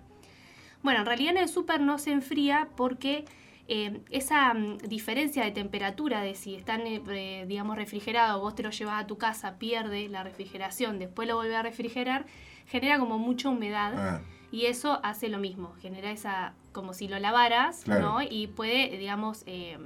Bueno, 0.82 1.00
en 1.00 1.06
realidad 1.06 1.32
en 1.32 1.38
el 1.42 1.48
súper 1.48 1.80
no 1.80 1.98
se 1.98 2.12
enfría 2.12 2.68
porque 2.76 3.24
eh, 3.68 4.00
esa 4.10 4.54
mm, 4.54 4.78
diferencia 4.78 5.44
de 5.44 5.50
temperatura 5.50 6.20
de 6.22 6.34
si 6.34 6.54
están, 6.54 6.82
eh, 6.86 7.02
eh, 7.10 7.44
digamos, 7.48 7.76
refrigerados, 7.76 8.40
vos 8.40 8.54
te 8.54 8.62
lo 8.62 8.70
llevas 8.70 9.02
a 9.02 9.06
tu 9.06 9.18
casa, 9.18 9.58
pierde 9.58 10.08
la 10.08 10.22
refrigeración, 10.22 10.98
después 10.98 11.28
lo 11.28 11.36
volvés 11.36 11.56
a 11.56 11.62
refrigerar, 11.62 12.24
genera 12.66 12.98
como 12.98 13.18
mucha 13.18 13.48
humedad. 13.48 13.92
Ah, 13.96 14.20
Y 14.50 14.64
eso 14.64 14.98
hace 15.02 15.28
lo 15.28 15.36
mismo, 15.38 15.74
genera 15.82 16.10
esa, 16.10 16.54
como 16.72 16.94
si 16.94 17.06
lo 17.06 17.18
lavaras, 17.18 17.82
Claro. 17.84 18.00
¿no? 18.12 18.22
Y 18.22 18.46
puede, 18.46 18.96
digamos, 18.96 19.42
eh, 19.46 19.76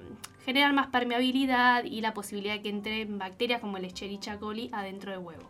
generar 0.45 0.73
más 0.73 0.87
permeabilidad 0.87 1.83
y 1.83 2.01
la 2.01 2.15
posibilidad 2.15 2.55
de 2.55 2.63
que 2.63 2.69
entren 2.69 3.19
bacterias 3.19 3.61
como 3.61 3.77
el 3.79 3.85
Escherichia 3.87 4.39
coli 4.39 4.71
adentro 4.73 5.11
del 5.11 5.19
huevo. 5.21 5.43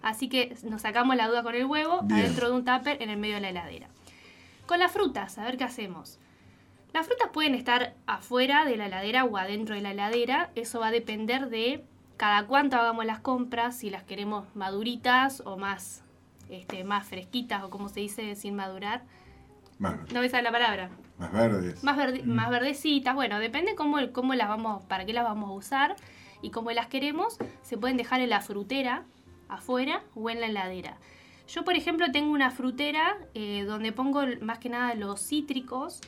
Así 0.00 0.28
que 0.30 0.54
nos 0.62 0.80
sacamos 0.82 1.14
la 1.16 1.28
duda 1.28 1.42
con 1.42 1.54
el 1.54 1.66
huevo 1.66 2.00
Bien. 2.04 2.20
adentro 2.20 2.48
de 2.48 2.54
un 2.56 2.64
tupper 2.64 3.02
en 3.02 3.10
el 3.10 3.18
medio 3.18 3.34
de 3.34 3.40
la 3.42 3.48
heladera. 3.50 3.88
Con 4.66 4.78
las 4.80 4.92
frutas, 4.92 5.38
a 5.38 5.44
ver 5.44 5.56
qué 5.56 5.64
hacemos. 5.64 6.18
Las 6.92 7.06
frutas 7.06 7.28
pueden 7.32 7.54
estar 7.54 7.94
afuera 8.06 8.64
de 8.64 8.76
la 8.76 8.86
heladera 8.86 9.24
o 9.24 9.36
adentro 9.36 9.74
de 9.74 9.80
la 9.82 9.90
heladera. 9.92 10.50
Eso 10.54 10.80
va 10.80 10.88
a 10.88 10.90
depender 10.90 11.48
de 11.50 11.84
cada 12.16 12.46
cuánto 12.46 12.76
hagamos 12.76 13.04
las 13.04 13.20
compras, 13.20 13.76
si 13.76 13.90
las 13.90 14.02
queremos 14.02 14.46
maduritas 14.54 15.42
o 15.44 15.56
más, 15.56 16.02
este, 16.48 16.84
más 16.84 17.06
fresquitas 17.06 17.62
o 17.64 17.70
como 17.70 17.88
se 17.88 18.00
dice 18.00 18.34
sin 18.34 18.54
madurar. 18.56 19.02
más, 19.78 20.10
No 20.12 20.20
me 20.20 20.28
sale 20.28 20.42
la 20.44 20.52
palabra. 20.52 20.90
más 21.18 21.32
verdes. 21.32 21.84
Más, 21.84 21.96
verde- 21.96 22.22
más 22.24 22.50
verdecitas. 22.50 23.14
Bueno, 23.14 23.38
depende 23.38 23.74
cómo, 23.74 23.98
cómo 24.12 24.34
las 24.34 24.48
vamos, 24.48 24.82
para 24.84 25.04
qué 25.04 25.12
las 25.12 25.24
vamos 25.24 25.50
a 25.50 25.52
usar 25.52 25.96
y 26.42 26.50
cómo 26.50 26.70
las 26.72 26.86
queremos. 26.86 27.36
Se 27.62 27.76
pueden 27.76 27.96
dejar 27.98 28.20
en 28.22 28.30
la 28.30 28.40
frutera, 28.40 29.04
afuera 29.48 30.02
o 30.14 30.30
en 30.30 30.40
la 30.40 30.46
heladera. 30.46 30.96
Yo, 31.48 31.64
por 31.64 31.74
ejemplo, 31.76 32.06
tengo 32.12 32.32
una 32.32 32.50
frutera 32.50 33.16
eh, 33.34 33.64
donde 33.66 33.92
pongo 33.92 34.22
más 34.40 34.58
que 34.58 34.68
nada 34.68 34.94
los 34.94 35.20
cítricos, 35.20 36.00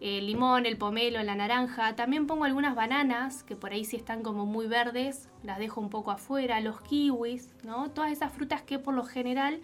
el 0.00 0.26
limón, 0.26 0.66
el 0.66 0.76
pomelo, 0.76 1.22
la 1.22 1.34
naranja. 1.36 1.94
También 1.96 2.26
pongo 2.26 2.44
algunas 2.44 2.74
bananas, 2.74 3.42
que 3.44 3.54
por 3.56 3.72
ahí 3.72 3.84
si 3.84 3.96
están 3.96 4.22
como 4.22 4.46
muy 4.46 4.66
verdes, 4.66 5.28
las 5.42 5.58
dejo 5.58 5.80
un 5.80 5.90
poco 5.90 6.10
afuera. 6.10 6.60
Los 6.60 6.80
kiwis, 6.82 7.54
¿no? 7.64 7.90
Todas 7.90 8.10
esas 8.12 8.32
frutas 8.32 8.62
que 8.62 8.78
por 8.78 8.94
lo 8.94 9.04
general 9.04 9.60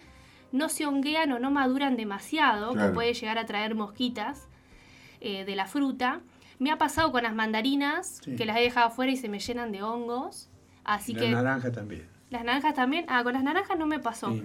no 0.53 0.69
se 0.69 0.85
honguean 0.85 1.31
o 1.33 1.39
no 1.39 1.51
maduran 1.51 1.95
demasiado, 1.97 2.71
Claro. 2.73 2.89
que 2.89 2.93
puede 2.95 3.13
llegar 3.13 3.37
a 3.37 3.45
traer 3.45 3.75
mosquitas 3.75 4.47
eh, 5.19 5.45
de 5.45 5.55
la 5.55 5.65
fruta. 5.67 6.21
Me 6.57 6.71
ha 6.71 6.77
pasado 6.77 7.11
con 7.11 7.23
las 7.23 7.35
mandarinas, 7.35 8.21
Sí. 8.23 8.35
que 8.35 8.45
las 8.45 8.57
he 8.57 8.61
dejado 8.61 8.87
afuera 8.87 9.11
y 9.11 9.17
se 9.17 9.29
me 9.29 9.39
llenan 9.39 9.71
de 9.71 9.83
hongos. 9.83 10.49
Así 10.83 11.13
la 11.13 11.19
que 11.21 11.29
naranja 11.31 11.71
también. 11.71 12.07
las 12.31 12.43
naranjas 12.43 12.73
también. 12.73 13.05
Ah, 13.07 13.23
con 13.23 13.33
las 13.33 13.43
naranjas 13.43 13.77
no 13.77 13.85
me 13.85 13.99
pasó. 13.99 14.31
Sí. 14.31 14.43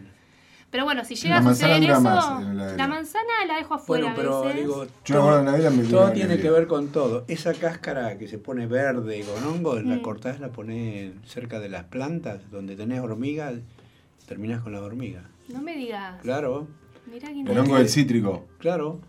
Pero 0.70 0.84
bueno, 0.84 1.04
si 1.04 1.14
llega 1.14 1.36
La 1.36 1.40
a 1.40 1.44
manzana 1.44 1.74
suceder 1.76 1.90
eso, 1.90 2.00
más 2.02 2.54
la 2.54 2.72
la 2.76 2.88
manzana 2.88 3.24
la 3.46 3.56
dejo 3.56 3.74
afuera 3.74 4.14
Bueno, 4.14 4.42
pero 4.42 4.52
digo, 4.54 4.86
Yo 5.04 5.14
la 5.14 5.20
guardo 5.20 5.38
en 5.40 5.44
la 5.46 5.50
heladera, 5.52 5.70
me 5.70 5.84
todo 5.84 6.00
dura 6.02 6.12
tiene 6.12 6.38
que 6.38 6.50
ver 6.50 6.66
con 6.66 6.88
todo. 6.88 7.24
Esa 7.28 7.54
cáscara 7.54 8.18
que 8.18 8.26
se 8.28 8.38
pone 8.38 8.66
verde 8.66 9.24
con 9.24 9.44
hongos, 9.44 9.84
la 9.84 9.96
Mm. 9.96 10.02
cortás, 10.02 10.40
la 10.40 10.48
pones 10.48 11.12
cerca 11.24 11.60
de 11.60 11.68
las 11.68 11.84
plantas, 11.84 12.50
donde 12.50 12.74
tenés 12.76 13.00
hormigas, 13.00 13.54
terminás 14.26 14.60
con 14.62 14.72
las 14.72 14.82
hormigas. 14.82 15.24
No 15.48 15.62
me 15.62 15.76
digas. 15.76 16.20
Claro, 16.22 16.66
Mirá 17.10 17.28
qué 17.28 17.40
El 17.42 17.58
hongo 17.58 17.76
del 17.76 17.88
cítrico. 17.88 18.44
claro. 18.58 19.00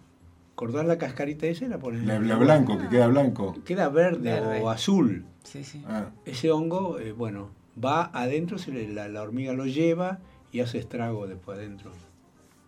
Cortás 0.53 0.85
la 0.87 0.97
cascarita 0.97 1.45
esa 1.47 1.65
y 1.65 1.67
la 1.67 1.77
pones. 1.77 2.03
La, 2.03 2.19
la 2.19 2.35
blanco, 2.35 2.77
que 2.79 2.87
queda 2.89 3.07
blanco. 3.07 3.55
Queda 3.63 3.89
verde, 3.89 4.31
Verde. 4.31 4.61
o 4.61 4.69
azul. 4.71 5.25
Sí, 5.43 5.63
sí. 5.63 5.83
Ah, 5.87 6.05
Ese 6.25 6.49
hongo, 6.51 6.97
eh, 6.99 7.11
bueno, 7.11 7.49
va 7.83 8.05
adentro, 8.13 8.57
se 8.57 8.71
le- 8.71 8.87
la, 8.87 9.07
la 9.07 9.21
hormiga 9.21 9.53
lo 9.53 9.65
lleva 9.67 10.17
y 10.57 10.61
hace 10.61 10.79
estrago 10.79 11.27
después 11.27 11.57
adentro. 11.59 11.91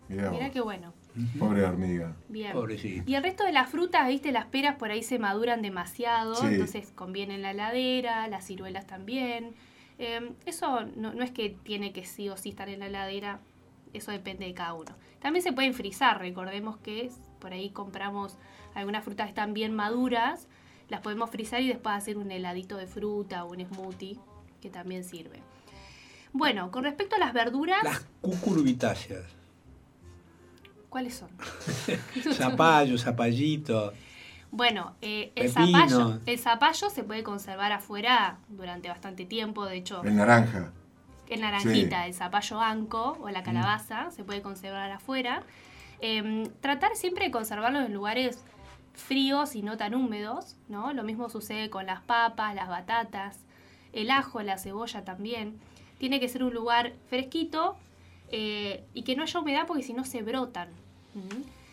mirá 0.08 0.30
Mirá 0.32 0.52
qué 0.52 0.62
bueno. 0.62 0.94
Pobre 1.40 1.64
hormiga. 1.64 2.16
Bien. 2.30 2.54
Pobrecito. 2.54 3.10
Y 3.10 3.16
el 3.16 3.24
resto 3.24 3.44
de 3.44 3.52
las 3.52 3.70
frutas, 3.70 4.08
viste, 4.08 4.32
las 4.32 4.46
peras 4.46 4.76
por 4.76 4.92
ahí 4.92 5.02
se 5.04 5.18
maduran 5.20 5.62
demasiado, 5.62 6.36
Sí. 6.36 6.46
entonces 6.48 6.92
conviene 6.96 7.36
en 7.36 7.42
la 7.42 7.52
heladera, 7.52 8.28
las 8.28 8.46
ciruelas 8.46 8.86
también. 8.86 9.54
Eh, 9.98 10.32
eso 10.46 10.86
no, 10.96 11.14
no 11.14 11.24
es 11.24 11.32
que 11.32 11.50
tiene 11.64 11.92
que 11.94 12.06
sí 12.06 12.30
o 12.30 12.38
sí 12.38 12.50
estar 12.50 12.70
en 12.70 12.80
la 12.80 12.88
heladera, 12.88 13.40
eso 13.92 14.12
depende 14.12 14.46
de 14.46 14.54
cada 14.54 14.74
uno. 14.76 14.92
También 15.20 15.44
se 15.44 15.52
pueden 15.52 15.74
frizar, 15.74 16.20
recordemos 16.20 16.78
que 16.78 17.10
por 17.40 17.52
ahí 17.52 17.72
compramos 17.72 18.38
algunas 18.76 19.04
frutas 19.04 19.26
que 19.26 19.30
están 19.30 19.54
bien 19.54 19.74
maduras, 19.76 20.48
las 20.90 21.02
podemos 21.02 21.30
frizar 21.32 21.62
y 21.62 21.68
después 21.68 21.96
hacer 21.96 22.18
un 22.18 22.32
heladito 22.32 22.78
de 22.78 22.88
fruta 22.88 23.44
o 23.46 23.52
un 23.52 23.66
smoothie, 23.66 24.18
que 24.62 24.70
también 24.70 25.04
sirve. 25.04 25.42
Bueno, 26.34 26.72
con 26.72 26.84
respecto 26.84 27.16
a 27.16 27.20
las 27.20 27.34
verduras, 27.34 27.84
Las 27.84 28.06
cucurbitáceas. 28.22 29.24
¿cuáles 30.90 31.16
son? 31.16 31.30
Zapallo, 32.34 32.98
zapallito. 32.98 33.94
Bueno, 34.52 34.96
eh, 35.02 35.32
el, 35.36 35.52
Pepino. 35.54 35.68
zapallo, 35.80 36.20
el 36.26 36.40
zapallo 36.40 36.90
se 36.90 37.04
puede 37.04 37.22
conservar 37.24 37.72
afuera 37.72 38.40
durante 38.48 38.90
bastante 38.90 39.26
tiempo, 39.26 39.66
de 39.66 39.78
hecho, 39.78 40.04
El 40.04 40.16
naranja. 40.16 40.72
el 41.30 41.42
naranjita, 41.42 42.08
el 42.08 42.16
zapallo 42.16 42.60
anco 42.60 43.18
o 43.22 43.30
la 43.30 43.44
calabaza 43.44 44.10
se 44.10 44.24
puede 44.24 44.42
conservar 44.42 44.90
afuera. 44.92 45.44
Em, 46.02 46.50
tratar 46.62 46.96
siempre 46.96 47.26
de 47.26 47.32
conservarlos 47.32 47.86
en 47.86 47.94
lugares 47.94 48.44
fríos 48.96 49.56
y 49.56 49.62
no 49.62 49.78
tan 49.78 49.94
húmedos, 49.94 50.56
¿no? 50.68 50.94
Lo 50.94 51.04
mismo 51.04 51.30
sucede 51.30 51.70
con 51.70 51.86
las 51.86 52.02
papas, 52.02 52.56
las 52.56 52.68
batatas, 52.70 53.38
el 53.94 54.10
ajo, 54.10 54.42
la 54.42 54.58
cebolla 54.58 55.04
también. 55.04 55.60
Tiene 56.00 56.20
que 56.20 56.28
ser 56.28 56.44
un 56.44 56.54
lugar 56.54 56.94
fresquito 57.08 57.78
eh, 58.32 58.84
y 58.96 59.04
que 59.04 59.16
no 59.16 59.24
haya 59.24 59.40
humedad 59.40 59.68
porque 59.68 59.84
si 59.84 59.94
no 59.94 60.04
se 60.06 60.24
brotan. 60.24 60.70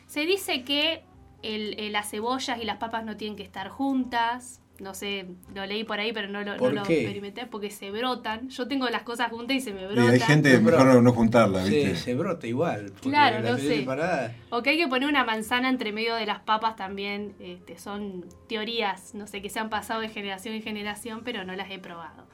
Se 0.07 0.21
dice 0.27 0.63
que 0.65 1.03
el- 1.43 1.79
eh, 1.79 1.91
las 1.91 2.11
cebollas 2.11 2.61
y 2.61 2.65
las 2.65 2.77
papas 2.79 3.05
no 3.05 3.17
tienen 3.17 3.37
que 3.37 3.43
estar 3.43 3.69
juntas, 3.69 4.61
no 4.81 4.93
sé, 4.95 5.27
lo 5.55 5.65
leí 5.65 5.85
por 5.85 5.99
ahí, 6.01 6.13
pero 6.13 6.29
no 6.29 6.43
lo, 6.43 6.53
no 6.53 6.57
¿Por 6.59 6.75
lo 6.75 6.83
qué? 6.83 7.01
experimenté 7.03 7.47
porque 7.47 7.71
se 7.71 7.91
brotan. 7.91 8.49
Yo 8.51 8.69
tengo 8.69 8.89
las 8.91 9.03
cosas 9.05 9.31
juntas 9.31 9.57
y 9.57 9.61
se 9.61 9.73
me 9.73 9.83
Y 9.83 9.87
brotan. 9.87 10.11
hay 10.11 10.21
gente, 10.21 10.59
mejor 10.61 10.87
no, 10.87 11.01
no 11.03 11.13
juntarla, 11.13 11.63
Se, 11.65 11.71
¿viste? 11.71 11.97
se 11.97 12.15
brota 12.15 12.47
igual. 12.47 12.87
porque 12.93 13.09
Claro, 13.09 13.41
la 13.41 13.53
no 13.53 13.57
sé. 13.59 13.79
separada. 13.79 14.35
O 14.51 14.63
que 14.63 14.71
hay 14.71 14.77
que 14.79 14.87
poner 14.89 15.09
una 15.09 15.25
manzana 15.25 15.69
entre 15.71 15.93
medio 15.93 16.15
de 16.15 16.27
las 16.27 16.41
papas 16.41 16.77
también. 16.77 17.35
Este, 17.41 17.79
son 17.79 18.27
teorías, 18.49 19.15
no 19.15 19.27
sé, 19.27 19.41
que 19.41 19.49
se 19.51 19.61
han 19.61 19.71
pasado 19.71 20.01
de 20.03 20.09
generación 20.11 20.55
en 20.55 20.63
generación, 20.63 21.23
pero 21.25 21.45
no 21.45 21.55
las 21.57 21.71
he 21.71 21.79
probado. 21.79 22.27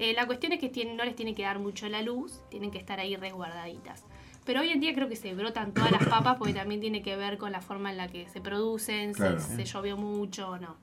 Eh, 0.00 0.14
la 0.14 0.26
cuestión 0.26 0.52
es 0.52 0.58
que 0.58 0.70
tienen, 0.70 0.96
no 0.96 1.04
les 1.04 1.14
tiene 1.14 1.34
que 1.34 1.42
dar 1.42 1.58
mucho 1.58 1.86
la 1.88 2.00
luz, 2.00 2.40
tienen 2.48 2.70
que 2.70 2.78
estar 2.78 2.98
ahí 2.98 3.16
resguardaditas. 3.16 4.02
Pero 4.46 4.62
hoy 4.62 4.70
en 4.70 4.80
día 4.80 4.94
creo 4.94 5.08
que 5.10 5.14
se 5.14 5.34
brotan 5.34 5.74
todas 5.74 5.90
las 5.92 6.06
papas 6.08 6.36
porque 6.38 6.54
también 6.54 6.80
tiene 6.80 7.02
que 7.02 7.14
ver 7.16 7.36
con 7.36 7.52
la 7.52 7.60
forma 7.60 7.90
en 7.90 7.98
la 7.98 8.08
que 8.08 8.26
se 8.28 8.40
producen, 8.40 9.12
Claro. 9.12 9.38
si 9.38 9.54
se 9.56 9.64
llovió 9.66 9.98
mucho 9.98 10.48
o 10.52 10.58
no. 10.58 10.76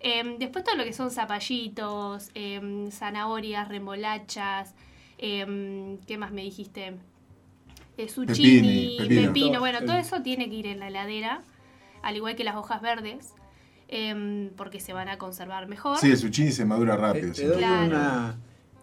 Em, 0.00 0.38
después 0.38 0.64
todo 0.64 0.76
lo 0.76 0.84
que 0.84 0.94
son 0.94 1.10
zapallitos, 1.10 2.30
em, 2.34 2.90
zanahorias, 2.90 3.68
remolachas, 3.68 4.74
em, 5.18 5.98
¿qué 6.06 6.16
más 6.16 6.32
me 6.32 6.40
dijiste? 6.42 6.94
Eh, 7.98 8.08
zucchini, 8.08 8.96
pepino. 9.06 9.60
bueno, 9.60 9.80
todo 9.84 9.98
eso 9.98 10.22
tiene 10.22 10.48
que 10.48 10.56
ir 10.56 10.66
en 10.66 10.78
la 10.80 10.88
heladera, 10.88 11.42
al 12.00 12.16
igual 12.16 12.34
que 12.34 12.44
las 12.44 12.56
hojas 12.56 12.80
verdes, 12.80 13.34
em, 13.90 14.50
porque 14.56 14.80
se 14.80 14.92
van 14.92 15.08
a 15.08 15.18
conservar 15.18 15.66
mejor. 15.68 15.98
Sí, 15.98 16.10
el 16.10 16.16
zucchini 16.16 16.52
se 16.52 16.64
madura 16.64 16.96
Te, 16.96 17.02
rápido. 17.02 17.28
te 17.32 17.34
sí. 17.34 17.44
doy 17.44 17.58
Claro. 17.58 17.86
una, 17.86 18.36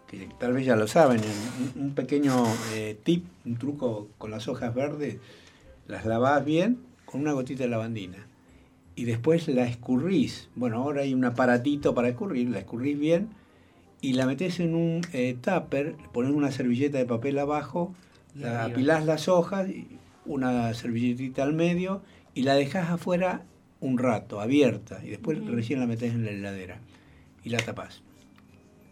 que 0.06 0.28
tal 0.38 0.52
vez 0.52 0.66
ya 0.66 0.76
lo 0.76 0.86
saben, 0.86 1.20
un, 1.76 1.82
un 1.82 1.94
pequeño 1.94 2.44
eh, 2.74 2.98
tip, 3.02 3.24
un 3.44 3.56
truco 3.56 4.08
con 4.18 4.30
las 4.30 4.46
hojas 4.48 4.74
verdes. 4.74 5.16
Las 5.86 6.04
lavás 6.06 6.44
bien 6.44 6.78
con 7.06 7.22
una 7.22 7.32
gotita 7.32 7.64
de 7.64 7.70
lavandina. 7.70 8.26
Y 8.94 9.04
después 9.04 9.48
la 9.48 9.64
escurrís. 9.64 10.48
Bueno, 10.54 10.76
ahora 10.82 11.02
hay 11.02 11.14
un 11.14 11.24
aparatito 11.24 11.94
para 11.94 12.08
escurrir, 12.08 12.50
la 12.50 12.58
escurrís 12.58 12.98
bien 12.98 13.28
y 14.00 14.12
la 14.12 14.26
metés 14.26 14.60
en 14.60 14.74
un 14.74 15.00
eh, 15.12 15.36
tupper, 15.40 15.96
pones 16.12 16.32
una 16.32 16.50
servilleta 16.52 16.98
de 16.98 17.04
papel 17.06 17.38
abajo, 17.38 17.94
la 18.34 18.64
apilás 18.64 19.04
las 19.06 19.28
hojas, 19.28 19.68
una 20.26 20.72
servilletita 20.74 21.42
al 21.42 21.52
medio 21.54 22.02
y 22.34 22.42
la 22.42 22.54
dejás 22.54 22.90
afuera 22.90 23.42
un 23.80 23.98
rato, 23.98 24.40
abierta, 24.40 25.00
y 25.04 25.10
después 25.10 25.38
recién 25.46 25.80
la 25.80 25.86
metés 25.86 26.12
en 26.14 26.24
la 26.24 26.30
heladera 26.32 26.78
y 27.44 27.50
la 27.50 27.58
tapás. 27.58 28.02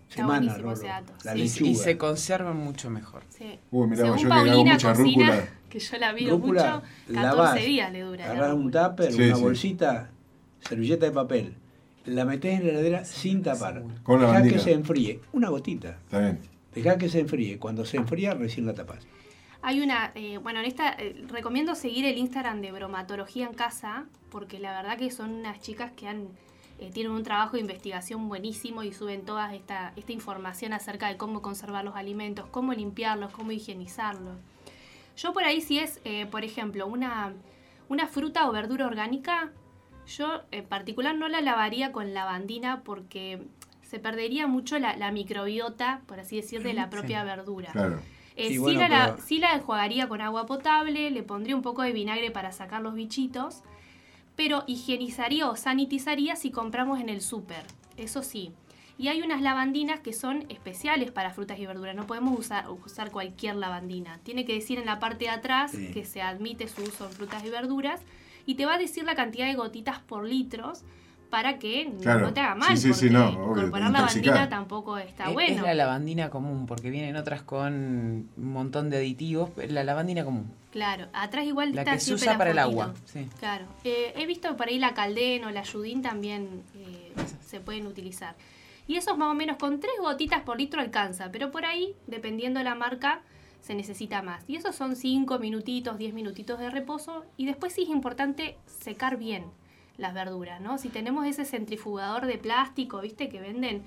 Semana, 0.09 0.57
Rolo. 0.57 0.73
ese 0.75 0.87
dato, 0.87 1.13
La 1.25 1.33
sí. 1.33 1.39
Lechuga. 1.39 1.71
y 1.71 1.75
se 1.75 1.99
conservan 1.99 2.57
mucho 2.57 2.89
mejor. 2.91 3.23
Sí. 3.29 3.59
Uy, 3.71 3.89
mirá, 3.89 4.03
Según 4.05 4.19
yo 4.19 4.29
que 4.29 4.35
hago 4.35 4.45
Paulina 4.47 4.73
mucha 4.73 4.95
cocina, 4.95 5.27
rúcula. 5.27 5.49
que 5.69 5.79
yo 5.81 5.99
la 5.99 6.13
Rúcula, 6.13 6.75
mucho, 6.77 6.83
14 7.07 7.13
lavás, 7.23 7.55
días 7.57 7.93
le 7.93 8.01
dura. 8.03 8.25
la 8.27 8.33
Agarrás 8.33 8.55
un 8.55 8.71
tupper, 8.71 9.13
Sí, 9.13 9.23
una 9.23 9.37
sí. 9.37 9.43
bolsita, 9.43 10.11
servilleta 10.61 11.07
de 11.07 11.13
papel, 11.13 11.55
la 12.07 12.25
metés 12.25 12.61
en 12.61 12.67
la 12.67 12.73
heladera 12.75 13.05
sin 13.05 13.43
tapar. 13.43 13.83
Con 14.05 14.21
Dejá 14.21 14.43
que 14.45 14.59
se 14.61 14.73
enfríe, 14.73 15.21
una 15.33 15.49
gotita. 15.49 15.99
Está 16.05 16.21
bien. 16.21 16.39
Dejá 16.75 16.97
que 16.99 17.09
se 17.09 17.19
enfríe. 17.21 17.59
Cuando 17.59 17.85
se 17.85 17.97
enfría, 17.97 18.33
recién 18.35 18.65
la 18.67 18.75
tapás. 18.75 19.01
Hay 19.67 19.81
una, 19.81 20.13
eh, 20.15 20.39
bueno, 20.39 20.61
en 20.61 20.67
esta 20.67 20.91
eh, 20.93 21.25
recomiendo 21.27 21.75
seguir 21.75 22.07
el 22.07 22.19
Instagram 22.19 22.61
de 22.61 22.71
Bromatología 22.71 23.47
en 23.47 23.53
Casa, 23.53 24.05
porque 24.31 24.61
la 24.61 24.71
verdad 24.71 24.97
que 24.97 25.11
son 25.11 25.33
unas 25.33 25.61
chicas 25.61 25.91
que 25.91 26.07
han 26.07 26.29
eh, 26.79 26.93
tienen 26.93 27.11
un 27.11 27.25
trabajo 27.25 27.55
de 27.55 27.63
investigación 27.63 28.29
buenísimo 28.29 28.85
y 28.85 28.93
suben 28.93 29.25
toda 29.25 29.53
esta, 29.57 29.93
esta 29.97 30.13
información 30.13 30.73
acerca 30.73 31.09
de 31.09 31.17
cómo 31.17 31.43
conservar 31.43 31.85
los 31.85 31.97
alimentos, 31.97 32.47
cómo 32.53 32.75
limpiarlos, 32.75 33.33
cómo 33.33 33.51
higienizarlos. 33.51 34.37
Yo 35.17 35.33
por 35.33 35.43
ahí 35.43 35.61
si 35.61 35.81
es, 35.81 36.01
eh, 36.05 36.27
por 36.27 36.45
ejemplo, 36.45 36.87
una, 36.87 37.33
una 37.89 38.07
fruta 38.07 38.49
o 38.49 38.53
verdura 38.53 38.87
orgánica, 38.87 39.51
yo 40.07 40.43
en 40.53 40.65
particular 40.67 41.17
no 41.17 41.27
la 41.27 41.41
lavaría 41.41 41.91
con 41.91 42.15
lavandina 42.15 42.83
porque 42.85 43.43
se 43.83 43.99
perdería 43.99 44.47
mucho 44.47 44.79
la, 44.79 44.97
la 44.97 45.11
microbiota, 45.11 46.03
por 46.07 46.21
así 46.21 46.37
decir, 46.37 46.63
de 46.63 46.73
la 46.73 46.89
propia 46.89 47.25
verdura. 47.25 47.73
Claro. 47.73 48.01
Eh, 48.37 48.51
Sí, 48.51 48.59
bueno, 48.59 48.81
la, 48.81 48.89
la- 48.89 49.15
pero- 49.17 49.27
sí 49.27 49.39
la 49.39 49.55
enjuagaría 49.55 50.09
con 50.09 50.21
agua 50.21 50.47
potable, 50.47 51.11
le 51.11 51.23
pondría 51.23 51.57
un 51.57 51.63
poco 51.63 51.83
de 51.83 51.93
vinagre 51.93 52.31
para 52.31 52.53
sacar 52.53 52.83
los 52.83 52.95
bichitos, 52.95 53.63
pero 54.37 54.65
higienizaría 54.67 55.49
o 55.49 55.57
sanitizaría 55.57 56.37
si 56.37 56.51
compramos 56.51 57.01
en 57.01 57.09
el 57.09 57.21
súper, 57.23 57.65
eso 57.97 58.23
sí. 58.23 58.53
Y 58.99 59.09
hay 59.09 59.21
unas 59.23 59.43
lavandinas 59.43 60.01
que 60.01 60.13
son 60.15 60.45
especiales 60.51 61.11
para 61.11 61.31
frutas 61.31 61.59
y 61.59 61.67
verduras, 61.67 61.95
no 61.95 62.07
podemos 62.07 62.39
usar, 62.39 62.67
usar 62.71 63.11
cualquier 63.11 63.57
lavandina. 63.57 64.21
Tiene 64.23 64.45
que 64.47 64.55
decir 64.55 64.79
en 64.79 64.87
la 64.87 64.99
parte 64.99 65.25
de 65.27 65.31
atrás 65.31 65.71
Sí. 65.73 65.91
que 65.93 66.05
se 66.05 66.23
admite 66.23 66.67
su 66.69 66.83
uso 66.83 67.07
en 67.07 67.13
frutas 67.13 67.45
y 67.45 67.51
verduras 67.51 68.01
y 68.47 68.55
te 68.55 68.65
va 68.65 68.75
a 68.75 68.79
decir 68.79 69.05
la 69.05 69.15
cantidad 69.15 69.47
de 69.47 69.55
gotitas 69.55 69.99
por 70.01 70.25
litros 70.27 70.83
para 71.31 71.59
que 71.59 71.87
no- 71.87 72.01
Claro. 72.01 72.21
no 72.27 72.33
te 72.35 72.41
haga 72.41 72.55
mal, 72.55 72.77
Sí, 72.77 72.89
sí, 72.93 72.95
sí, 72.95 73.09
porque 73.09 73.11
no, 73.11 73.29
obvio, 73.29 73.57
incorporar 73.67 73.91
lavandina 73.91 74.49
tampoco 74.49 74.99
está 74.99 75.25
Es- 75.29 75.35
bueno. 75.35 75.57
Es 75.57 75.63
la 75.63 75.75
lavandina 75.75 76.31
común, 76.31 76.67
porque 76.67 76.91
vienen 76.91 77.17
otras 77.17 77.43
con 77.43 77.73
un 77.75 78.53
montón 78.53 78.91
de 78.91 78.99
aditivos. 78.99 79.51
pero 79.55 79.73
La 79.73 79.85
lavandina 79.85 80.25
común. 80.25 80.51
Claro, 80.73 81.07
atrás 81.13 81.47
igual 81.47 81.75
La 81.75 81.83
está 81.83 81.95
que 81.95 82.01
se 82.01 82.15
usa 82.15 82.33
la 82.33 82.39
para 82.39 82.51
el 82.51 82.59
agua. 82.59 82.95
Sí. 83.07 83.27
Claro. 83.39 83.65
Eh, 83.85 84.13
he 84.17 84.27
visto 84.27 84.57
por 84.57 84.69
ahí 84.69 84.79
la 84.79 84.93
Calden 84.95 85.45
o 85.45 85.51
la 85.51 85.63
Yudin 85.63 86.03
también 86.03 86.63
eh, 86.77 87.13
se 87.45 87.61
pueden 87.61 87.87
utilizar. 87.87 88.35
Y 88.87 88.97
esos 88.97 89.17
más 89.19 89.29
o 89.31 89.35
menos 89.35 89.57
con 89.57 89.81
tres 89.81 89.95
gotitas 90.01 90.43
por 90.43 90.59
litro 90.59 90.81
alcanza, 90.81 91.33
pero 91.33 91.51
por 91.51 91.65
ahí, 91.65 91.95
dependiendo 92.07 92.59
de 92.59 92.65
la 92.65 92.75
marca, 92.77 93.21
se 93.61 93.75
necesita 93.75 94.23
más. 94.23 94.45
Y 94.47 94.55
esos 94.57 94.77
son 94.77 94.95
5 94.95 95.39
minutitos, 95.41 95.99
10 95.99 96.15
minutitos 96.15 96.61
de 96.61 96.71
reposo. 96.71 97.25
Y 97.37 97.47
después 97.47 97.73
sí 97.73 97.83
es 97.83 97.89
importante 97.89 98.57
secar 98.67 99.17
bien 99.17 99.45
las 99.99 100.15
verduras, 100.15 100.61
¿no? 100.61 100.79
Si 100.79 100.89
tenemos 100.89 101.27
ese 101.27 101.45
centrifugador 101.45 102.27
de 102.27 102.39
plástico, 102.39 103.01
¿viste? 103.01 103.29
Que 103.29 103.41
venden, 103.41 103.83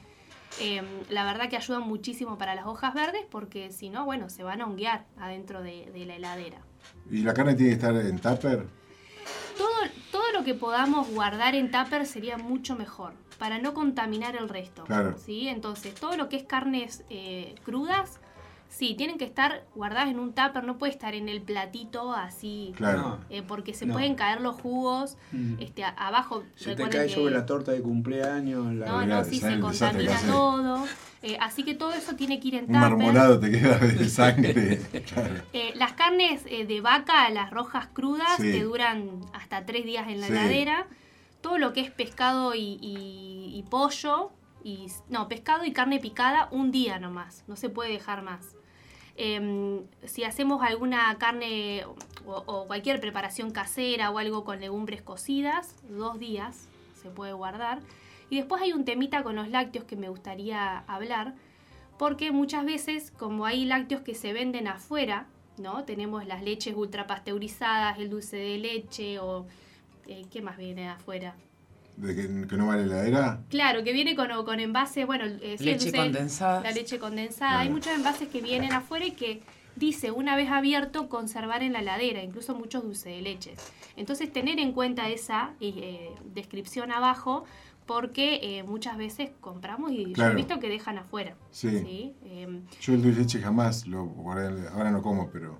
eh, 0.60 0.82
la 1.10 1.24
verdad 1.26 1.50
que 1.50 1.58
ayudan 1.58 1.84
muchísimo 1.84 2.38
para 2.38 2.56
las 2.56 2.66
hojas 2.66 2.94
verdes 2.94 3.22
porque 3.30 3.72
si 3.72 3.90
no, 3.90 4.06
bueno, 4.06 4.30
se 4.30 4.44
van 4.44 4.62
a 4.62 4.66
honguear 4.66 5.06
adentro 5.20 5.62
de- 5.62 5.90
de 5.94 6.06
la 6.06 6.16
heladera. 6.16 6.58
¿Y 7.12 7.22
la 7.24 7.34
carne 7.34 7.56
tiene 7.56 7.70
que 7.72 7.76
estar 7.76 7.96
en 7.96 8.20
tupper? 8.20 8.68
todo, 9.58 9.70
todo 10.12 10.32
lo 10.32 10.44
que 10.44 10.54
podamos 10.54 11.10
guardar 11.10 11.54
en 11.56 11.70
tupper 11.72 12.06
sería 12.06 12.38
mucho 12.38 12.76
mejor 12.76 13.14
para 13.38 13.60
no 13.60 13.74
contaminar 13.74 14.36
el 14.36 14.50
resto. 14.50 14.84
Claro. 14.86 15.18
¿sí? 15.18 15.48
Entonces, 15.48 15.94
todo 15.96 16.16
lo 16.18 16.30
que 16.30 16.38
es 16.38 16.44
carnes 16.44 17.04
eh, 17.10 17.56
crudas, 17.64 18.19
sí, 18.70 18.94
tienen 18.96 19.18
que 19.18 19.26
estar 19.26 19.66
guardadas 19.76 20.10
en 20.10 20.20
un 20.20 20.34
tupper, 20.34 20.64
no 20.64 20.78
puede 20.78 20.94
estar 20.94 21.14
en 21.16 21.28
el 21.28 21.42
platito 21.42 22.14
así, 22.14 22.72
Claro. 22.78 23.20
eh, 23.30 23.42
porque 23.42 23.74
se 23.74 23.86
No. 23.86 23.94
pueden 23.94 24.16
caer 24.16 24.40
los 24.42 24.56
jugos 24.62 25.18
Mm. 25.34 25.56
este, 25.60 25.84
a- 25.84 25.90
abajo. 25.90 26.44
Se 26.56 26.76
te 26.76 26.88
cae 26.88 27.08
que- 27.08 27.14
sobre 27.16 27.34
la 27.34 27.46
torta 27.46 27.72
de 27.74 27.82
cumpleaños. 27.82 28.74
La... 28.74 28.86
No, 28.86 29.06
no, 29.06 29.24
sí, 29.26 29.40
se 29.40 29.50
que 29.56 29.60
contamina 29.60 30.18
todo. 30.28 30.86
Eh, 31.22 31.38
así 31.42 31.64
que 31.64 31.74
todo 31.76 31.92
eso 31.92 32.16
tiene 32.16 32.40
que 32.40 32.48
ir 32.48 32.56
en 32.56 32.62
Un 32.62 32.68
tupper. 32.68 32.80
marmolado 32.82 33.40
te 33.42 33.52
queda 33.52 33.78
de 33.80 34.08
sangre. 34.10 34.78
Claro. 35.14 35.34
Eh, 35.52 35.74
las 35.76 35.92
carnes 35.94 36.44
eh, 36.46 36.66
de 36.66 36.80
vaca, 36.80 37.30
las 37.32 37.50
rojas 37.52 37.88
crudas, 37.92 38.38
Sí. 38.38 38.44
te 38.52 38.64
duran 38.64 39.20
hasta 39.34 39.66
tres 39.66 39.84
días 39.84 40.08
en 40.08 40.22
la 40.22 40.28
Sí. 40.28 40.32
heladera. 40.34 40.88
Todo 41.42 41.58
lo 41.58 41.74
que 41.74 41.82
es 41.82 41.92
pescado 41.92 42.54
y, 42.56 42.78
y- 42.82 43.52
y 43.58 43.64
pollo, 43.70 44.32
y, 44.64 44.88
no, 45.10 45.28
pescado 45.28 45.66
y 45.66 45.72
carne 45.74 46.00
picada, 46.00 46.48
un 46.52 46.72
día 46.72 47.00
nomás, 47.00 47.44
no 47.48 47.56
se 47.56 47.70
puede 47.70 47.92
dejar 47.92 48.22
más. 48.24 48.56
Em, 49.22 49.84
si 50.06 50.24
hacemos 50.24 50.64
alguna 50.64 51.14
carne 51.18 51.84
o, 52.26 52.66
cualquier 52.68 53.02
preparación 53.02 53.52
casera 53.52 54.12
o 54.12 54.18
algo 54.18 54.46
con 54.46 54.62
legumbres 54.62 55.02
cocidas, 55.02 55.76
dos 55.90 56.20
días 56.20 56.70
se 56.94 57.10
puede 57.10 57.34
guardar. 57.34 57.82
Y 58.30 58.38
después 58.38 58.62
hay 58.62 58.72
un 58.72 58.86
temita 58.86 59.22
con 59.22 59.36
los 59.36 59.50
lácteos 59.50 59.84
que 59.84 59.98
me 59.98 60.08
gustaría 60.08 60.86
hablar, 60.88 61.36
porque 61.98 62.32
muchas 62.32 62.64
veces, 62.64 63.12
como 63.12 63.46
hay 63.46 63.66
lácteos 63.66 64.04
que 64.04 64.16
se 64.16 64.32
venden 64.32 64.70
afuera, 64.70 65.28
¿no? 65.58 65.84
Tenemos 65.84 66.26
las 66.26 66.42
leches 66.42 66.74
ultrapasteurizadas, 66.78 68.00
el 68.00 68.10
dulce 68.10 68.38
de 68.38 68.58
leche 68.58 69.20
o... 69.20 69.46
eh, 70.08 70.28
¿Qué 70.32 70.42
más 70.42 70.56
viene 70.56 70.88
afuera? 70.88 71.36
¿De 72.00 72.16
que, 72.16 72.48
que 72.48 72.56
no 72.56 72.68
vale 72.68 72.86
la 72.86 72.96
heladera? 73.06 73.42
Claro, 73.50 73.84
que 73.84 73.92
viene 73.92 74.16
con, 74.16 74.30
con 74.46 74.60
envase, 74.60 75.04
bueno, 75.04 75.26
eh, 75.26 75.56
sí, 75.58 75.66
Leche 75.66 75.92
condensada. 75.92 76.62
La 76.62 76.72
leche 76.72 76.98
condensada. 76.98 77.60
Hay 77.60 77.70
muchos 77.70 77.94
envases 77.94 78.30
que 78.30 78.42
vienen 78.42 78.72
afuera 78.72 79.06
y 79.06 79.12
que 79.12 79.42
dice, 79.76 80.12
una 80.12 80.36
vez 80.38 80.50
abierto, 80.50 81.10
conservar 81.10 81.62
en 81.62 81.74
la 81.74 81.80
heladera, 81.80 82.24
incluso 82.24 82.56
muchos 82.56 82.84
dulce 82.84 83.10
de 83.10 83.22
leches. 83.22 83.60
Entonces, 83.98 84.32
tener 84.32 84.60
en 84.60 84.72
cuenta 84.72 85.10
esa 85.10 85.52
eh, 85.60 86.10
descripción 86.34 86.92
abajo, 86.94 87.44
porque 87.86 88.40
eh, 88.44 88.64
muchas 88.64 88.98
veces 88.98 89.32
compramos 89.42 89.92
y 89.92 90.14
yo 90.14 90.24
he 90.26 90.36
visto 90.36 90.60
que 90.60 90.70
dejan 90.70 91.00
afuera. 91.00 91.36
Sí. 91.52 91.70
¿sí? 91.80 92.14
Em, 92.24 92.62
Yo 92.80 92.94
el 92.94 93.02
dulce 93.02 93.18
de 93.18 93.22
leche 93.24 93.42
jamás 93.42 93.88
lo 93.88 94.06
guardé. 94.06 94.70
Ahora 94.70 94.92
no 94.92 95.02
como, 95.02 95.30
pero. 95.32 95.60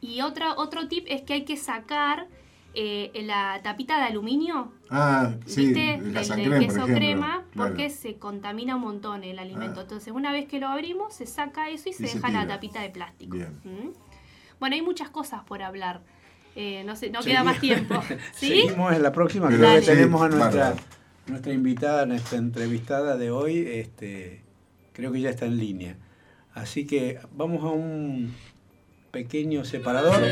y 0.00 0.20
otra, 0.20 0.54
otro 0.56 0.88
tip 0.88 1.06
es 1.08 1.22
que 1.22 1.34
hay 1.34 1.44
que 1.44 1.56
sacar 1.56 2.26
eh, 2.74 3.10
la 3.24 3.60
tapita 3.62 3.98
de 3.98 4.04
aluminio 4.04 4.72
Ah, 4.90 5.32
sí, 5.46 5.66
¿Viste? 5.66 5.98
la 6.02 6.22
del 6.36 6.50
por 6.50 6.58
queso 6.58 6.84
crema, 6.86 7.44
Claro. 7.52 7.68
porque 7.70 7.90
se 7.90 8.16
contamina 8.16 8.76
un 8.76 8.82
montón 8.82 9.24
el 9.24 9.38
alimento. 9.38 9.80
Ah. 9.80 9.82
Entonces, 9.82 10.12
una 10.12 10.32
vez 10.32 10.46
que 10.46 10.60
lo 10.60 10.68
abrimos, 10.68 11.14
se 11.14 11.26
saca 11.26 11.70
eso 11.70 11.88
y 11.88 11.92
se 11.92 12.04
Y 12.04 12.08
se 12.08 12.14
deja 12.16 12.30
la 12.30 12.46
tapita 12.46 12.80
de 12.82 12.90
plástico. 12.90 13.36
Bien. 13.36 13.58
¿Mm? 13.64 13.90
Bueno, 14.60 14.74
hay 14.76 14.82
muchas 14.82 15.10
cosas 15.10 15.42
por 15.44 15.62
hablar. 15.62 16.02
Eh, 16.54 16.82
no 16.84 16.94
sé, 16.96 17.08
no 17.10 17.20
queda 17.20 17.42
más 17.42 17.58
tiempo. 17.60 18.02
¿Sí? 18.34 18.48
Seguimos 18.48 18.92
en 18.92 19.02
la 19.02 19.12
próxima, 19.12 19.48
Pero 19.48 19.58
creo 19.60 19.80
que 19.80 19.86
tenemos 19.86 20.20
a 20.22 20.28
nuestra, 20.28 20.74
nuestra 21.26 21.52
invitada, 21.54 22.04
nuestra 22.06 22.36
entrevistada 22.38 23.16
de 23.16 23.30
hoy, 23.30 23.58
este, 23.66 24.42
creo 24.92 25.10
que 25.12 25.20
ya 25.22 25.30
está 25.30 25.46
en 25.46 25.56
línea. 25.56 25.96
Así 26.54 26.86
que 26.86 27.18
vamos 27.34 27.64
a 27.64 27.68
un 27.68 28.34
pequeño 29.10 29.64
separador. 29.64 30.22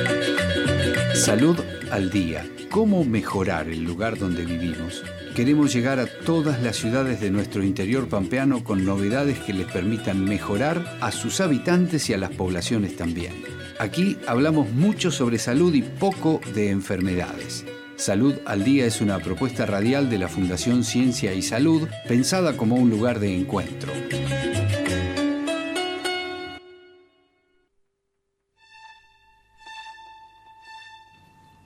Salud 1.14 1.58
al 1.90 2.10
día. 2.10 2.46
¿Cómo 2.70 3.04
mejorar 3.04 3.68
el 3.68 3.84
lugar 3.84 4.18
donde 4.18 4.44
vivimos? 4.44 5.02
Queremos 5.34 5.72
llegar 5.72 5.98
a 5.98 6.06
todas 6.06 6.62
las 6.62 6.76
ciudades 6.76 7.20
de 7.20 7.30
nuestro 7.30 7.62
interior 7.62 8.08
pampeano 8.08 8.64
con 8.64 8.84
novedades 8.84 9.38
que 9.38 9.52
les 9.52 9.66
permitan 9.66 10.24
mejorar 10.24 10.98
a 11.00 11.12
sus 11.12 11.40
habitantes 11.40 12.08
y 12.10 12.14
a 12.14 12.18
las 12.18 12.30
poblaciones 12.30 12.96
también. 12.96 13.44
Aquí 13.78 14.18
hablamos 14.26 14.70
mucho 14.72 15.10
sobre 15.10 15.38
salud 15.38 15.74
y 15.74 15.82
poco 15.82 16.40
de 16.54 16.70
enfermedades. 16.70 17.64
Salud 17.96 18.34
al 18.46 18.64
Día 18.64 18.86
es 18.86 19.00
una 19.00 19.18
propuesta 19.18 19.66
radial 19.66 20.08
de 20.08 20.18
la 20.18 20.28
Fundación 20.28 20.84
Ciencia 20.84 21.34
y 21.34 21.42
Salud 21.42 21.86
pensada 22.08 22.56
como 22.56 22.76
un 22.76 22.90
lugar 22.90 23.20
de 23.20 23.36
encuentro. 23.36 23.92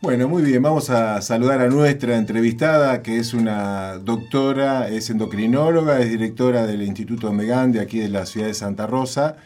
Bueno, 0.04 0.28
muy 0.28 0.42
bien, 0.42 0.60
vamos 0.60 0.90
a 0.90 1.22
saludar 1.22 1.62
a 1.62 1.68
nuestra 1.68 2.18
entrevistada, 2.18 3.02
que 3.02 3.16
es 3.16 3.32
una 3.32 3.96
doctora, 3.96 4.90
es 4.90 5.08
endocrinóloga, 5.08 5.98
es 5.98 6.10
directora 6.10 6.66
del 6.66 6.82
Instituto 6.82 7.32
Megán 7.32 7.72
de 7.72 7.80
aquí 7.80 8.00
de 8.00 8.10
la 8.10 8.26
ciudad 8.26 8.48
de 8.48 8.52
Santa 8.52 8.86
Rosa. 8.86 9.36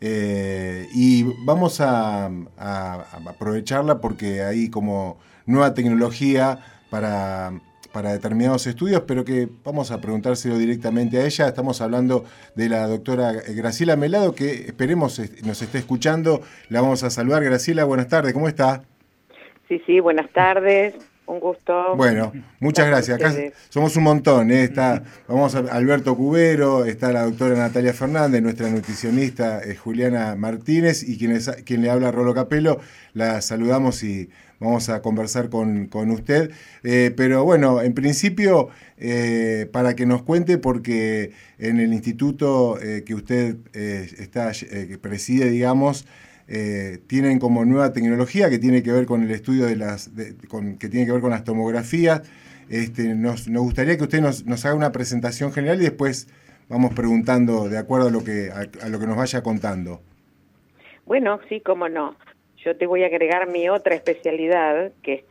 Eh, 0.00 0.86
y 0.94 1.24
vamos 1.44 1.80
a, 1.80 2.30
aprovecharla 3.26 4.00
porque 4.00 4.44
hay 4.44 4.70
como 4.70 5.18
nueva 5.46 5.74
tecnología 5.74 6.60
para, 6.90 7.60
para 7.92 8.12
determinados 8.12 8.68
estudios, 8.68 9.02
pero 9.08 9.24
que 9.24 9.48
vamos 9.64 9.90
a 9.90 10.00
preguntárselo 10.00 10.58
directamente 10.58 11.18
a 11.18 11.26
ella. 11.26 11.48
Estamos 11.48 11.80
hablando 11.80 12.24
de 12.54 12.68
la 12.68 12.86
doctora 12.86 13.32
Graciela 13.32 13.96
Melado, 13.96 14.32
que 14.32 14.66
esperemos 14.66 15.20
nos 15.42 15.60
esté 15.60 15.78
escuchando. 15.78 16.40
La 16.68 16.82
vamos 16.82 17.02
a 17.02 17.10
saludar. 17.10 17.42
Graciela, 17.42 17.82
buenas 17.82 18.06
tardes, 18.06 18.32
¿cómo 18.32 18.46
está? 18.46 18.84
Sí, 19.74 19.82
sí, 19.86 19.98
buenas 19.98 20.30
tardes. 20.32 20.94
Un 21.26 21.40
gusto. 21.40 21.96
Bueno, 21.96 22.32
muchas 22.60 22.86
gracias. 22.86 23.20
Acá 23.20 23.34
somos 23.70 23.96
un 23.96 24.04
montón. 24.04 24.52
¿eh? 24.52 24.62
Está, 24.62 25.02
vamos 25.26 25.56
a 25.56 25.58
Alberto 25.58 26.14
Cubero, 26.14 26.84
está 26.84 27.10
la 27.10 27.24
doctora 27.24 27.56
Natalia 27.56 27.92
Fernández, 27.92 28.40
nuestra 28.40 28.68
nutricionista 28.70 29.60
eh, 29.64 29.74
Juliana 29.74 30.36
Martínez 30.36 31.02
y 31.02 31.18
quien, 31.18 31.36
quien 31.64 31.82
le 31.82 31.90
habla 31.90 32.12
Rolo 32.12 32.34
Capelo. 32.34 32.78
La 33.14 33.40
saludamos 33.40 34.04
y 34.04 34.28
vamos 34.60 34.88
a 34.90 35.02
conversar 35.02 35.50
con, 35.50 35.86
con 35.86 36.10
usted. 36.10 36.52
Eh, 36.84 37.12
pero 37.16 37.44
bueno, 37.44 37.82
en 37.82 37.94
principio, 37.94 38.68
eh, 38.96 39.68
para 39.72 39.96
que 39.96 40.06
nos 40.06 40.22
cuente, 40.22 40.58
porque 40.58 41.32
en 41.58 41.80
el 41.80 41.92
instituto 41.92 42.80
eh, 42.80 43.02
que 43.04 43.14
usted 43.14 43.56
está, 43.72 44.52
que 44.52 44.98
preside, 45.00 45.50
digamos, 45.50 46.06
tienen 46.46 47.38
como 47.38 47.64
nueva 47.64 47.92
tecnología 47.92 48.50
que 48.50 48.58
tiene 48.58 48.82
que 48.82 48.92
ver 48.92 49.06
con 49.06 49.22
el 49.22 49.30
estudio 49.30 49.66
de 49.66 49.76
las, 49.76 50.10
con, 50.48 50.76
que 50.76 50.88
tiene 50.88 51.06
que 51.06 51.12
ver 51.12 51.20
con 51.20 51.30
las 51.30 51.44
tomografías. 51.44 52.22
Este, 52.68 53.14
nos, 53.14 53.48
nos 53.48 53.62
gustaría 53.62 53.96
que 53.96 54.04
usted 54.04 54.20
nos, 54.20 54.46
nos, 54.46 54.64
haga 54.64 54.74
una 54.74 54.92
presentación 54.92 55.52
general 55.52 55.80
y 55.80 55.84
después 55.84 56.28
vamos 56.68 56.94
preguntando 56.94 57.68
de 57.68 57.78
acuerdo 57.78 58.08
a 58.08 58.10
lo 58.10 58.24
que, 58.24 58.50
a, 58.50 58.84
a 58.84 58.88
lo 58.88 58.98
que 58.98 59.06
nos 59.06 59.16
vaya 59.16 59.42
contando. 59.42 60.00
Bueno, 61.06 61.40
sí, 61.48 61.60
cómo 61.60 61.88
no 61.88 62.16
yo 62.64 62.76
te 62.76 62.86
voy 62.86 63.02
a 63.02 63.06
agregar 63.06 63.50
mi 63.50 63.68
otra 63.68 63.94
especialidad, 63.94 64.92
que 65.02 65.14
es 65.14 65.24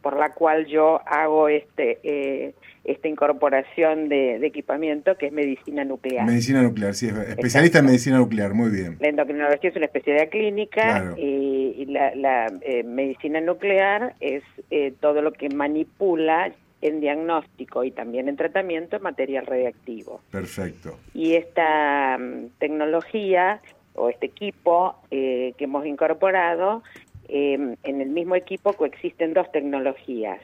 por 0.00 0.16
la 0.16 0.32
cual 0.32 0.66
yo 0.66 1.00
hago 1.06 1.48
este 1.48 1.98
eh, 2.02 2.54
esta 2.86 3.08
incorporación 3.08 4.08
de, 4.08 4.36
equipamiento, 4.46 5.16
que 5.16 5.26
es 5.26 5.32
medicina 5.32 5.84
nuclear. 5.84 6.24
Medicina 6.24 6.62
nuclear, 6.62 6.94
sí, 6.94 7.08
especialista 7.08 7.80
en 7.80 7.86
medicina 7.86 8.18
nuclear, 8.18 8.54
muy 8.54 8.70
bien. 8.70 8.96
La 9.00 9.08
endocrinología 9.08 9.70
es 9.70 9.76
una 9.76 9.86
especialidad 9.86 10.28
clínica 10.28 11.14
y, 11.16 11.86
la, 11.86 12.46
eh, 12.62 12.84
medicina 12.84 13.40
nuclear 13.40 14.14
es 14.20 14.44
eh, 14.70 14.92
todo 15.00 15.20
lo 15.20 15.32
que 15.32 15.48
manipula 15.48 16.52
en 16.82 17.00
diagnóstico 17.00 17.82
y 17.82 17.90
también 17.90 18.28
en 18.28 18.36
tratamiento 18.36 19.00
material 19.00 19.46
radiactivo. 19.46 20.20
Perfecto. 20.30 20.98
Y 21.14 21.34
esta 21.34 22.18
mm, 22.18 22.50
tecnología 22.58 23.60
o 23.96 24.08
este 24.08 24.26
equipo 24.26 24.96
eh, 25.10 25.54
que 25.56 25.64
hemos 25.64 25.86
incorporado, 25.86 26.82
em, 27.28 27.76
en 27.82 28.00
el 28.00 28.10
mismo 28.10 28.34
equipo 28.34 28.74
coexisten 28.74 29.34
dos 29.34 29.50
tecnologías, 29.52 30.40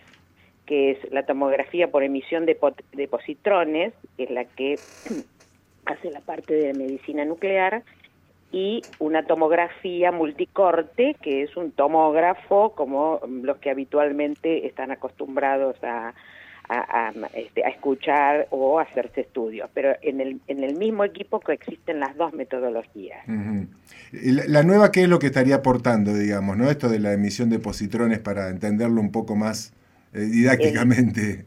que 0.66 0.92
es 0.92 1.12
la 1.12 1.24
tomografía 1.24 1.90
por 1.90 2.02
emisión 2.02 2.46
de, 2.46 2.58
de 2.92 3.08
positrones, 3.08 3.92
que 4.16 4.24
es 4.24 4.30
la 4.30 4.44
que 4.44 4.78
hace 5.86 6.10
la 6.10 6.20
parte 6.20 6.54
de 6.54 6.74
medicina 6.74 7.24
nuclear, 7.24 7.82
y 8.52 8.84
una 8.98 9.24
tomografía 9.24 10.12
multicorte, 10.12 11.16
que 11.22 11.42
es 11.42 11.56
un 11.56 11.72
tomógrafo 11.72 12.74
como 12.74 13.20
los 13.26 13.56
que 13.58 13.70
habitualmente 13.70 14.66
están 14.66 14.90
acostumbrados 14.90 15.82
a, 15.82 16.12
a, 16.68 17.12
este, 17.34 17.64
a, 17.64 17.68
escuchar 17.68 18.46
o 18.50 18.78
hacerse 18.78 19.22
estudios, 19.22 19.68
pero 19.74 19.94
en 20.02 20.20
el, 20.20 20.40
en 20.48 20.64
el 20.64 20.76
mismo 20.76 21.04
equipo 21.04 21.40
coexisten 21.40 22.00
las 22.00 22.16
dos 22.16 22.32
metodologías. 22.32 23.24
la, 24.12 24.62
nueva, 24.62 24.90
¿qué 24.90 25.02
es 25.02 25.08
lo 25.08 25.18
que 25.18 25.26
estaría 25.26 25.56
aportando, 25.56 26.14
digamos, 26.14 26.56
no 26.56 26.70
esto 26.70 26.88
de 26.88 26.98
la 26.98 27.12
emisión 27.12 27.50
de 27.50 27.58
positrones 27.58 28.20
para 28.20 28.48
entenderlo 28.48 29.00
un 29.00 29.12
poco 29.12 29.36
más 29.36 29.74
eh, 30.14 30.20
didácticamente? 30.20 31.44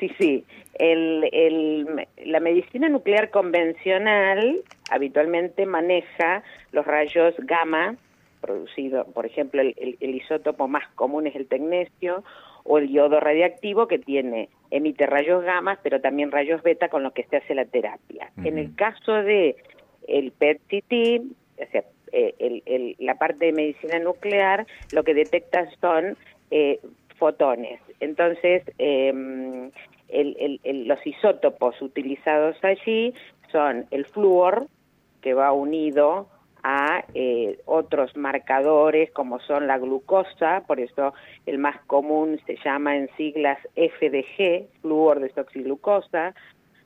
sí, 0.00 0.10
sí. 0.18 0.44
El, 0.76 1.28
el, 1.32 1.86
la 2.26 2.40
medicina 2.40 2.88
nuclear 2.88 3.30
convencional 3.30 4.60
habitualmente 4.90 5.66
maneja 5.66 6.42
los 6.72 6.84
rayos 6.84 7.32
gamma, 7.38 7.94
producido, 8.40 9.04
por 9.04 9.24
ejemplo, 9.24 9.62
el, 9.62 9.96
el 10.00 10.14
isótopo 10.16 10.66
más 10.66 10.88
común 10.96 11.28
es 11.28 11.36
el 11.36 11.46
tecnesio, 11.46 12.24
o 12.64 12.78
el 12.78 12.88
yodo 12.88 13.20
radiactivo 13.20 13.86
que 13.86 13.98
tiene 13.98 14.48
emite 14.70 15.06
rayos 15.06 15.44
gamma, 15.44 15.78
pero 15.82 16.00
también 16.00 16.32
rayos 16.32 16.62
beta 16.62 16.88
con 16.88 17.02
lo 17.02 17.12
que 17.12 17.24
se 17.24 17.36
hace 17.36 17.54
la 17.54 17.64
terapia. 17.64 18.32
En 18.42 18.58
el 18.58 18.74
caso 18.74 19.12
de 19.12 19.56
el 20.08 20.32
PET-CT, 20.32 21.22
o 21.62 21.70
sea, 21.70 21.84
eh, 22.12 22.62
el, 22.66 22.96
la 22.98 23.14
parte 23.16 23.46
de 23.46 23.52
medicina 23.52 23.98
nuclear, 23.98 24.66
lo 24.92 25.04
que 25.04 25.14
detecta 25.14 25.68
son 25.80 26.16
eh, 26.50 26.80
fotones. 27.18 27.80
Entonces, 28.00 28.62
em, 28.78 29.70
los 30.08 31.06
isótopos 31.06 31.80
utilizados 31.80 32.56
allí 32.62 33.14
son 33.50 33.86
el 33.90 34.06
flúor, 34.06 34.66
que 35.22 35.34
va 35.34 35.52
unido 35.52 36.28
a 36.64 37.04
eh, 37.12 37.60
otros 37.66 38.16
marcadores 38.16 39.10
como 39.12 39.38
son 39.40 39.66
la 39.66 39.78
glucosa, 39.78 40.64
por 40.66 40.80
eso 40.80 41.12
el 41.44 41.58
más 41.58 41.76
común 41.86 42.40
se 42.46 42.56
llama 42.64 42.96
en 42.96 43.10
siglas 43.16 43.58
FDG, 43.76 44.66
flúor 44.80 45.20
desoxiglucosa, 45.20 46.34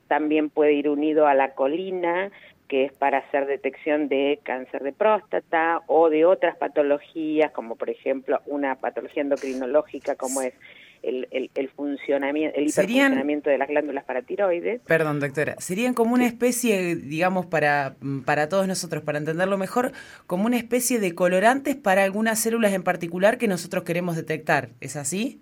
también 0.08 0.50
puede 0.50 0.72
ir 0.72 0.88
unido 0.88 1.28
a 1.28 1.34
la 1.34 1.54
colina, 1.54 2.32
que 2.66 2.86
es 2.86 2.92
para 2.92 3.18
hacer 3.18 3.46
detección 3.46 4.08
de 4.08 4.40
cáncer 4.42 4.82
de 4.82 4.92
próstata 4.92 5.80
o 5.86 6.10
de 6.10 6.26
otras 6.26 6.56
patologías, 6.56 7.52
como 7.52 7.76
por 7.76 7.88
ejemplo 7.88 8.40
una 8.46 8.74
patología 8.74 9.22
endocrinológica 9.22 10.16
como 10.16 10.42
es 10.42 10.54
el, 11.02 11.70
funcionamiento, 11.74 12.58
el 12.58 12.68
hiperfuncionamiento 12.68 13.50
de 13.50 13.58
las 13.58 13.68
glándulas 13.68 14.04
paratiroides. 14.04 14.80
Perdón, 14.82 15.20
doctora. 15.20 15.54
Serían 15.58 15.94
como 15.94 16.14
una 16.14 16.26
especie, 16.26 16.96
digamos, 16.96 17.46
para, 17.46 17.96
para 18.24 18.48
todos 18.48 18.66
nosotros, 18.66 19.02
para 19.02 19.18
entenderlo 19.18 19.58
mejor, 19.58 19.92
como 20.26 20.46
una 20.46 20.56
especie 20.56 20.98
de 20.98 21.14
colorantes 21.14 21.76
para 21.76 22.04
algunas 22.04 22.38
células 22.38 22.72
en 22.72 22.82
particular 22.82 23.38
que 23.38 23.48
nosotros 23.48 23.84
queremos 23.84 24.16
detectar. 24.16 24.70
¿Es 24.80 24.96
así? 24.96 25.40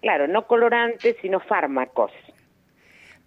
Claro, 0.00 0.28
no 0.28 0.46
colorantes, 0.46 1.16
sino 1.22 1.40
fármacos. 1.40 2.12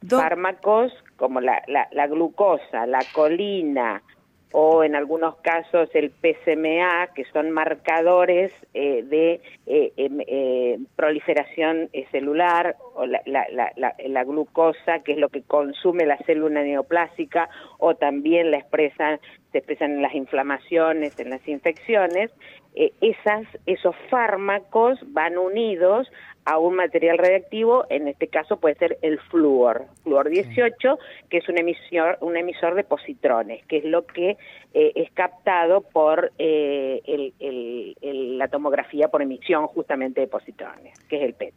Fármacos 0.07 0.93
como 1.15 1.41
la, 1.41 1.63
la, 1.67 1.87
la 1.91 2.07
glucosa, 2.07 2.85
la 2.85 2.99
colina, 3.13 4.03
o 4.51 4.83
en 4.83 4.95
algunos 4.95 5.35
casos 5.37 5.89
el 5.93 6.11
PSMA, 6.11 7.07
que 7.13 7.25
son 7.33 7.51
marcadores 7.51 8.51
eh, 8.73 9.03
de 9.03 9.41
eh, 9.65 9.91
em, 9.97 10.19
eh, 10.25 10.79
proliferación 10.95 11.89
celular, 12.11 12.77
o 12.95 13.05
la, 13.05 13.21
la, 13.25 14.23
glucosa, 14.23 14.99
que 14.99 15.13
es 15.13 15.17
lo 15.17 15.29
que 15.29 15.41
consume 15.41 16.05
la 16.05 16.17
célula 16.19 16.63
neoplásica, 16.63 17.49
o 17.77 17.95
también 17.95 18.51
la 18.51 18.57
expresan, 18.57 19.19
se 19.51 19.59
expresan 19.59 19.91
en 19.91 20.01
las 20.01 20.15
inflamaciones, 20.15 21.19
en 21.19 21.29
las 21.29 21.45
infecciones. 21.47 22.31
Eh, 22.79 22.93
esas, 23.01 23.43
esos 23.65 23.95
fármacos 24.09 24.99
van 25.07 25.37
unidos 25.37 26.07
a 26.45 26.59
un 26.59 26.75
material 26.75 27.17
radiactivo, 27.17 27.85
en 27.89 28.07
este 28.07 28.27
caso 28.29 28.57
puede 28.57 28.75
ser 28.75 28.97
el 29.01 29.19
flúor, 29.29 29.85
flúor 30.03 30.29
18, 30.29 30.97
que 31.29 31.39
es 31.39 31.49
un 31.49 31.57
emisor, 31.57 32.17
un 32.21 32.37
emisor 32.37 32.75
de 32.75 32.85
positrones, 32.85 33.65
que 33.65 33.79
es 33.79 33.83
lo 33.83 34.05
que 34.05 34.37
eh, 34.73 34.91
es 34.95 35.11
captado 35.11 35.81
por 35.81 36.31
eh, 36.39 37.01
el- 37.05 37.33
el- 37.39 37.97
el- 38.01 38.37
la 38.37 38.47
tomografía 38.47 39.09
por 39.09 39.21
emisión 39.21 39.67
justamente 39.67 40.21
de 40.21 40.27
positrones, 40.27 40.97
que 41.09 41.17
es 41.17 41.23
el 41.23 41.33
PET. 41.33 41.53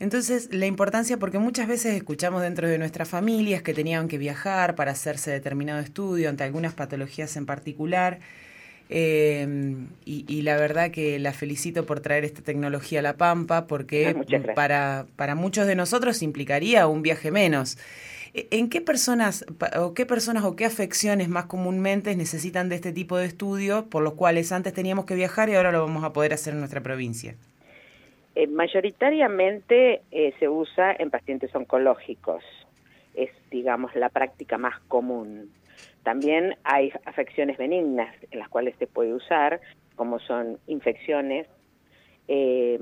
Entonces, 0.00 0.52
la 0.52 0.66
importancia, 0.66 1.16
porque 1.18 1.38
muchas 1.38 1.68
veces 1.68 1.94
escuchamos 1.94 2.42
dentro 2.42 2.68
de 2.68 2.76
nuestras 2.78 3.08
familias 3.08 3.62
que 3.62 3.72
tenían 3.72 4.08
que 4.08 4.18
viajar 4.18 4.74
para 4.74 4.90
hacerse 4.90 5.30
determinado 5.30 5.80
estudio 5.80 6.28
ante 6.28 6.42
algunas 6.44 6.74
patologías 6.74 7.36
en 7.36 7.46
particular. 7.46 8.18
Eh, 8.90 9.76
y, 10.04 10.24
y 10.28 10.42
la 10.42 10.56
verdad 10.56 10.90
que 10.90 11.18
la 11.18 11.32
felicito 11.32 11.86
por 11.86 12.00
traer 12.00 12.24
esta 12.24 12.42
tecnología 12.42 13.00
a 13.00 13.02
La 13.02 13.16
Pampa, 13.16 13.66
porque 13.66 14.14
Ah, 14.32 14.52
para, 14.54 15.06
para 15.16 15.34
muchos 15.34 15.66
de 15.66 15.74
nosotros 15.74 16.22
implicaría 16.22 16.86
un 16.86 17.02
viaje 17.02 17.30
menos. 17.30 17.78
E- 18.34 18.48
¿En 18.50 18.68
qué 18.68 18.80
personas 18.80 19.44
o 19.78 19.94
qué 19.94 20.06
personas 20.06 20.44
o 20.44 20.56
qué 20.56 20.64
afecciones 20.64 21.28
más 21.28 21.46
comúnmente 21.46 22.14
necesitan 22.16 22.68
de 22.68 22.76
este 22.76 22.92
tipo 22.92 23.16
de 23.16 23.26
estudios, 23.26 23.84
por 23.84 24.02
los 24.02 24.14
cuales 24.14 24.52
antes 24.52 24.72
teníamos 24.72 25.04
que 25.06 25.14
viajar 25.14 25.48
y 25.48 25.54
ahora 25.54 25.72
lo 25.72 25.80
vamos 25.86 26.04
a 26.04 26.12
poder 26.12 26.32
hacer 26.32 26.52
en 26.54 26.58
nuestra 26.60 26.80
provincia? 26.82 27.34
Eh, 28.34 28.48
mayoritariamente 28.48 30.02
eh, 30.10 30.34
se 30.40 30.48
usa 30.48 30.92
en 30.98 31.10
pacientes 31.10 31.54
oncológicos, 31.54 32.42
es 33.14 33.30
digamos 33.50 33.94
la 33.94 34.08
práctica 34.08 34.58
más 34.58 34.80
común. 34.88 35.48
También 36.02 36.56
hay 36.64 36.92
afecciones 37.04 37.56
benignas 37.56 38.14
en 38.30 38.38
las 38.38 38.48
cuales 38.48 38.74
se 38.78 38.86
puede 38.86 39.14
usar, 39.14 39.60
como 39.96 40.18
son 40.18 40.58
infecciones, 40.66 41.46
eh, 42.28 42.78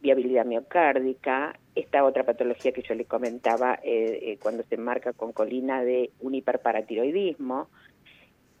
viabilidad 0.00 0.44
miocárdica, 0.44 1.58
esta 1.74 2.04
otra 2.04 2.24
patología 2.24 2.72
que 2.72 2.82
yo 2.82 2.94
le 2.94 3.04
comentaba 3.06 3.78
eh, 3.82 4.18
eh, 4.22 4.38
cuando 4.42 4.62
se 4.64 4.76
marca 4.76 5.12
con 5.12 5.32
colina 5.32 5.82
de 5.82 6.10
un 6.20 6.34
hiperparatiroidismo, 6.34 7.68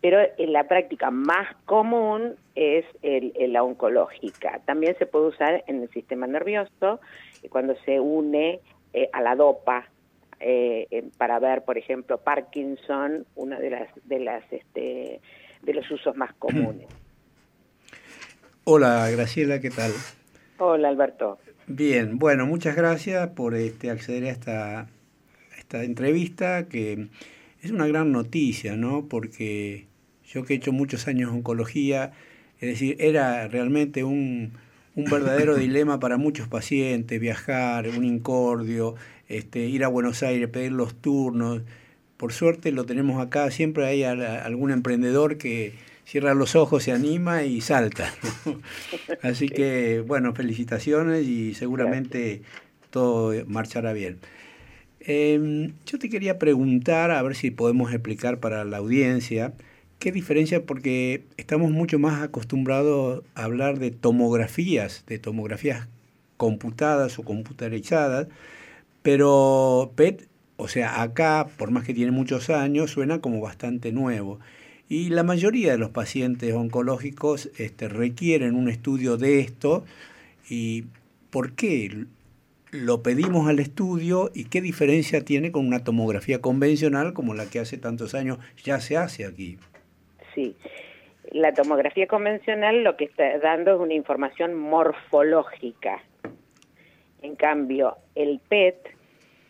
pero 0.00 0.18
en 0.36 0.52
la 0.52 0.64
práctica 0.64 1.10
más 1.10 1.54
común 1.64 2.36
es 2.54 2.84
el- 3.02 3.32
la 3.52 3.62
oncológica. 3.62 4.60
También 4.66 4.96
se 4.98 5.06
puede 5.06 5.28
usar 5.28 5.64
en 5.66 5.82
el 5.82 5.88
sistema 5.90 6.26
nervioso 6.26 7.00
cuando 7.50 7.74
se 7.84 8.00
une 8.00 8.60
eh, 8.92 9.08
a 9.12 9.20
la 9.20 9.34
dopa 9.34 9.88
eh, 10.46 11.04
para 11.16 11.38
ver, 11.38 11.62
por 11.62 11.78
ejemplo, 11.78 12.18
Parkinson, 12.18 13.26
una 13.34 13.58
de 13.58 13.70
las 13.70 13.88
de 14.04 14.20
las 14.20 14.44
este, 14.52 15.20
de 15.62 15.74
los 15.74 15.90
usos 15.90 16.14
más 16.16 16.34
comunes. 16.34 16.86
Hola 18.64 19.08
Graciela, 19.10 19.60
¿qué 19.60 19.70
tal? 19.70 19.92
Hola 20.58 20.88
Alberto. 20.88 21.38
Bien, 21.66 22.18
bueno, 22.18 22.46
muchas 22.46 22.76
gracias 22.76 23.28
por 23.30 23.54
este, 23.54 23.90
acceder 23.90 24.24
a 24.24 24.30
esta, 24.30 24.80
a 24.80 24.86
esta 25.58 25.82
entrevista 25.82 26.68
que 26.68 27.08
es 27.62 27.70
una 27.70 27.86
gran 27.86 28.12
noticia, 28.12 28.76
¿no? 28.76 29.06
Porque 29.08 29.86
yo 30.24 30.44
que 30.44 30.52
he 30.52 30.56
hecho 30.56 30.72
muchos 30.72 31.08
años 31.08 31.30
oncología, 31.30 32.12
es 32.60 32.68
decir, 32.68 32.96
era 33.00 33.48
realmente 33.48 34.04
un, 34.04 34.52
un 34.96 35.04
verdadero 35.06 35.54
dilema 35.56 36.00
para 36.00 36.16
muchos 36.16 36.48
pacientes, 36.48 37.20
viajar, 37.20 37.88
un 37.88 38.04
incordio, 38.04 38.94
este, 39.28 39.60
ir 39.66 39.84
a 39.84 39.88
Buenos 39.88 40.22
Aires, 40.22 40.48
pedir 40.48 40.72
los 40.72 40.94
turnos. 40.94 41.62
Por 42.16 42.32
suerte 42.32 42.72
lo 42.72 42.84
tenemos 42.86 43.20
acá, 43.20 43.50
siempre 43.50 43.86
hay 43.86 44.04
al- 44.04 44.24
algún 44.24 44.70
emprendedor 44.70 45.36
que 45.36 45.72
cierra 46.04 46.34
los 46.34 46.54
ojos, 46.54 46.82
se 46.84 46.92
anima 46.92 47.42
y 47.44 47.60
salta. 47.60 48.12
¿no? 48.46 48.60
Así 49.22 49.48
que, 49.48 50.02
bueno, 50.06 50.34
felicitaciones 50.34 51.26
y 51.26 51.54
seguramente 51.54 52.42
todo 52.90 53.32
marchará 53.46 53.92
bien. 53.92 54.18
Eh, 55.00 55.70
yo 55.86 55.98
te 55.98 56.08
quería 56.08 56.38
preguntar, 56.38 57.10
a 57.10 57.20
ver 57.22 57.34
si 57.34 57.50
podemos 57.50 57.92
explicar 57.92 58.38
para 58.40 58.64
la 58.64 58.78
audiencia, 58.78 59.52
qué 60.04 60.12
diferencia, 60.12 60.66
porque 60.66 61.24
estamos 61.38 61.70
mucho 61.70 61.98
más 61.98 62.22
acostumbrados 62.22 63.24
a 63.34 63.44
hablar 63.44 63.78
de 63.78 63.90
tomografías, 63.90 65.02
de 65.06 65.18
tomografías 65.18 65.88
computadas 66.36 67.18
o 67.18 67.22
computarizadas, 67.22 68.26
pero 69.00 69.92
PET, 69.96 70.28
o 70.58 70.68
sea, 70.68 71.00
acá, 71.00 71.48
por 71.56 71.70
más 71.70 71.84
que 71.84 71.94
tiene 71.94 72.10
muchos 72.10 72.50
años, 72.50 72.90
suena 72.90 73.22
como 73.22 73.40
bastante 73.40 73.92
nuevo. 73.92 74.40
Y 74.90 75.08
la 75.08 75.22
mayoría 75.22 75.72
de 75.72 75.78
los 75.78 75.88
pacientes 75.88 76.52
oncológicos 76.52 77.48
este, 77.56 77.88
requieren 77.88 78.56
un 78.56 78.68
estudio 78.68 79.16
de 79.16 79.40
esto. 79.40 79.86
¿Y 80.50 80.84
por 81.30 81.52
qué 81.52 82.04
lo 82.72 83.02
pedimos 83.02 83.48
al 83.48 83.58
estudio 83.58 84.30
y 84.34 84.44
qué 84.44 84.60
diferencia 84.60 85.24
tiene 85.24 85.50
con 85.50 85.66
una 85.66 85.82
tomografía 85.82 86.42
convencional 86.42 87.14
como 87.14 87.32
la 87.32 87.46
que 87.46 87.58
hace 87.58 87.78
tantos 87.78 88.14
años 88.14 88.36
ya 88.62 88.82
se 88.82 88.98
hace 88.98 89.24
aquí? 89.24 89.56
Sí. 90.34 90.56
La 91.32 91.52
tomografía 91.52 92.06
convencional 92.06 92.84
lo 92.84 92.96
que 92.96 93.04
está 93.04 93.38
dando 93.38 93.74
es 93.74 93.80
una 93.80 93.94
información 93.94 94.54
morfológica. 94.54 96.02
En 97.22 97.36
cambio, 97.36 97.96
el 98.14 98.40
PET 98.46 98.76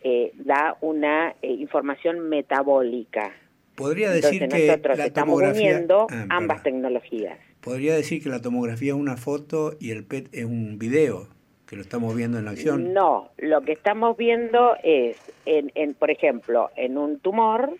eh, 0.02 0.32
da 0.34 0.76
una 0.80 1.34
eh, 1.42 1.48
información 1.52 2.28
metabólica. 2.28 3.32
Podría 3.74 4.10
decir 4.10 4.42
Entonces 4.44 4.60
que 4.60 4.66
nosotros 4.68 4.98
la 4.98 5.06
estamos 5.06 5.34
tomografía 5.34 5.70
uniendo 5.72 6.06
Ah, 6.10 6.26
ambas 6.30 6.62
tecnologías. 6.62 7.38
podría 7.60 7.94
decir 7.96 8.22
que 8.22 8.28
la 8.28 8.40
tomografía 8.40 8.92
es 8.92 8.98
una 8.98 9.16
foto 9.16 9.72
y 9.80 9.90
el 9.90 10.04
PET 10.04 10.28
es 10.32 10.44
un 10.44 10.78
video 10.78 11.26
que 11.66 11.74
lo 11.76 11.82
estamos 11.82 12.14
viendo 12.14 12.38
en 12.38 12.46
acción. 12.46 12.92
No, 12.92 13.30
lo 13.38 13.62
que 13.62 13.72
estamos 13.72 14.16
viendo 14.16 14.76
es, 14.84 15.16
en, 15.46 15.72
en, 15.74 15.94
por 15.94 16.10
ejemplo, 16.10 16.70
en 16.76 16.96
un 16.98 17.18
tumor, 17.18 17.72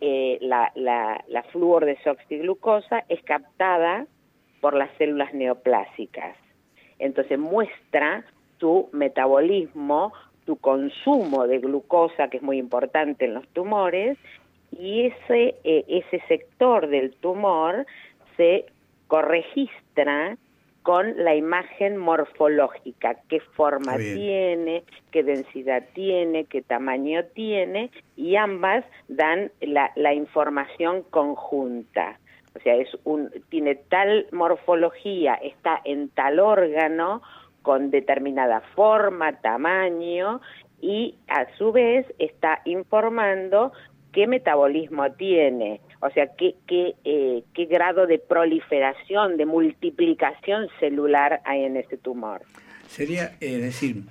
eh, 0.00 0.38
la, 0.40 0.72
la, 0.74 1.24
la 1.28 1.42
flúor 1.44 1.84
desoxiglucosa 1.84 3.04
es 3.08 3.22
captada 3.22 4.06
por 4.60 4.74
las 4.74 4.90
células 4.98 5.32
neoplásicas. 5.34 6.36
Entonces 6.98 7.38
muestra 7.38 8.24
tu 8.58 8.88
metabolismo, 8.92 10.12
tu 10.44 10.56
consumo 10.56 11.46
de 11.46 11.58
glucosa, 11.58 12.28
que 12.28 12.38
es 12.38 12.42
muy 12.42 12.58
importante 12.58 13.26
en 13.26 13.34
los 13.34 13.46
tumores, 13.48 14.16
y 14.72 15.06
ese, 15.06 15.56
eh, 15.64 15.84
ese 15.88 16.20
sector 16.28 16.88
del 16.88 17.12
tumor 17.16 17.86
se 18.36 18.66
corregistra 19.06 20.36
con 20.86 21.16
la 21.16 21.34
imagen 21.34 21.96
morfológica, 21.96 23.16
qué 23.28 23.40
forma 23.40 23.96
tiene, 23.96 24.84
qué 25.10 25.24
densidad 25.24 25.82
tiene, 25.94 26.44
qué 26.44 26.62
tamaño 26.62 27.24
tiene, 27.34 27.90
y 28.14 28.36
ambas 28.36 28.84
dan 29.08 29.50
la, 29.60 29.90
la 29.96 30.14
información 30.14 31.02
conjunta. 31.10 32.20
O 32.54 32.60
sea, 32.60 32.76
es 32.76 32.96
un, 33.02 33.32
tiene 33.48 33.74
tal 33.74 34.28
morfología, 34.30 35.34
está 35.34 35.80
en 35.84 36.08
tal 36.10 36.38
órgano, 36.38 37.20
con 37.62 37.90
determinada 37.90 38.60
forma, 38.76 39.40
tamaño, 39.40 40.40
y 40.80 41.16
a 41.26 41.46
su 41.58 41.72
vez 41.72 42.06
está 42.20 42.60
informando 42.64 43.72
qué 44.12 44.28
metabolismo 44.28 45.10
tiene, 45.14 45.80
o 46.00 46.10
sea, 46.10 46.28
qué, 46.36 46.54
qué, 46.66 46.94
eh, 47.04 47.42
qué 47.54 47.66
grado 47.66 48.06
de 48.06 48.18
proliferación, 48.18 49.36
de 49.36 49.46
multiplicación 49.46 50.68
celular 50.80 51.40
hay 51.44 51.64
en 51.64 51.76
ese 51.76 51.96
tumor. 51.96 52.42
Sería, 52.88 53.36
es 53.40 53.60
decir, 53.60 54.04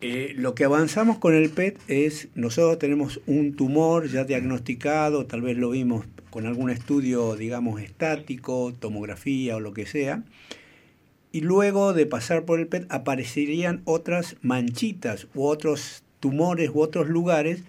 eh, 0.00 0.32
lo 0.36 0.54
que 0.54 0.64
avanzamos 0.64 1.18
con 1.18 1.34
el 1.34 1.50
PET 1.50 1.78
es, 1.88 2.28
nosotros 2.34 2.78
tenemos 2.78 3.20
un 3.26 3.54
tumor 3.54 4.08
ya 4.08 4.24
diagnosticado, 4.24 5.26
tal 5.26 5.42
vez 5.42 5.58
lo 5.58 5.70
vimos 5.70 6.06
con 6.30 6.46
algún 6.46 6.70
estudio, 6.70 7.36
digamos, 7.36 7.80
estático, 7.82 8.72
tomografía 8.78 9.56
o 9.56 9.60
lo 9.60 9.74
que 9.74 9.84
sea, 9.84 10.22
y 11.32 11.42
luego 11.42 11.92
de 11.92 12.06
pasar 12.06 12.44
por 12.44 12.60
el 12.60 12.66
PET 12.66 12.86
aparecerían 12.88 13.82
otras 13.84 14.36
manchitas 14.40 15.28
u 15.34 15.44
otros 15.44 16.02
tumores 16.18 16.70
u 16.70 16.80
otros 16.80 17.08
lugares 17.08 17.62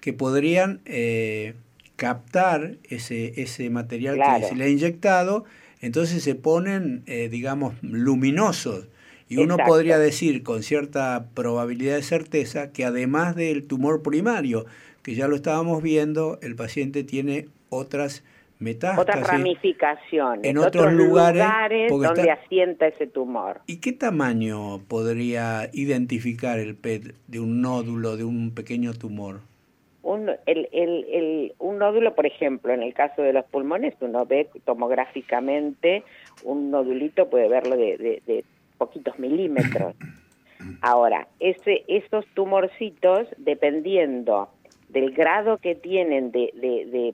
que 0.00 0.12
podrían 0.12 0.80
eh, 0.84 1.54
captar 1.98 2.76
ese, 2.88 3.42
ese 3.42 3.68
material 3.70 4.14
Claro. 4.14 4.40
que 4.40 4.46
se 4.48 4.54
le 4.54 4.64
ha 4.64 4.68
inyectado, 4.68 5.44
entonces 5.82 6.22
se 6.22 6.34
ponen, 6.36 7.02
eh, 7.06 7.28
digamos, 7.28 7.74
luminosos. 7.82 8.86
Y 9.28 9.36
uno 9.38 9.56
podría 9.66 9.98
decir 9.98 10.42
con 10.42 10.62
cierta 10.62 11.26
probabilidad 11.34 11.96
de 11.96 12.02
certeza 12.02 12.72
que 12.72 12.84
además 12.86 13.34
del 13.36 13.64
tumor 13.66 14.02
primario, 14.02 14.64
que 15.02 15.14
ya 15.16 15.28
lo 15.28 15.36
estábamos 15.36 15.82
viendo, 15.82 16.38
el 16.40 16.54
paciente 16.54 17.02
tiene 17.04 17.48
otras 17.68 18.22
metástasis. 18.60 19.02
Otras 19.02 19.26
ramificaciones, 19.28 20.44
en 20.50 20.58
otros 20.58 20.92
lugares, 20.92 21.42
donde 21.90 22.08
está- 22.22 22.32
asienta 22.44 22.86
ese 22.86 23.06
tumor. 23.06 23.60
¿Y 23.66 23.76
qué 23.76 23.92
tamaño 23.92 24.82
podría 24.88 25.68
identificar 25.72 26.58
el 26.58 26.74
PET 26.74 27.14
de 27.26 27.40
un 27.40 27.60
nódulo, 27.60 28.16
de 28.16 28.24
un 28.24 28.52
pequeño 28.52 28.94
tumor? 28.94 29.40
Un, 30.08 30.30
el, 30.46 30.68
el, 30.72 31.52
un 31.58 31.78
nódulo, 31.78 32.14
por 32.14 32.24
ejemplo, 32.24 32.72
en 32.72 32.82
el 32.82 32.94
caso 32.94 33.20
de 33.22 33.34
los 33.34 33.44
pulmones, 33.44 33.94
uno 34.00 34.24
ve 34.24 34.48
tomográficamente 34.64 36.02
un 36.44 36.70
nodulito, 36.70 37.28
puede 37.28 37.48
verlo 37.48 37.76
de, 37.76 37.98
de, 37.98 38.22
de 38.26 38.44
poquitos 38.78 39.18
milímetros. 39.18 39.94
Ahora, 40.80 41.28
ese, 41.40 41.84
esos 41.88 42.26
tumorcitos, 42.34 43.28
dependiendo 43.36 44.48
del 44.88 45.12
grado 45.12 45.58
que 45.58 45.74
tienen 45.74 46.32
de, 46.32 46.52
de, 46.54 47.12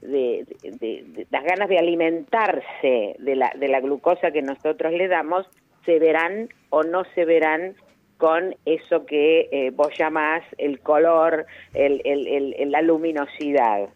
de, 0.00 0.46
de, 0.80 1.26
las 1.30 1.44
ganas 1.44 1.68
de 1.68 1.78
alimentarse 1.78 3.16
de 3.18 3.36
la, 3.36 3.52
de 3.58 3.68
la 3.68 3.80
glucosa 3.80 4.30
que 4.30 4.42
nosotros 4.42 4.92
le 4.92 5.08
damos, 5.08 5.46
se 5.84 5.98
verán 5.98 6.48
o 6.70 6.82
no 6.82 7.04
se 7.14 7.26
verán 7.26 7.74
con 8.22 8.54
eso 8.66 9.04
que 9.04 9.48
eh, 9.50 9.72
vos 9.74 9.88
llamás 9.98 10.44
el 10.56 10.78
color, 10.78 11.44
el, 11.74 12.00
el, 12.04 12.54
el, 12.56 12.70
la 12.70 12.80
luminosidad. 12.80 13.88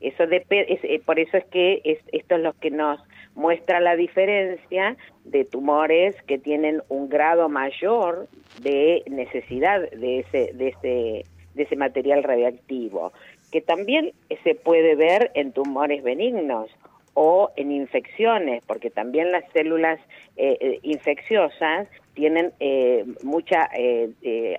Eso 0.00 0.26
de, 0.26 0.44
es, 0.50 0.80
eh, 0.82 1.00
por 1.06 1.20
eso 1.20 1.36
es 1.36 1.44
que 1.44 1.80
es, 1.84 2.00
esto 2.10 2.34
es 2.34 2.42
lo 2.42 2.52
que 2.54 2.72
nos 2.72 3.00
muestra 3.36 3.78
la 3.78 3.94
diferencia 3.94 4.96
de 5.24 5.44
tumores 5.44 6.20
que 6.22 6.36
tienen 6.38 6.82
un 6.88 7.08
grado 7.08 7.48
mayor 7.48 8.26
de 8.60 9.04
necesidad 9.08 9.88
de 9.88 10.18
ese, 10.18 10.52
de 10.54 10.68
ese, 10.70 11.24
de 11.54 11.62
ese 11.62 11.76
material 11.76 12.24
radiactivo, 12.24 13.12
que 13.52 13.60
también 13.60 14.14
se 14.42 14.56
puede 14.56 14.96
ver 14.96 15.30
en 15.34 15.52
tumores 15.52 16.02
benignos 16.02 16.68
o 17.14 17.52
en 17.54 17.70
infecciones, 17.70 18.64
porque 18.66 18.90
también 18.90 19.30
las 19.30 19.44
células 19.52 20.00
eh, 20.36 20.58
eh 20.60 20.80
infecciosas 20.82 21.86
tienen 22.16 22.52
eh, 22.58 23.04
mucha 23.22 23.68
eh, 23.76 24.10
eh, 24.22 24.56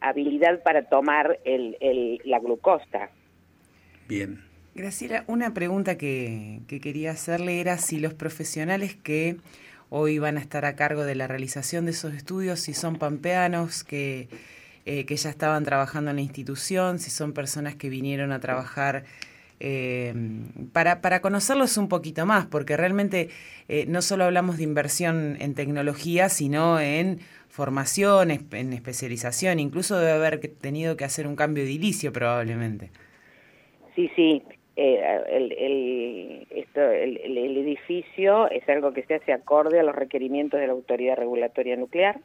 habilidad 0.00 0.62
para 0.62 0.82
tomar 0.82 1.38
el, 1.44 1.78
el, 1.80 2.20
la 2.24 2.40
glucosa. 2.40 3.08
Bien. 4.06 4.42
Graciela, 4.74 5.22
una 5.28 5.54
pregunta 5.54 5.96
que, 5.96 6.60
que, 6.66 6.80
quería 6.80 7.12
hacerle 7.12 7.60
era 7.60 7.78
si 7.78 8.00
los 8.00 8.12
profesionales 8.12 8.96
que 8.96 9.36
hoy 9.88 10.18
van 10.18 10.36
a 10.36 10.40
estar 10.40 10.64
a 10.64 10.74
cargo 10.74 11.04
de 11.04 11.14
la 11.14 11.28
realización 11.28 11.84
de 11.84 11.92
esos 11.92 12.12
estudios, 12.12 12.58
si 12.58 12.74
son 12.74 12.96
pampeanos 12.96 13.84
que, 13.84 14.28
eh, 14.84 15.06
que 15.06 15.14
ya 15.14 15.30
estaban 15.30 15.64
trabajando 15.64 16.10
en 16.10 16.16
la 16.16 16.22
institución, 16.22 16.98
si 16.98 17.10
son 17.10 17.32
personas 17.32 17.76
que 17.76 17.88
vinieron 17.88 18.32
a 18.32 18.40
trabajar 18.40 19.04
eh, 19.60 20.12
para, 20.72 21.00
para 21.00 21.20
conocerlos 21.20 21.76
un 21.76 21.88
poquito 21.88 22.26
más, 22.26 22.46
porque 22.46 22.76
realmente 22.76 23.28
eh, 23.68 23.86
no 23.88 24.02
solo 24.02 24.24
hablamos 24.24 24.58
de 24.58 24.64
inversión 24.64 25.36
en 25.40 25.54
tecnología, 25.54 26.28
sino 26.28 26.80
en 26.80 27.20
formación, 27.48 28.30
en 28.30 28.72
especialización, 28.72 29.60
incluso 29.60 29.98
debe 29.98 30.12
haber 30.12 30.40
tenido 30.60 30.96
que 30.96 31.04
hacer 31.04 31.26
un 31.26 31.36
cambio 31.36 31.62
edilicio 31.62 32.12
probablemente. 32.12 32.90
Sí, 33.94 34.10
sí, 34.16 34.42
eh, 34.76 35.22
el, 35.28 35.52
el, 35.52 36.46
esto, 36.50 36.80
el, 36.80 37.16
edificio 37.38 38.50
es 38.50 38.68
algo 38.68 38.92
que 38.92 39.04
se 39.04 39.14
hace 39.14 39.32
acorde 39.32 39.78
a 39.78 39.84
los 39.84 39.94
requerimientos 39.94 40.58
de 40.58 40.66
la 40.66 40.72
Autoridad 40.72 41.16
Regulatoria 41.16 41.76
Nuclear, 41.76 42.18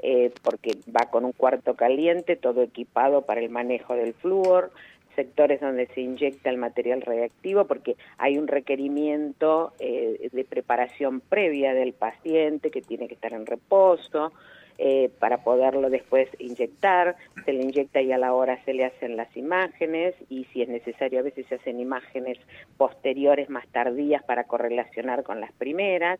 eh, 0.00 0.30
porque 0.42 0.72
va 0.94 1.10
con 1.10 1.24
un 1.24 1.32
cuarto 1.32 1.74
caliente, 1.74 2.36
todo 2.36 2.62
equipado 2.62 3.22
para 3.22 3.40
el 3.40 3.48
manejo 3.48 3.94
del 3.94 4.12
flúor, 4.12 4.72
sectores 5.14 5.60
donde 5.60 5.86
se 5.88 6.00
inyecta 6.00 6.50
el 6.50 6.58
material 6.58 7.02
reactivo, 7.02 7.66
porque 7.66 7.96
hay 8.18 8.38
un 8.38 8.48
requerimiento 8.48 9.72
eh, 9.78 10.28
de 10.32 10.44
preparación 10.44 11.20
previa 11.20 11.74
del 11.74 11.92
paciente 11.92 12.70
que 12.70 12.82
tiene 12.82 13.08
que 13.08 13.14
estar 13.14 13.32
en 13.32 13.46
reposo, 13.46 14.32
eh, 14.78 15.10
para 15.18 15.44
poderlo 15.44 15.90
después 15.90 16.28
inyectar, 16.38 17.16
se 17.44 17.52
le 17.52 17.62
inyecta 17.62 18.00
y 18.00 18.10
a 18.10 18.18
la 18.18 18.32
hora 18.32 18.58
se 18.64 18.72
le 18.72 18.84
hacen 18.84 19.16
las 19.16 19.36
imágenes 19.36 20.14
y 20.30 20.44
si 20.46 20.62
es 20.62 20.68
necesario 20.68 21.20
a 21.20 21.22
veces 21.22 21.46
se 21.46 21.56
hacen 21.56 21.78
imágenes 21.78 22.38
posteriores 22.78 23.50
más 23.50 23.66
tardías 23.68 24.22
para 24.24 24.44
correlacionar 24.44 25.24
con 25.24 25.40
las 25.40 25.52
primeras. 25.52 26.18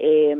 Eh, 0.00 0.36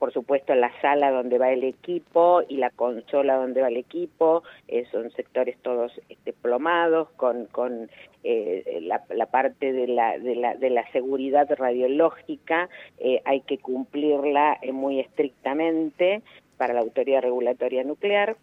por 0.00 0.12
supuesto 0.12 0.52
la 0.56 0.72
sala 0.80 1.12
donde 1.12 1.38
va 1.38 1.52
el 1.52 1.62
equipo 1.62 2.42
y 2.48 2.56
la 2.56 2.70
consola 2.70 3.36
donde 3.36 3.62
va 3.62 3.68
el 3.68 3.76
equipo, 3.76 4.42
eh, 4.66 4.84
son 4.90 5.12
sectores 5.12 5.56
todos 5.62 5.92
este, 6.08 6.32
plomados 6.32 7.08
con, 7.16 7.46
con 7.46 7.88
eh, 8.28 8.80
la, 8.82 9.04
la, 9.14 9.26
parte 9.26 9.72
de 9.72 9.86
la, 9.86 10.18
de, 10.18 10.34
la, 10.34 10.56
de 10.56 10.70
la 10.70 10.90
seguridad 10.90 11.48
radiológica, 11.56 12.68
eh, 12.98 13.22
hay 13.24 13.42
que 13.42 13.58
cumplirla 13.58 14.58
eh, 14.62 14.72
muy 14.72 14.98
estrictamente 14.98 16.22
para 16.56 16.74
la 16.74 16.80
Autoridad 16.80 17.22
Regulatoria 17.22 17.84
Nuclear. 17.84 18.36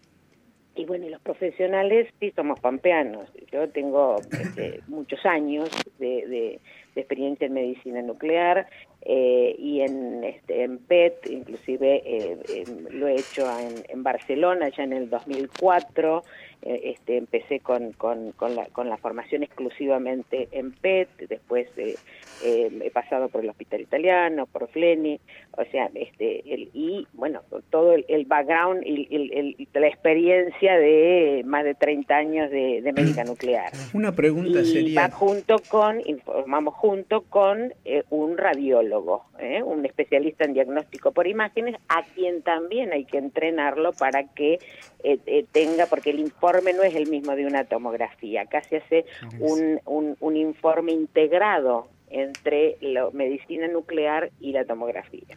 Y 0.76 0.86
bueno, 0.86 1.06
y 1.06 1.10
los 1.10 1.22
profesionales 1.22 2.08
sí 2.20 2.32
somos 2.36 2.60
pampeanos. 2.60 3.30
Yo 3.52 3.70
tengo 3.70 4.16
este, 4.32 4.82
muchos 4.88 5.24
años 5.26 5.70
de, 6.00 6.28
de, 6.28 6.60
de, 6.96 7.02
experiencia 7.02 7.46
en 7.46 7.54
medicina 7.54 8.02
nuclear 8.02 8.68
eh, 9.06 9.56
y 9.60 9.82
en, 9.82 10.24
este, 10.24 10.64
en 10.64 10.78
PET, 10.78 11.30
inclusive 11.30 12.02
eh, 12.06 12.40
eh, 12.50 12.64
lo 12.92 13.08
he 13.08 13.16
hecho 13.16 13.46
en, 13.60 13.84
en, 13.90 14.02
Barcelona 14.02 14.70
ya 14.70 14.84
en 14.84 14.94
el 14.94 15.10
2004. 15.10 16.24
Este, 16.66 17.18
empecé 17.18 17.60
con, 17.60 17.92
con, 17.92 18.32
con, 18.32 18.56
la, 18.56 18.68
con 18.68 18.88
la 18.88 18.96
formación 18.96 19.44
exclusivamente 19.44 20.48
en 20.54 20.72
PET, 20.72 21.10
después 21.28 21.68
he 21.78 22.90
pasado 22.92 23.28
por 23.28 23.44
el 23.44 23.50
Hospital 23.50 23.82
Italiano, 23.82 24.46
por 24.46 24.70
Fleni, 24.70 25.20
o 25.56 25.64
sea, 25.66 25.90
este, 25.94 26.54
el, 26.54 26.70
y 26.74 27.08
bueno, 27.14 27.42
todo 27.70 27.94
el, 27.94 28.06
el 28.08 28.26
background 28.26 28.84
y 28.86 29.08
el, 29.16 29.32
el, 29.34 29.68
la 29.74 29.88
experiencia 29.88 30.78
de 30.78 31.44
más 31.46 31.64
de 31.64 31.76
30 31.76 32.16
años 32.16 32.50
de, 32.50 32.82
de 32.82 32.94
médica 32.94 33.24
nuclear. 33.24 33.72
Una 33.94 34.14
pregunta 34.14 34.62
y 34.62 34.66
sería... 34.66 35.02
Va 35.02 35.10
junto 35.12 35.58
con, 35.70 36.02
informamos 36.08 36.74
junto 36.74 37.22
con 37.22 37.74
eh, 37.86 38.04
un 38.10 38.38
radiólogo, 38.38 39.26
¿eh? 39.40 39.62
un 39.62 39.86
especialista 39.86 40.46
en 40.46 40.54
diagnóstico 40.54 41.12
por 41.12 41.28
imágenes, 41.28 41.76
a 41.88 42.04
quien 42.04 42.42
también 42.42 42.92
hay 42.92 43.06
que 43.06 43.20
entrenarlo 43.20 43.94
para 43.94 44.24
que 44.34 44.60
eh, 45.04 45.20
eh, 45.28 45.46
tenga, 45.52 45.86
porque 45.86 46.10
el 46.10 46.20
informe 46.20 46.74
no 46.74 46.82
es 46.82 46.96
el 46.96 47.08
mismo 47.10 47.36
de 47.36 47.46
una 47.46 47.66
tomografía, 47.66 48.42
acá 48.42 48.64
se 48.64 48.78
hace 48.78 49.06
un, 49.40 49.80
un, 49.86 50.16
un 50.20 50.38
informe 50.38 50.94
integrado 50.94 51.90
entre 52.14 52.78
la 52.80 53.10
medicina 53.12 53.68
nuclear 53.68 54.32
y 54.40 54.54
la 54.54 54.66
tomografía. 54.66 55.36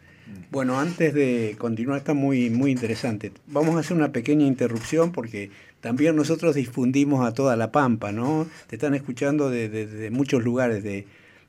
Bueno, 0.51 0.79
antes 0.79 1.13
de 1.13 1.55
continuar, 1.57 1.97
está 1.97 2.13
muy, 2.13 2.49
muy 2.49 2.71
interesante. 2.71 3.31
Vamos 3.47 3.75
a 3.75 3.79
hacer 3.79 3.97
una 3.97 4.11
pequeña 4.11 4.45
interrupción 4.45 5.11
porque 5.11 5.49
también 5.81 6.15
nosotros 6.15 6.55
difundimos 6.55 7.25
a 7.25 7.33
toda 7.33 7.55
la 7.55 7.71
Pampa, 7.71 8.11
¿no? 8.11 8.47
Te 8.67 8.75
están 8.75 8.93
escuchando 8.93 9.49
de, 9.49 9.69
de, 9.69 9.87
de 9.87 10.11
muchos 10.11 10.43
lugares 10.43 10.83
de, 10.83 11.05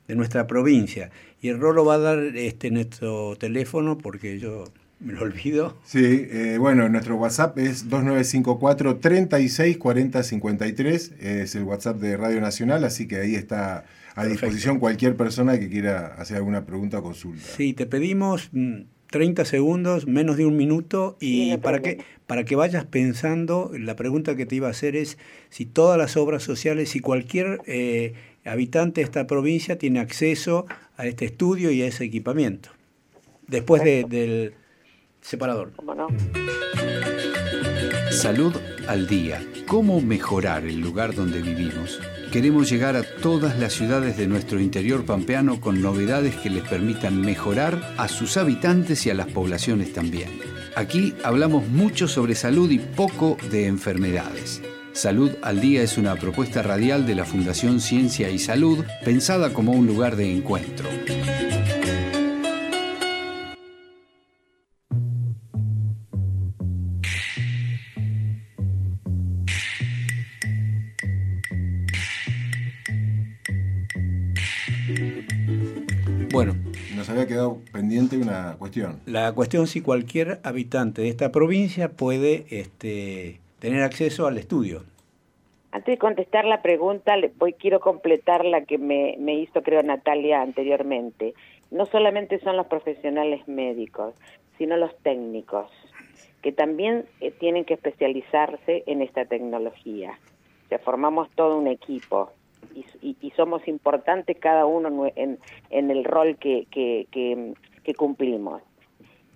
de, 0.07 0.15
nuestra 0.15 0.47
provincia. 0.47 1.11
Y 1.41 1.49
el 1.49 1.59
Rolo 1.59 1.85
va 1.85 1.95
a 1.95 1.99
dar 1.99 2.19
este 2.35 2.71
nuestro 2.71 3.35
teléfono 3.37 3.97
porque 3.97 4.39
yo 4.39 4.65
me 4.99 5.13
lo 5.13 5.21
olvido. 5.21 5.77
Sí, 5.85 6.27
eh, 6.29 6.57
bueno, 6.59 6.89
nuestro 6.89 7.15
WhatsApp 7.15 7.57
es 7.59 7.89
2954 7.89 8.97
36 8.97 9.77
40 9.77 10.23
53, 10.23 11.13
es 11.19 11.55
el 11.55 11.63
WhatsApp 11.63 11.97
de 11.97 12.17
Radio 12.17 12.41
Nacional, 12.41 12.83
así 12.83 13.07
que 13.07 13.17
ahí 13.17 13.35
está 13.35 13.85
a 14.19 14.25
disposición 14.25 14.79
cualquier 14.79 15.15
persona 15.15 15.57
que 15.59 15.69
quiera 15.69 16.07
hacer 16.15 16.37
alguna 16.37 16.65
pregunta 16.65 16.99
o 16.99 17.03
consulta. 17.03 17.43
Sí, 17.55 17.73
te 17.73 17.85
pedimos 17.85 18.49
30 19.11 19.45
segundos, 19.45 20.07
menos 20.07 20.35
de 20.35 20.45
un 20.45 20.57
minuto, 20.57 21.17
y 21.19 21.51
sí, 21.51 21.57
para, 21.57 21.79
que, 21.81 21.99
para 22.27 22.43
que 22.43 22.55
vayas 22.55 22.85
pensando, 22.85 23.71
la 23.73 23.95
pregunta 23.95 24.35
que 24.35 24.45
te 24.45 24.55
iba 24.55 24.67
a 24.67 24.71
hacer 24.71 24.95
es 24.95 25.17
si 25.49 25.65
todas 25.65 25.97
las 25.97 26.17
obras 26.17 26.43
sociales, 26.43 26.89
si 26.89 26.99
cualquier 26.99 27.61
eh, 27.65 28.13
habitante 28.45 29.01
de 29.01 29.05
esta 29.05 29.25
provincia 29.25 29.77
tiene 29.77 29.99
acceso 29.99 30.65
a 30.97 31.07
este 31.07 31.25
estudio 31.25 31.71
y 31.71 31.81
a 31.81 31.87
ese 31.87 32.03
equipamiento. 32.03 32.69
Después 33.47 33.83
de, 33.83 34.03
del 34.03 34.53
separador. 35.21 35.71
¿Cómo 35.75 35.95
no? 35.95 36.07
Salud 38.11 38.53
al 38.87 39.07
día. 39.07 39.41
¿Cómo 39.65 40.01
mejorar 40.01 40.65
el 40.65 40.81
lugar 40.81 41.15
donde 41.15 41.41
vivimos? 41.41 41.99
Queremos 42.31 42.69
llegar 42.69 42.95
a 42.95 43.01
todas 43.01 43.57
las 43.57 43.73
ciudades 43.73 44.15
de 44.15 44.27
nuestro 44.27 44.59
interior 44.59 45.03
pampeano 45.03 45.59
con 45.59 45.81
novedades 45.81 46.35
que 46.35 46.51
les 46.51 46.63
permitan 46.63 47.19
mejorar 47.19 47.95
a 47.97 48.07
sus 48.07 48.37
habitantes 48.37 49.03
y 49.07 49.09
a 49.09 49.15
las 49.15 49.27
poblaciones 49.27 49.93
también. 49.93 50.39
Aquí 50.75 51.15
hablamos 51.23 51.67
mucho 51.67 52.07
sobre 52.07 52.35
salud 52.35 52.69
y 52.69 52.77
poco 52.77 53.35
de 53.49 53.65
enfermedades. 53.65 54.61
Salud 54.93 55.31
al 55.41 55.59
Día 55.59 55.81
es 55.81 55.97
una 55.97 56.15
propuesta 56.17 56.61
radial 56.61 57.07
de 57.07 57.15
la 57.15 57.25
Fundación 57.25 57.79
Ciencia 57.79 58.29
y 58.29 58.37
Salud 58.37 58.85
pensada 59.03 59.51
como 59.51 59.71
un 59.71 59.87
lugar 59.87 60.15
de 60.15 60.31
encuentro. 60.31 60.87
Bueno. 76.45 76.55
Nos 76.95 77.09
había 77.09 77.27
quedado 77.27 77.57
pendiente 77.73 78.17
una 78.17 78.55
cuestión. 78.57 79.01
La 79.05 79.33
cuestión 79.33 79.67
si 79.67 79.81
cualquier 79.81 80.39
habitante 80.43 81.01
de 81.01 81.09
esta 81.09 81.33
provincia 81.33 81.89
puede 81.89 82.45
este, 82.49 83.41
tener 83.59 83.83
acceso 83.83 84.25
al 84.25 84.37
estudio. 84.37 84.85
Antes 85.73 85.95
de 85.95 85.97
contestar 85.97 86.45
la 86.45 86.61
pregunta, 86.61 87.17
le- 87.17 87.33
voy, 87.37 87.51
quiero 87.51 87.81
completar 87.81 88.45
la 88.45 88.63
que 88.63 88.77
me, 88.77 89.17
me 89.19 89.33
hizo, 89.35 89.61
creo, 89.63 89.83
Natalia 89.83 90.41
anteriormente. 90.41 91.33
No 91.71 91.85
solamente 91.87 92.39
son 92.39 92.55
los 92.55 92.67
profesionales 92.67 93.45
médicos, 93.49 94.13
sino 94.57 94.77
los 94.77 94.97
técnicos, 94.99 95.69
que 96.41 96.53
también 96.53 97.03
eh, 97.19 97.31
tienen 97.31 97.65
que 97.65 97.73
especializarse 97.73 98.83
en 98.87 99.01
esta 99.01 99.25
tecnología. 99.25 100.17
O 100.67 100.69
sea, 100.69 100.79
formamos 100.79 101.27
todo 101.35 101.57
un 101.57 101.67
equipo 101.67 102.31
y, 102.75 102.85
y- 103.01 103.17
y 103.21 103.31
somos 103.31 103.67
importantes 103.67 104.37
cada 104.39 104.65
uno 104.65 105.09
en, 105.15 105.39
en 105.69 105.91
el 105.91 106.03
rol 106.03 106.37
que, 106.37 106.67
que, 106.71 107.07
que- 107.11 107.53
que 107.83 107.93
cumplimos. 107.93 108.61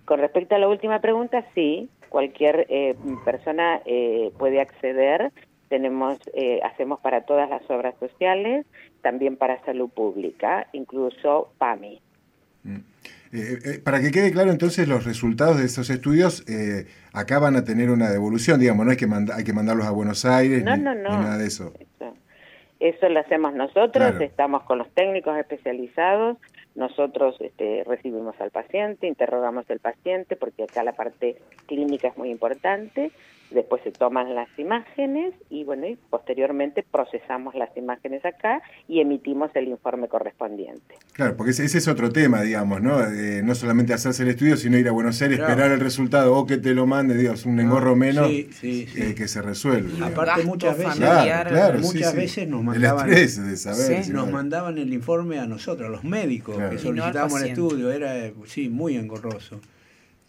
Con 0.04 0.20
respecto 0.20 0.54
a 0.54 0.58
la 0.58 0.68
última 0.68 1.00
pregunta, 1.00 1.44
sí, 1.54 1.88
cualquier 2.10 2.66
eh, 2.68 2.94
persona 3.24 3.80
eh, 3.86 4.30
puede 4.38 4.60
acceder. 4.60 5.32
Tenemos, 5.68 6.18
eh, 6.34 6.60
hacemos 6.62 7.00
para 7.00 7.22
todas 7.22 7.48
las 7.50 7.68
obras 7.70 7.94
sociales, 7.98 8.66
también 9.02 9.36
para 9.36 9.64
salud 9.64 9.88
pública, 9.88 10.68
incluso 10.72 11.52
PAMI. 11.58 12.00
Eh, 12.66 12.78
eh, 13.32 13.78
para 13.82 14.00
que 14.00 14.10
quede 14.12 14.30
claro 14.30 14.50
entonces 14.52 14.86
los 14.86 15.04
resultados 15.04 15.58
de 15.58 15.64
estos 15.64 15.90
estudios, 15.90 16.44
eh, 16.48 16.86
acá 17.12 17.38
van 17.40 17.56
a 17.56 17.64
tener 17.64 17.90
una 17.90 18.10
devolución, 18.10 18.60
digamos, 18.60 18.86
no 18.86 18.92
es 18.92 18.98
que 18.98 19.06
manda- 19.08 19.34
hay 19.36 19.42
que 19.44 19.52
mandarlos 19.52 19.86
a 19.86 19.90
Buenos 19.90 20.24
Aires 20.24 20.62
No, 20.64 20.76
ni, 20.76 20.82
no, 20.82 20.94
ni 20.94 21.00
no. 21.02 21.10
nada 21.22 21.38
de 21.38 21.46
eso. 21.46 21.72
Eso 21.80 22.14
lo 23.08 23.20
hacemos 23.20 23.54
nosotros, 23.54 24.10
Claro. 24.10 24.24
estamos 24.24 24.62
con 24.64 24.78
los 24.78 24.88
técnicos 24.90 25.36
especializados, 25.38 26.36
nosotros 26.74 27.36
este, 27.40 27.84
recibimos 27.84 28.38
al 28.40 28.50
paciente, 28.50 29.06
interrogamos 29.06 29.68
al 29.70 29.78
paciente, 29.78 30.36
porque 30.36 30.64
acá 30.64 30.82
la 30.82 30.92
parte 30.92 31.36
clínica 31.66 32.08
es 32.08 32.18
muy 32.18 32.30
importante, 32.30 33.10
después 33.54 33.82
se 33.82 33.90
toman 33.92 34.34
las 34.34 34.48
imágenes 34.58 35.34
y 35.50 35.64
bueno, 35.64 35.86
y 35.86 35.96
posteriormente 36.10 36.84
procesamos 36.90 37.54
las 37.54 37.74
imágenes 37.76 38.24
acá 38.24 38.60
y 38.88 39.00
emitimos 39.00 39.50
el 39.54 39.68
informe 39.68 40.08
correspondiente. 40.08 40.96
Claro, 41.12 41.36
porque 41.36 41.52
ese, 41.52 41.64
ese 41.64 41.78
es 41.78 41.88
otro 41.88 42.10
tema, 42.12 42.42
digamos, 42.42 42.82
¿no? 42.82 43.00
Eh, 43.04 43.42
no 43.44 43.54
solamente 43.54 43.94
hacerse 43.94 44.22
el 44.24 44.30
estudio, 44.30 44.56
sino 44.56 44.76
ir 44.78 44.88
a 44.88 44.92
Buenos 44.92 45.20
Aires, 45.22 45.38
Claro. 45.38 45.52
esperar 45.52 45.72
el 45.72 45.80
resultado 45.80 46.34
o 46.36 46.46
que 46.46 46.56
te 46.58 46.74
lo 46.74 46.86
mande, 46.86 47.14
digamos, 47.16 47.46
un 47.46 47.58
engorro 47.60 47.96
menos 47.96 48.28
sí, 48.28 48.48
sí, 48.52 48.86
sí. 48.86 49.02
eh, 49.02 49.14
que 49.14 49.28
se 49.28 49.40
resuelve. 49.42 50.04
Aparte 50.04 50.42
muchas 50.44 50.76
veces, 50.76 50.94
Claro, 50.96 51.50
claro, 51.50 51.78
sí, 51.82 51.84
muchas 51.94 52.10
sí. 52.10 52.16
veces 52.16 52.48
nos 52.48 52.60
El 52.60 52.66
mandaban, 52.66 53.08
estrés 53.10 53.46
de 53.46 53.56
saber, 53.56 54.04
sí, 54.04 54.10
nos 54.12 54.22
claro. 54.24 54.36
mandaban 54.36 54.78
el 54.78 54.92
informe 54.92 55.38
a 55.38 55.46
nosotros, 55.46 55.88
a 55.88 55.90
los 55.92 56.04
médicos, 56.04 56.56
Claro. 56.56 56.70
que 56.70 56.74
Y 56.76 56.78
no 56.78 56.82
solicitábamos 56.82 57.42
el 57.42 57.48
estudio, 57.50 57.90
era 57.92 58.16
eh, 58.18 58.34
sí 58.46 58.68
muy 58.68 58.96
engorroso. 58.96 59.60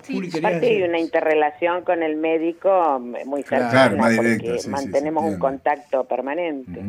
Juli, 0.08 0.30
querías 0.30 0.52
Aparte 0.52 0.68
hay 0.68 0.84
una 0.84 1.00
interrelación 1.00 1.84
con 1.84 2.04
el 2.04 2.16
médico 2.16 3.00
muy 3.00 3.44
cercana 3.44 3.72
claro, 3.72 3.98
más 3.98 4.16
porque 4.16 4.30
directa, 4.36 4.58
sí, 4.58 4.64
sí, 4.66 4.70
mantenemos 4.70 5.24
un 5.24 5.40
contacto 5.40 6.04
permanente. 6.06 6.82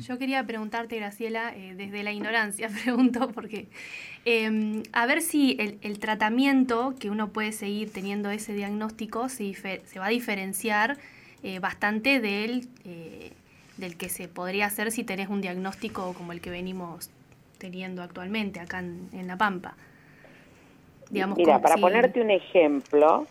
Yo 0.00 0.18
quería 0.18 0.44
preguntarte, 0.44 0.96
Graciela, 0.96 1.52
eh, 1.56 1.74
desde 1.76 2.02
la 2.02 2.12
ignorancia 2.12 2.68
pregunto, 2.82 3.28
porque 3.28 3.68
eh, 4.24 4.82
a 4.92 5.06
ver 5.06 5.22
si 5.22 5.56
el, 5.58 5.78
el 5.82 5.98
tratamiento 5.98 6.94
que 6.98 7.10
uno 7.10 7.28
puede 7.28 7.52
seguir 7.52 7.92
teniendo 7.92 8.30
ese 8.30 8.52
diagnóstico 8.52 9.28
se 9.28 9.54
va 9.98 10.06
a 10.06 10.10
diferenciar 10.10 10.98
eh, 11.44 11.58
bastante 11.58 12.20
del, 12.20 12.68
eh, 12.84 13.32
del 13.76 13.96
que 13.96 14.08
se 14.08 14.28
podría 14.28 14.66
hacer 14.66 14.92
si 14.92 15.02
tenés 15.02 15.28
un 15.28 15.40
diagnóstico 15.40 16.14
como 16.14 16.30
el 16.30 16.40
que 16.40 16.50
venimos 16.50 17.10
teniendo 17.58 18.00
actualmente 18.02 18.60
acá 18.60 18.78
en, 18.78 19.08
en 19.12 19.26
La 19.26 19.36
Pampa. 19.36 19.74
Digamos, 21.12 21.36
Mira, 21.36 21.60
para 21.60 21.76
ponerte 21.76 22.22
un 22.22 22.30
ejemplo, 22.30 23.26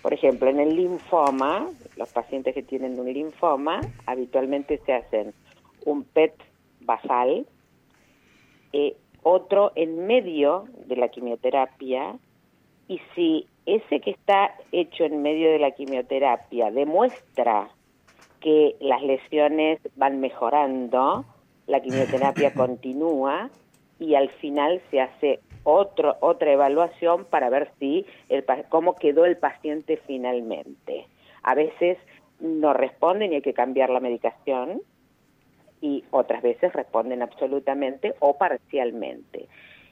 por 0.00 0.14
ejemplo, 0.14 0.48
en 0.48 0.60
el 0.60 0.74
linfoma, 0.74 1.68
los 1.98 2.10
pacientes 2.10 2.54
que 2.54 2.62
tienen 2.62 2.98
un 2.98 3.12
linfoma, 3.12 3.82
habitualmente 4.06 4.80
se 4.86 4.94
hacen 4.94 5.34
un 5.84 6.04
PET 6.04 6.32
basal, 6.80 7.46
eh, 8.72 8.96
otro 9.22 9.72
en 9.74 10.06
medio 10.06 10.64
de 10.86 10.96
la 10.96 11.08
quimioterapia, 11.08 12.16
y 12.88 12.98
si 13.14 13.46
ese 13.66 14.00
que 14.00 14.12
está 14.12 14.54
hecho 14.72 15.04
en 15.04 15.20
medio 15.20 15.50
de 15.50 15.58
la 15.58 15.72
quimioterapia 15.72 16.70
demuestra 16.70 17.68
que 18.40 18.74
las 18.80 19.02
lesiones 19.02 19.80
van 19.96 20.20
mejorando, 20.20 21.26
la 21.66 21.80
quimioterapia 21.80 22.54
continúa 22.54 23.50
y 24.00 24.14
al 24.14 24.30
final 24.30 24.80
se 24.90 25.02
hace 25.02 25.40
otro, 25.68 26.16
otra 26.20 26.50
evaluación 26.50 27.26
para 27.26 27.50
ver 27.50 27.70
si 27.78 28.06
el, 28.30 28.44
cómo 28.70 28.94
quedó 28.94 29.26
el 29.26 29.36
paciente 29.36 29.98
finalmente. 30.06 31.06
A 31.42 31.54
veces 31.54 31.98
no 32.40 32.72
responden 32.72 33.32
y 33.32 33.36
hay 33.36 33.42
que 33.42 33.52
cambiar 33.52 33.90
la 33.90 34.00
medicación 34.00 34.80
y 35.82 36.04
otras 36.10 36.40
veces 36.42 36.72
responden 36.72 37.20
absolutamente 37.20 38.14
o 38.20 38.38
parcialmente. 38.38 39.46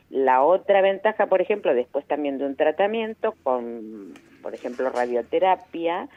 La 0.08 0.42
otra 0.42 0.80
ventaja, 0.80 1.26
por 1.26 1.42
ejemplo, 1.42 1.74
después 1.74 2.06
también 2.06 2.38
de 2.38 2.46
un 2.46 2.56
tratamiento 2.56 3.34
con, 3.42 4.14
por 4.42 4.54
ejemplo, 4.54 4.88
radioterapia, 4.88 6.08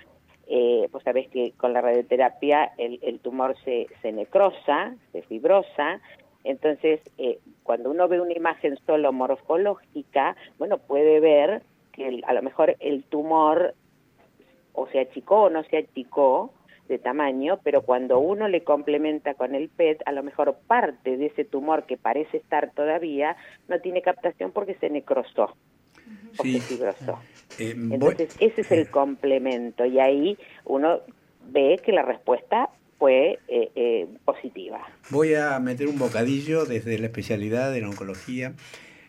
eh, 0.48 0.88
pues 0.90 1.04
sabés 1.04 1.28
que 1.28 1.52
con 1.58 1.74
la 1.74 1.82
radioterapia 1.82 2.72
el, 2.78 3.00
el 3.02 3.20
tumor 3.20 3.58
se, 3.66 3.88
se 4.02 4.14
necrosa, 4.14 4.96
se 5.12 5.22
fibrosa, 5.24 6.00
entonces 6.44 7.02
eh, 7.18 7.40
cuando 7.64 7.92
uno 7.92 8.08
ve 8.08 8.22
una 8.22 8.34
imagen 8.34 8.78
solo 8.86 9.12
morfológica, 9.12 10.36
bueno, 10.58 10.78
puede 10.78 11.20
ver 11.20 11.62
que 11.92 12.08
el- 12.08 12.24
a 12.28 12.34
lo 12.34 12.42
mejor 12.42 12.76
el 12.80 13.04
tumor 13.04 13.74
o 14.74 14.88
se 14.88 15.00
achicó 15.00 15.44
o 15.44 15.50
no 15.50 15.64
se 15.64 15.78
achicó 15.78 16.54
de 16.88 16.98
tamaño, 16.98 17.60
pero 17.64 17.82
cuando 17.84 18.20
uno 18.20 18.48
le 18.48 18.64
complementa 18.64 19.36
con 19.36 19.54
el 19.54 19.70
PET, 19.70 20.02
a 20.06 20.12
lo 20.12 20.24
mejor 20.24 20.58
parte 20.66 21.18
de 21.18 21.28
ese 21.28 21.46
tumor 21.46 21.84
que 21.86 21.98
parece 21.98 22.38
estar 22.38 22.72
todavía 22.72 23.36
no 23.68 23.80
tiene 23.80 24.02
captación 24.02 24.52
porque 24.52 24.74
se 24.76 24.90
necrosó 24.90 25.56
o 26.38 26.44
se 26.44 26.62
fibrosó. 26.62 27.20
Eh, 27.60 27.76
voy- 28.00 28.12
Entonces, 28.12 28.30
ese 28.40 28.62
es 28.62 28.72
el 28.72 28.88
complemento 28.92 29.86
y 29.86 30.00
ahí 30.00 30.38
uno 30.66 31.02
ve 31.52 31.80
que 31.84 31.92
la 31.92 32.02
respuesta 32.04 32.70
fue 33.00 33.40
eh, 33.48 33.72
eh, 33.76 34.08
positiva. 34.26 34.82
Voy 35.10 35.34
a 35.34 35.58
meter 35.60 35.88
un 35.88 35.98
bocadillo 35.98 36.66
desde 36.66 37.00
la 37.00 37.08
especialidad 37.08 37.72
de 37.72 37.82
la 37.82 37.90
oncología. 37.90 38.54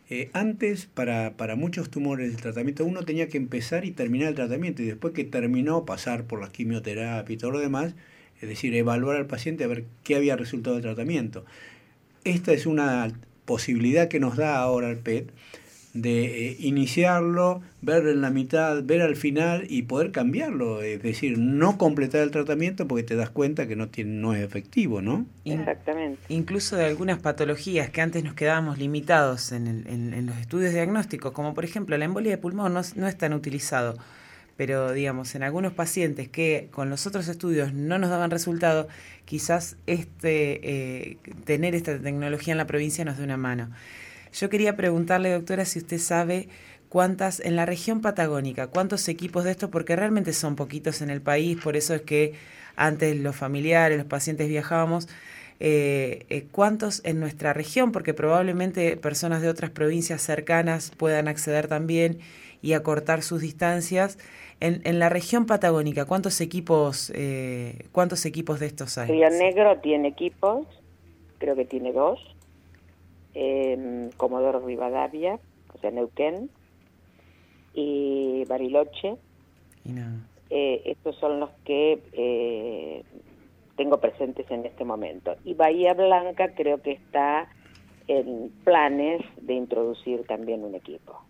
Eh, 0.09 0.31
antes, 0.33 0.87
para, 0.87 1.37
para 1.37 1.57
muchos 1.57 1.91
tumores 1.91 2.31
del 2.33 2.41
tratamiento, 2.41 2.85
uno 2.85 3.03
tenía 3.05 3.29
que 3.29 3.37
empezar 3.37 3.85
y 3.85 3.91
terminar 3.91 4.29
el 4.29 4.35
tratamiento 4.37 4.83
y 4.83 4.87
después 4.87 5.13
que 5.13 5.25
terminó, 5.25 5.85
pasar 5.85 6.25
por 6.25 6.41
la 6.41 6.51
quimioterapia 6.51 7.35
y 7.35 7.37
todo 7.37 7.51
lo 7.51 7.59
demás, 7.59 7.95
es 8.41 8.49
decir, 8.49 8.75
evaluar 8.75 9.17
al 9.17 9.27
paciente 9.27 9.65
a 9.65 9.69
ver 9.69 9.85
qué 10.03 10.17
había 10.17 10.37
resultado 10.37 10.77
del 10.77 10.85
tratamiento. 10.85 11.45
Esta 12.25 12.53
es 12.53 12.67
una 12.67 13.09
posibilidad 13.45 14.09
que 14.09 14.21
nos 14.21 14.37
da 14.37 14.59
ahora 14.59 14.91
el 14.91 14.99
PET 14.99 15.31
de 15.93 16.51
eh, 16.51 16.57
iniciarlo, 16.61 17.63
ver 17.83 18.07
en 18.07 18.21
la 18.21 18.31
mitad, 18.31 18.83
ver 18.85 19.03
al 19.03 19.17
final 19.17 19.67
y 19.69 19.83
poder 19.83 20.13
cambiarlo, 20.13 20.83
es 20.83 21.03
decir, 21.03 21.37
no 21.39 21.79
completar 21.79 22.21
el 22.23 22.31
tratamiento 22.31 22.87
porque 22.87 23.03
te 23.03 23.17
das 23.17 23.31
cuenta 23.31 23.67
que 23.67 23.75
no, 23.75 23.89
tiene, 23.89 24.13
no 24.13 24.33
es 24.35 24.43
efectivo, 24.45 25.03
¿no? 25.03 25.27
Exactamente. 25.45 26.21
Incluso 26.29 26.77
de 26.77 26.85
algunas 26.85 27.19
patologías 27.19 27.91
que 27.91 28.01
antes 28.03 28.23
nos 28.23 28.35
quedábamos 28.35 28.79
limitados 28.79 29.51
en, 29.53 29.67
el- 29.67 29.87
en- 29.89 30.15
en 30.15 30.27
los 30.27 30.37
estudios 30.39 30.73
diagnósticos, 30.73 31.33
como 31.33 31.55
por 31.55 31.65
ejemplo 31.65 31.97
la 31.99 32.05
embolia 32.05 32.31
de 32.31 32.39
pulmón, 32.39 32.73
no, 32.75 32.81
es- 32.81 32.97
no 32.97 33.09
es 33.09 33.19
tan 33.19 33.33
utilizado. 33.33 33.97
Pero 34.57 34.93
digamos, 34.93 35.35
en 35.35 35.43
algunos 35.43 35.73
pacientes 35.73 36.29
que 36.29 36.69
con 36.71 36.91
los 36.91 37.07
otros 37.07 37.27
estudios 37.29 37.73
no 37.73 37.99
nos 37.99 38.11
daban 38.11 38.31
resultado, 38.31 38.89
quizás 39.25 39.77
este 39.87 40.61
eh, 41.13 41.17
tener 41.45 41.75
esta 41.75 41.99
tecnología 41.99 42.53
en 42.53 42.59
la 42.59 42.67
provincia 42.67 43.05
nos 43.05 43.17
dé 43.17 43.25
una 43.25 43.39
mano. 43.39 43.71
Yo 44.33 44.49
quería 44.49 44.77
preguntarle, 44.77 45.33
doctora, 45.33 45.65
si 45.65 45.81
usted 45.81 45.99
sabe 45.99 46.49
cuántas, 46.89 47.41
en 47.41 47.57
la 47.57 47.67
región 47.67 48.01
patagónica, 48.01 48.69
cuántos 48.69 49.09
equipos 49.09 49.45
de 49.45 49.53
esto, 49.53 49.71
porque 49.71 49.97
realmente 49.97 50.33
son 50.33 50.57
poquitos 50.57 51.03
en 51.03 51.11
el 51.11 51.21
país, 51.21 51.59
por 51.63 51.77
eso 51.77 51.95
es 51.95 52.03
que 52.03 52.35
antes 52.77 53.17
los 53.17 53.37
familiares, 53.37 53.99
los 53.99 54.07
pacientes 54.07 54.49
viajábamos, 54.49 55.09
eh, 55.61 56.25
eh, 56.31 56.47
cuántos 56.51 57.03
en 57.05 57.21
nuestra 57.21 57.53
región, 57.53 57.93
porque 57.93 58.15
probablemente 58.15 58.97
personas 58.97 59.43
de 59.43 59.49
otras 59.49 59.71
provincias 59.71 60.23
cercanas 60.23 60.91
puedan 60.97 61.29
acceder 61.29 61.69
también 61.69 62.19
y 62.63 62.73
acortar 62.73 63.23
sus 63.23 63.43
distancias. 63.43 64.19
En, 64.61 64.81
en 64.85 64.99
la 64.99 65.09
región 65.09 65.47
patagónica, 65.47 66.07
¿cuántos 66.07 66.41
equipos, 66.41 67.13
eh, 67.15 67.87
cuántos 67.93 68.25
equipos 68.25 68.61
de 68.61 68.67
estos 68.67 68.97
hay? 68.99 69.11
Río 69.11 69.29
Negro 69.31 69.79
tiene 69.81 70.09
equipos, 70.09 70.67
creo 71.39 71.55
que 71.57 71.65
tiene 71.65 71.93
dos, 71.93 72.21
eh, 73.35 74.11
Comodoro 74.17 74.61
Rivadavia, 74.61 75.39
o 75.75 75.79
sea, 75.79 75.91
Neuquén, 75.91 76.51
y 77.75 78.45
Bariloche. 78.49 79.17
Y 79.85 79.93
nada. 79.93 80.17
Eh, 80.51 80.83
estos 80.87 81.17
son 81.17 81.39
los 81.39 81.51
que 81.65 82.03
eh, 82.13 83.03
tengo 83.77 84.01
presentes 84.01 84.51
en 84.51 84.67
este 84.67 84.85
momento. 84.85 85.37
Y 85.45 85.55
Bahía 85.55 85.95
Blanca 85.95 86.55
creo 86.55 86.83
que 86.83 86.93
está 86.93 87.49
en 88.09 88.51
planes 88.65 89.23
de 89.41 89.55
introducir 89.55 90.25
también 90.27 90.65
un 90.65 90.75
equipo. 90.75 91.21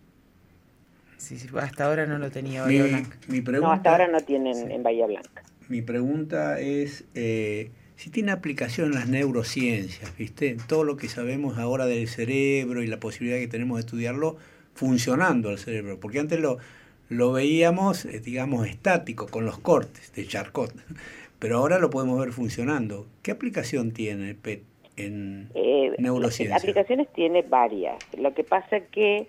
Sí, 1.17 1.37
sí, 1.37 1.47
hasta 1.59 1.85
ahora 1.85 2.07
no 2.07 2.17
lo 2.17 2.31
tenía 2.31 2.65
Mi, 2.65 2.79
Bahía 2.79 2.97
Blanca. 2.97 3.17
mi 3.27 3.41
pregunta, 3.41 3.67
No, 3.67 3.73
hasta 3.73 3.91
ahora 3.91 4.07
no 4.07 4.19
tienen 4.21 4.71
en 4.71 4.81
Bahía 4.81 5.05
Blanca. 5.05 5.43
mi 5.69 5.83
pregunta 5.83 6.59
es 6.59 7.05
eh, 7.13 7.69
si 7.95 8.09
tiene 8.09 8.31
aplicación 8.31 8.87
en 8.89 8.95
las 8.95 9.07
neurociencias, 9.07 10.15
¿viste? 10.17 10.57
Todo 10.67 10.83
lo 10.83 10.97
que 10.97 11.07
sabemos 11.07 11.57
ahora 11.57 11.85
del 11.85 12.07
cerebro 12.07 12.81
y 12.83 12.87
la 12.87 12.99
posibilidad 12.99 13.37
que 13.39 13.47
tenemos 13.47 13.77
de 13.77 13.81
estudiarlo 13.81 14.37
funcionando 14.73 15.49
al 15.49 15.57
cerebro, 15.59 15.99
porque 15.99 16.19
antes 16.19 16.39
lo, 16.39 16.57
lo 17.09 17.31
veíamos, 17.31 18.05
eh, 18.05 18.19
digamos, 18.19 18.67
estático, 18.67 19.27
con 19.27 19.45
los 19.45 19.59
cortes 19.59 20.11
de 20.13 20.25
Charcot, 20.25 20.73
pero 21.39 21.57
ahora 21.57 21.77
lo 21.79 21.89
podemos 21.89 22.19
ver 22.19 22.31
funcionando. 22.31 23.05
¿Qué 23.21 23.31
aplicación 23.31 23.91
tiene 23.91 24.33
PET 24.35 24.63
en 24.97 25.49
Eh, 25.53 25.91
neurociencias? 25.99 26.61
Aplicaciones 26.63 27.07
tiene 27.13 27.41
varias. 27.43 27.97
Lo 28.17 28.33
que 28.33 28.43
pasa 28.43 28.77
es 28.77 28.83
que 28.89 29.27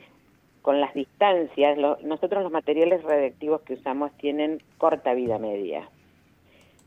con 0.63 0.81
las 0.81 0.95
distancias, 0.95 1.77
lo- 1.77 1.99
nosotros 2.05 2.43
los 2.43 2.53
materiales 2.53 3.03
radiactivos 3.03 3.63
que 3.63 3.75
usamos 3.75 4.17
tienen 4.19 4.63
corta 4.79 5.13
vida 5.13 5.39
media. 5.39 5.89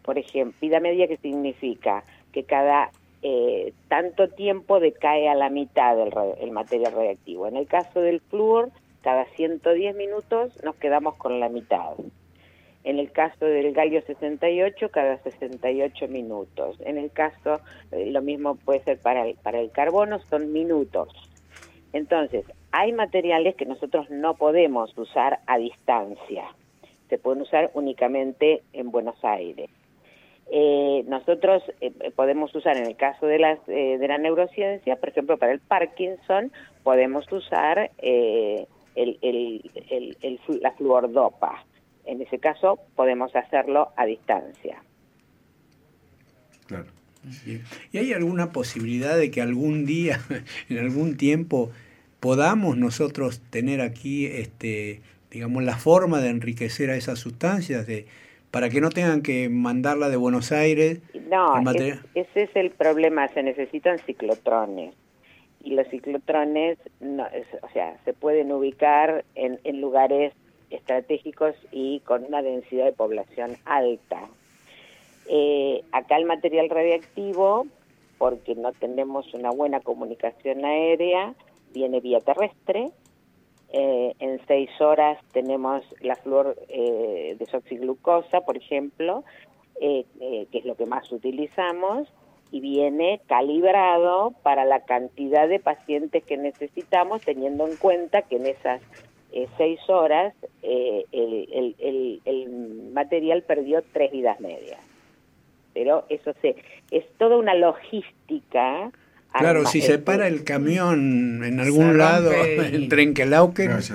Por 0.06 0.20
ejemplo, 0.20 0.56
vida 0.62 0.80
media 0.80 1.08
que 1.08 1.18
significa 1.18 2.04
que 2.32 2.44
cada 2.44 2.92
eh, 3.24 3.74
tanto 3.88 4.30
tiempo 4.30 4.80
decae 4.80 5.28
a 5.28 5.34
la 5.34 5.50
mitad 5.50 6.00
el, 6.00 6.14
el 6.40 6.52
material 6.52 6.94
radiactivo. 6.94 7.48
En 7.48 7.58
el 7.58 7.66
caso 7.66 8.00
del 8.02 8.22
flúor, 8.22 8.70
cada 9.02 9.26
110 9.26 9.96
minutos 9.96 10.54
nos 10.64 10.76
quedamos 10.76 11.16
con 11.16 11.40
la 11.40 11.50
mitad. 11.50 11.94
En 12.84 13.00
el 13.00 13.12
caso 13.12 13.46
del 13.46 13.74
galio 13.74 14.00
68, 14.04 14.90
cada 14.92 15.18
68 15.24 16.08
minutos. 16.08 16.78
En 16.82 17.00
el 17.00 17.12
caso, 17.12 17.60
eh, 17.92 18.12
lo 18.12 18.22
mismo 18.22 18.58
puede 18.58 18.84
ser 18.84 19.00
para 19.00 19.28
el, 19.28 19.36
para 19.38 19.60
el 19.60 19.72
carbono, 19.72 20.20
son 20.30 20.54
minutos. 20.54 21.10
Entonces, 21.94 22.46
hay 22.72 22.94
materiales 22.94 23.56
que 23.56 23.66
nosotros 23.66 24.10
no 24.12 24.36
podemos 24.36 24.96
usar 24.98 25.40
a 25.48 25.58
distancia. 25.58 26.44
Se 27.10 27.18
pueden 27.18 27.42
usar 27.42 27.72
únicamente 27.74 28.62
en 28.74 28.92
Buenos 28.92 29.24
Aires. 29.24 29.70
Eh, 30.52 31.04
nosotros 31.08 31.64
eh, 31.82 31.92
podemos 32.16 32.54
usar, 32.54 32.78
en 32.78 32.86
el 32.86 32.96
caso 32.96 33.26
de, 33.26 33.40
las, 33.40 33.60
eh, 33.68 33.98
de 34.00 34.08
la 34.08 34.18
neurociencia, 34.18 34.96
por 34.98 35.10
ejemplo, 35.10 35.38
para 35.38 35.52
el 35.54 35.60
Parkinson, 35.60 36.52
podemos 36.84 37.32
usar 37.32 37.92
eh, 37.98 38.68
el, 38.96 39.18
el- 39.22 39.72
el- 40.22 40.40
la 40.62 40.72
fluordopa. 40.74 41.66
En 42.06 42.22
ese 42.22 42.38
caso, 42.38 42.80
podemos 42.96 43.36
hacerlo 43.36 43.90
a 43.98 44.06
distancia. 44.06 44.84
Claro. 46.68 46.86
¿Y 47.92 47.98
hay 47.98 48.14
alguna 48.14 48.52
posibilidad 48.52 49.18
de 49.18 49.32
que 49.32 49.42
algún 49.42 49.86
día, 49.88 50.20
en 50.70 50.78
algún 50.78 51.18
tiempo, 51.18 51.72
podamos 52.20 52.78
nosotros 52.78 53.42
tener 53.50 53.82
aquí, 53.82 54.28
este, 54.28 55.02
digamos, 55.32 55.64
la 55.64 55.76
forma 55.78 56.22
de 56.22 56.30
enriquecer 56.30 56.92
a 56.92 56.96
esas 56.96 57.18
sustancias, 57.20 57.88
de, 57.88 58.06
para 58.56 58.70
que 58.70 58.80
no 58.80 58.90
tengan 58.90 59.22
que 59.22 59.50
mandarla 59.50 60.08
de 60.08 60.16
Buenos 60.16 60.54
Aires? 60.54 61.02
No, 61.30 61.56
es- 61.60 62.00
ese 62.16 62.44
es 62.44 62.56
el 62.56 62.72
problema, 62.72 63.28
se 63.28 63.44
necesitan 63.44 64.00
ciclotrones. 64.00 64.96
Y 65.62 65.72
los 65.72 65.86
ciclotrones, 65.90 66.78
no, 67.02 67.28
es- 67.28 67.48
o 67.62 67.68
sea, 67.74 67.98
se 68.06 68.14
pueden 68.14 68.54
ubicar 68.54 69.26
en, 69.36 69.60
en 69.66 69.82
lugares 69.82 70.32
estratégicos 70.70 71.54
y 71.74 72.00
con 72.06 72.24
una 72.24 72.42
densidad 72.42 72.86
de 72.86 72.94
población 72.94 73.58
alta. 73.66 74.22
Eh, 75.28 75.82
acá 75.92 76.16
el 76.16 76.24
material 76.24 76.70
radiactivo, 76.70 77.68
porque 78.18 78.56
no 78.56 78.72
tenemos 78.72 79.34
una 79.34 79.52
buena 79.52 79.82
comunicación 79.82 80.64
aérea, 80.64 81.34
viene 81.74 82.00
vía 82.00 82.22
terrestre. 82.22 82.92
Eh, 83.78 84.16
en 84.20 84.40
seis 84.48 84.70
horas 84.80 85.18
tenemos 85.34 85.84
la 86.00 86.16
flor 86.16 86.56
eh, 86.70 87.36
desoxiglucosa, 87.38 88.40
por 88.40 88.56
ejemplo, 88.56 89.26
eh, 89.82 90.06
eh, 90.22 90.48
que 90.50 90.60
es 90.60 90.66
lo 90.66 90.76
que 90.76 90.86
más 90.86 91.12
utilizamos, 91.12 92.08
y 92.52 92.62
viene 92.62 93.20
calibrado 93.28 94.32
para 94.44 94.64
la 94.64 94.86
cantidad 94.86 95.50
de 95.50 95.60
pacientes 95.60 96.24
que 96.24 96.38
necesitamos, 96.38 97.22
teniendo 97.24 97.68
en 97.68 97.76
cuenta 97.76 98.22
que 98.22 98.38
en 98.38 98.46
esas 98.46 98.82
eh, 99.34 99.48
seis 99.58 99.82
horas 99.90 100.34
el, 100.62 101.06
el- 101.12 101.76
el- 101.80 102.22
el 102.24 102.50
material 102.94 103.42
perdió 103.44 103.84
tres 103.92 104.10
vidas 104.10 104.40
medias. 104.40 104.80
Pero 105.74 106.06
eso 106.08 106.32
se, 106.42 106.56
es 106.92 107.04
toda 107.18 107.36
una 107.36 107.56
logística. 107.56 108.90
Claro, 109.40 109.66
si 109.66 109.80
eh, 109.80 109.82
se 109.82 110.00
para 110.00 110.28
el 110.28 110.44
camión 110.44 111.44
en 111.44 111.60
algún 111.60 111.98
lado, 111.98 112.32
en 112.44 112.90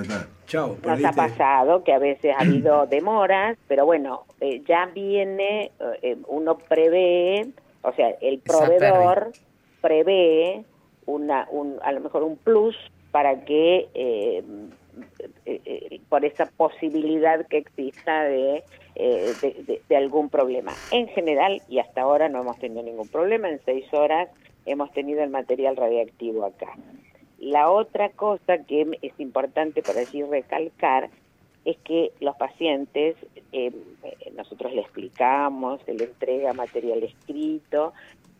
está. 0.01 0.27
chao, 0.47 0.77
Nos 0.85 1.03
ha 1.05 1.11
pasado 1.13 1.83
que 1.83 1.93
a 1.93 1.99
veces 1.99 2.33
ha 2.37 2.41
habido 2.41 2.85
demoras, 2.89 3.57
pero 3.67 3.85
bueno, 3.85 4.23
eh, 4.39 4.61
ya 4.67 4.85
viene, 4.93 5.71
eh, 6.01 6.17
uno 6.27 6.57
prevé, 6.57 7.47
o 7.81 7.91
sea, 7.93 8.09
el 8.21 8.39
proveedor 8.39 9.31
prevé 9.81 10.63
una, 11.05 11.47
un, 11.51 11.77
a 11.83 11.91
lo 11.91 12.01
mejor 12.01 12.23
un 12.23 12.37
plus 12.37 12.75
para 13.11 13.41
que, 13.43 13.87
eh, 13.93 14.43
eh, 15.45 15.61
eh, 15.65 15.99
por 16.09 16.23
esa 16.25 16.45
posibilidad 16.45 17.45
que 17.47 17.57
exista 17.57 18.23
de, 18.23 18.63
eh, 18.95 19.33
de, 19.41 19.55
de- 19.65 19.81
de 19.87 19.95
algún 19.97 20.29
problema. 20.29 20.71
En 20.91 21.07
general, 21.09 21.61
y 21.67 21.79
hasta 21.79 22.01
ahora 22.01 22.29
no 22.29 22.41
hemos 22.41 22.57
tenido 22.59 22.83
ningún 22.83 23.07
problema, 23.07 23.49
en 23.49 23.59
seis 23.65 23.85
horas 23.93 24.29
hemos 24.65 24.91
tenido 24.91 25.23
el 25.23 25.29
material 25.29 25.75
radiactivo 25.75 26.45
acá. 26.45 26.73
La 27.39 27.71
otra 27.71 28.09
cosa 28.09 28.59
que 28.59 28.99
es 29.01 29.19
importante 29.19 29.81
para 29.81 30.01
allí 30.01 30.23
recalcar 30.23 31.09
es 31.65 31.77
que 31.77 32.11
los 32.19 32.35
pacientes, 32.35 33.15
eh, 33.51 33.71
nosotros 34.35 34.73
le 34.73 34.81
explicamos, 34.81 35.81
se 35.85 35.93
le 35.93 36.05
entrega 36.05 36.53
material 36.53 37.03
escrito, 37.03 37.93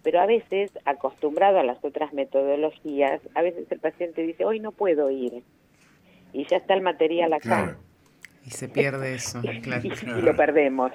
pero 0.04 0.20
a 0.20 0.26
veces, 0.26 0.72
acostumbrado 0.86 1.60
a 1.60 1.64
las 1.64 1.84
otras 1.84 2.14
metodologías, 2.14 3.22
a 3.36 3.42
veces 3.42 3.72
el 3.72 3.80
paciente 3.80 4.24
dice, 4.24 4.46
hoy 4.46 4.60
no 4.60 4.72
puedo 4.72 5.12
ir, 5.12 5.44
y 6.34 6.46
ya 6.48 6.58
está 6.58 6.74
el 6.74 6.82
material 6.82 7.34
acá, 7.34 7.42
Claro. 7.42 7.78
Y 8.44 8.50
se 8.50 8.68
pierde 8.68 9.14
eso, 9.14 9.40
claro. 9.62 9.82
y, 9.84 9.90
y 9.90 10.22
lo 10.22 10.36
perdemos. 10.36 10.92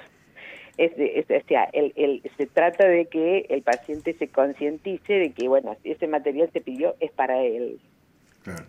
Es, 0.77 0.91
es- 0.97 1.25
o 1.43 1.47
sea, 1.47 1.63
el, 1.73 1.91
el- 1.95 2.21
se 2.37 2.45
trata 2.45 2.87
de 2.87 3.05
que 3.05 3.45
el 3.49 3.61
paciente 3.63 4.13
se 4.19 4.27
concientice 4.27 5.13
de 5.13 5.31
que, 5.31 5.47
bueno, 5.47 5.75
si 5.83 5.91
ese 5.91 6.07
material 6.07 6.49
se 6.53 6.61
pidió, 6.61 6.95
es 6.99 7.11
para 7.11 7.41
él. 7.43 7.79
Claro. 8.43 8.63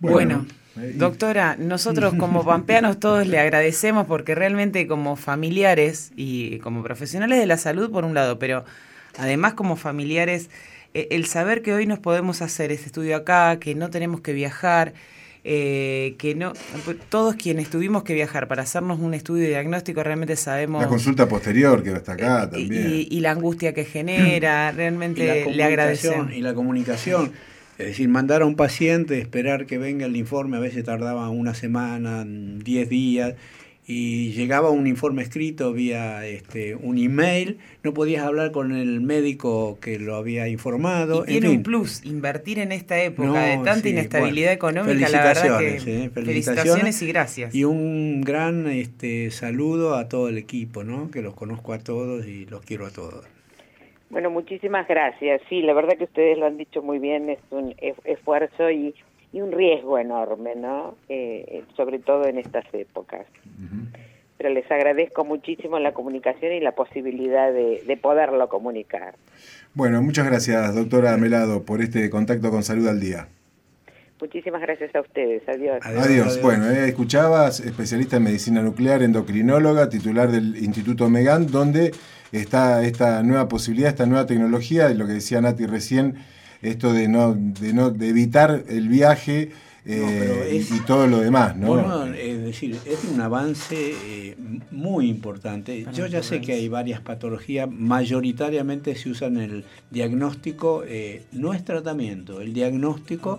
Bueno, 0.00 0.46
eh, 0.76 0.92
y- 0.94 0.98
doctora, 0.98 1.56
nosotros 1.58 2.14
como 2.14 2.44
pampeanos 2.44 2.98
todos 2.98 3.26
le 3.26 3.38
agradecemos 3.38 4.06
porque 4.06 4.34
realmente 4.34 4.86
como 4.86 5.16
familiares 5.16 6.12
y 6.16 6.58
como 6.58 6.82
profesionales 6.82 7.38
de 7.38 7.46
la 7.46 7.56
salud 7.56 7.90
por 7.90 8.04
un 8.04 8.14
lado, 8.14 8.38
pero 8.38 8.64
además 9.16 9.54
como 9.54 9.76
familiares, 9.76 10.50
eh, 10.94 11.08
el 11.12 11.26
saber 11.26 11.62
que 11.62 11.72
hoy 11.72 11.86
nos 11.86 11.98
podemos 12.00 12.42
hacer 12.42 12.72
este 12.72 12.86
estudio 12.86 13.16
acá, 13.16 13.58
que 13.60 13.74
no 13.74 13.90
tenemos 13.90 14.20
que 14.20 14.32
viajar, 14.32 14.92
eh, 15.44 16.14
que 16.18 16.34
no, 16.34 16.52
todos 17.08 17.34
quienes 17.34 17.68
tuvimos 17.68 18.04
que 18.04 18.14
viajar 18.14 18.46
para 18.48 18.62
hacernos 18.62 19.00
un 19.00 19.12
estudio 19.14 19.48
diagnóstico 19.48 20.02
realmente 20.02 20.36
sabemos 20.36 20.80
La 20.82 20.88
consulta 20.88 21.28
posterior 21.28 21.82
que 21.82 21.92
está 21.92 22.12
acá 22.12 22.48
y, 22.52 22.68
también. 22.68 22.90
y- 22.90 23.08
y 23.10 23.20
la 23.20 23.32
angustia 23.32 23.74
que 23.74 23.84
genera, 23.84 24.70
realmente 24.76 25.46
le 25.50 25.64
agradecemos. 25.64 26.32
Y 26.32 26.40
la 26.42 26.54
comunicación. 26.54 27.32
Es 27.78 27.86
decir, 27.86 28.08
mandar 28.08 28.42
a 28.42 28.46
un 28.46 28.54
paciente, 28.54 29.18
esperar 29.18 29.66
que 29.66 29.78
venga 29.78 30.06
el 30.06 30.14
informe, 30.16 30.58
a 30.58 30.60
veces 30.60 30.84
tardaba 30.84 31.28
una 31.30 31.54
semana, 31.54 32.24
10 32.26 32.88
días, 32.88 33.34
y 33.84 34.30
llegaba 34.32 34.70
un 34.70 34.86
informe 34.86 35.22
escrito 35.22 35.72
vía 35.72 36.24
este, 36.26 36.76
un 36.76 36.98
email, 36.98 37.58
no 37.82 37.92
podías 37.92 38.24
hablar 38.24 38.52
con 38.52 38.72
el 38.72 39.00
médico 39.00 39.78
que 39.80 39.98
lo 39.98 40.14
había 40.14 40.46
informado. 40.48 41.18
Y 41.18 41.20
en 41.20 41.26
tiene 41.26 41.48
fin. 41.48 41.56
un 41.56 41.62
plus 41.64 42.04
invertir 42.04 42.60
en 42.60 42.70
esta 42.70 43.02
época 43.02 43.28
No, 43.28 43.34
de 43.34 43.56
tanta 43.56 43.80
sí, 43.80 43.90
inestabilidad 43.90 44.56
bueno, 44.60 44.82
económica, 44.82 45.08
la 45.08 45.24
verdad 45.24 45.58
que 45.58 45.78
felicitaciones, 45.80 45.86
eh, 45.86 46.10
felicitaciones 46.14 47.02
y 47.02 47.06
gracias. 47.08 47.54
Y 47.54 47.64
un 47.64 48.20
gran 48.20 48.68
este, 48.68 49.30
saludo 49.32 49.96
a 49.96 50.08
todo 50.08 50.28
el 50.28 50.38
equipo, 50.38 50.84
¿no? 50.84 51.10
que 51.10 51.20
los 51.20 51.34
conozco 51.34 51.72
a 51.72 51.78
todos 51.78 52.26
y 52.26 52.46
los 52.46 52.64
quiero 52.64 52.86
a 52.86 52.90
todos. 52.90 53.24
Bueno, 54.10 54.30
muchísimas 54.30 54.86
gracias. 54.86 55.40
Sí, 55.48 55.62
la 55.62 55.72
verdad 55.72 55.96
que 55.96 56.04
ustedes 56.04 56.38
lo 56.38 56.46
han 56.46 56.56
dicho 56.58 56.82
muy 56.82 56.98
bien, 56.98 57.30
es 57.30 57.38
un 57.50 57.74
e- 57.78 57.94
esfuerzo 58.04 58.70
y, 58.70 58.94
y 59.32 59.40
un 59.40 59.52
riesgo 59.52 59.98
enorme, 59.98 60.54
¿no? 60.54 60.96
Eh, 61.08 61.64
sobre 61.76 61.98
todo 61.98 62.26
en 62.26 62.38
estas 62.38 62.64
épocas. 62.72 63.26
Pero 64.36 64.50
les 64.50 64.70
agradezco 64.70 65.24
muchísimo 65.24 65.78
la 65.78 65.92
comunicación 65.92 66.52
y 66.52 66.60
la 66.60 66.72
posibilidad 66.72 67.52
de, 67.52 67.82
de 67.86 67.96
poderlo 67.96 68.48
comunicar. 68.48 69.14
Bueno, 69.74 70.02
muchas 70.02 70.26
gracias, 70.26 70.74
doctora 70.74 71.16
Melado, 71.16 71.62
por 71.64 71.80
este 71.80 72.10
contacto 72.10 72.50
con 72.50 72.62
Salud 72.62 72.88
al 72.88 73.00
Día. 73.00 73.28
Muchísimas 74.20 74.60
gracias 74.60 74.94
a 74.94 75.00
ustedes. 75.00 75.42
Adiós. 75.48 75.84
Adiós. 75.84 76.40
Bueno, 76.40 76.70
eh, 76.70 76.88
escuchabas, 76.88 77.58
especialista 77.58 78.18
en 78.18 78.22
medicina 78.22 78.62
nuclear, 78.62 79.02
endocrinóloga, 79.02 79.88
titular 79.88 80.30
del 80.30 80.62
Instituto 80.62 81.08
Megan, 81.08 81.48
donde 81.48 81.92
está 82.30 82.84
esta 82.84 83.22
nueva 83.24 83.48
posibilidad, 83.48 83.90
esta 83.90 84.06
nueva 84.06 84.26
tecnología, 84.26 84.90
y 84.90 84.94
lo 84.94 85.06
que 85.06 85.14
decía 85.14 85.40
Nati 85.40 85.66
recién, 85.66 86.18
esto 86.62 86.92
de 86.92 87.08
no, 87.08 87.34
de 87.34 87.72
no, 87.72 87.90
de 87.90 88.08
evitar 88.08 88.64
el 88.68 88.88
viaje 88.88 89.50
eh, 89.84 90.64
y, 90.70 90.80
todo 90.80 91.08
lo 91.08 91.18
demás, 91.18 91.56
¿no? 91.56 91.66
Bueno, 91.66 92.04
es 92.06 92.40
decir, 92.40 92.78
es 92.86 93.04
un 93.12 93.20
avance 93.20 93.94
eh, 94.04 94.36
muy 94.70 95.08
importante. 95.08 95.84
Yo 95.92 96.06
ya 96.06 96.22
sé 96.22 96.40
que 96.40 96.52
hay 96.52 96.68
varias 96.68 97.00
patologías, 97.00 97.68
mayoritariamente 97.68 98.94
se 98.94 99.10
usan 99.10 99.38
el 99.38 99.64
diagnóstico, 99.90 100.84
eh, 100.86 101.24
no 101.32 101.52
es 101.52 101.64
tratamiento, 101.64 102.40
el 102.40 102.52
diagnóstico 102.52 103.38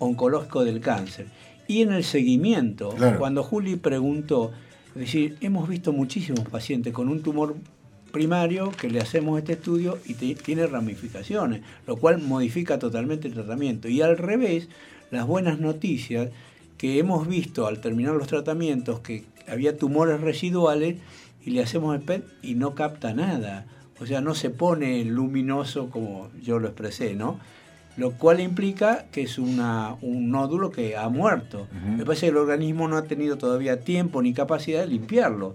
oncológico, 0.00 0.64
del 0.64 0.80
cáncer. 0.80 1.26
Y 1.68 1.82
en 1.82 1.92
el 1.92 2.02
seguimiento, 2.02 2.92
cuando 3.18 3.44
Juli 3.44 3.76
preguntó, 3.76 4.50
es 4.88 5.02
decir, 5.02 5.36
hemos 5.40 5.68
visto 5.68 5.92
muchísimos 5.92 6.48
pacientes 6.48 6.92
con 6.92 7.08
un 7.08 7.22
tumor 7.22 7.54
primario 8.10 8.70
que 8.72 8.90
le 8.90 9.00
hacemos 9.00 9.38
este 9.38 9.54
estudio 9.54 9.98
y 10.06 10.14
tiene 10.14 10.66
ramificaciones, 10.66 11.62
lo 11.86 11.96
cual 11.96 12.20
modifica 12.20 12.78
totalmente 12.78 13.28
el 13.28 13.34
tratamiento. 13.34 13.88
Y 13.88 14.02
al 14.02 14.18
revés, 14.18 14.68
las 15.10 15.26
buenas 15.26 15.60
noticias 15.60 16.30
que 16.78 16.98
hemos 16.98 17.28
visto 17.28 17.66
al 17.66 17.80
terminar 17.80 18.14
los 18.14 18.28
tratamientos 18.28 19.00
que 19.00 19.24
había 19.46 19.76
tumores 19.76 20.20
residuales 20.20 20.96
y 21.44 21.50
le 21.50 21.62
hacemos 21.62 21.94
el 21.94 22.02
PET 22.02 22.24
y 22.42 22.54
no 22.54 22.74
capta 22.74 23.12
nada. 23.12 23.66
O 24.00 24.06
sea, 24.06 24.20
no 24.20 24.34
se 24.34 24.50
pone 24.50 25.04
luminoso 25.04 25.90
como 25.90 26.30
yo 26.42 26.58
lo 26.58 26.68
expresé, 26.68 27.14
¿no? 27.14 27.38
Lo 27.96 28.12
cual 28.12 28.40
implica 28.40 29.06
que 29.12 29.22
es 29.22 29.38
una, 29.38 29.96
un 30.00 30.30
nódulo 30.30 30.70
que 30.70 30.96
ha 30.96 31.08
muerto. 31.08 31.68
Me 31.84 32.04
parece 32.06 32.26
que 32.26 32.30
el 32.30 32.38
organismo 32.38 32.88
no 32.88 32.96
ha 32.96 33.04
tenido 33.04 33.36
todavía 33.36 33.80
tiempo 33.80 34.22
ni 34.22 34.32
capacidad 34.32 34.80
de 34.80 34.86
limpiarlo. 34.86 35.54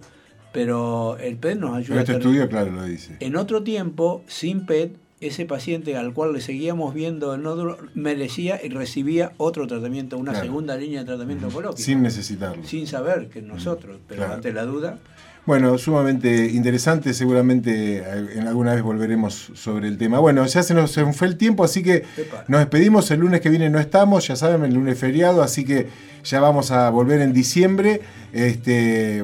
Pero 0.56 1.18
el 1.20 1.36
PET 1.36 1.60
nos 1.60 1.76
ayuda. 1.76 2.00
este 2.00 2.14
estudio, 2.14 2.48
claro, 2.48 2.72
lo 2.72 2.86
dice. 2.86 3.18
En 3.20 3.36
otro 3.36 3.62
tiempo, 3.62 4.24
sin 4.26 4.66
PET, 4.66 4.96
ese 5.20 5.46
paciente 5.46 5.98
al 5.98 6.14
cual 6.14 6.34
le 6.34 6.42
seguíamos 6.42 6.94
viendo 6.94 7.34
el 7.34 7.44
nódulo 7.44 7.78
merecía 7.94 8.60
y 8.64 8.70
recibía 8.70 9.34
otro 9.38 9.68
tratamiento, 9.68 10.18
una 10.18 10.40
segunda 10.40 10.76
línea 10.76 11.02
de 11.02 11.06
tratamiento 11.06 11.48
oncológico. 11.48 11.82
Sin 11.82 12.02
necesitarlo. 12.02 12.64
Sin 12.64 12.88
saber 12.88 13.28
que 13.28 13.42
nosotros, 13.42 13.98
pero 14.08 14.26
ante 14.32 14.54
la 14.54 14.66
duda. 14.66 14.98
Bueno, 15.46 15.78
sumamente 15.78 16.48
interesante, 16.48 17.14
seguramente 17.14 17.98
eh, 17.98 18.28
en 18.36 18.48
alguna 18.48 18.74
vez 18.74 18.82
volveremos 18.82 19.52
sobre 19.54 19.88
el 19.88 19.98
tema. 19.98 20.18
Bueno, 20.20 20.44
ya 20.46 20.64
se 20.64 20.74
nos 20.74 20.98
fue 21.14 21.28
el 21.28 21.38
tiempo, 21.38 21.64
así 21.64 21.84
que 21.84 22.04
nos 22.48 22.62
despedimos, 22.62 23.12
el 23.12 23.20
lunes 23.20 23.42
que 23.42 23.50
viene 23.50 23.70
no 23.70 23.80
estamos, 23.80 24.28
ya 24.28 24.36
saben, 24.36 24.64
el 24.64 24.74
lunes 24.74 24.98
feriado, 24.98 25.44
así 25.44 25.64
que 25.64 25.88
ya 26.26 26.40
vamos 26.40 26.72
a 26.72 26.90
volver 26.90 27.22
en 27.22 27.32
diciembre, 27.34 28.02
este, 28.34 29.24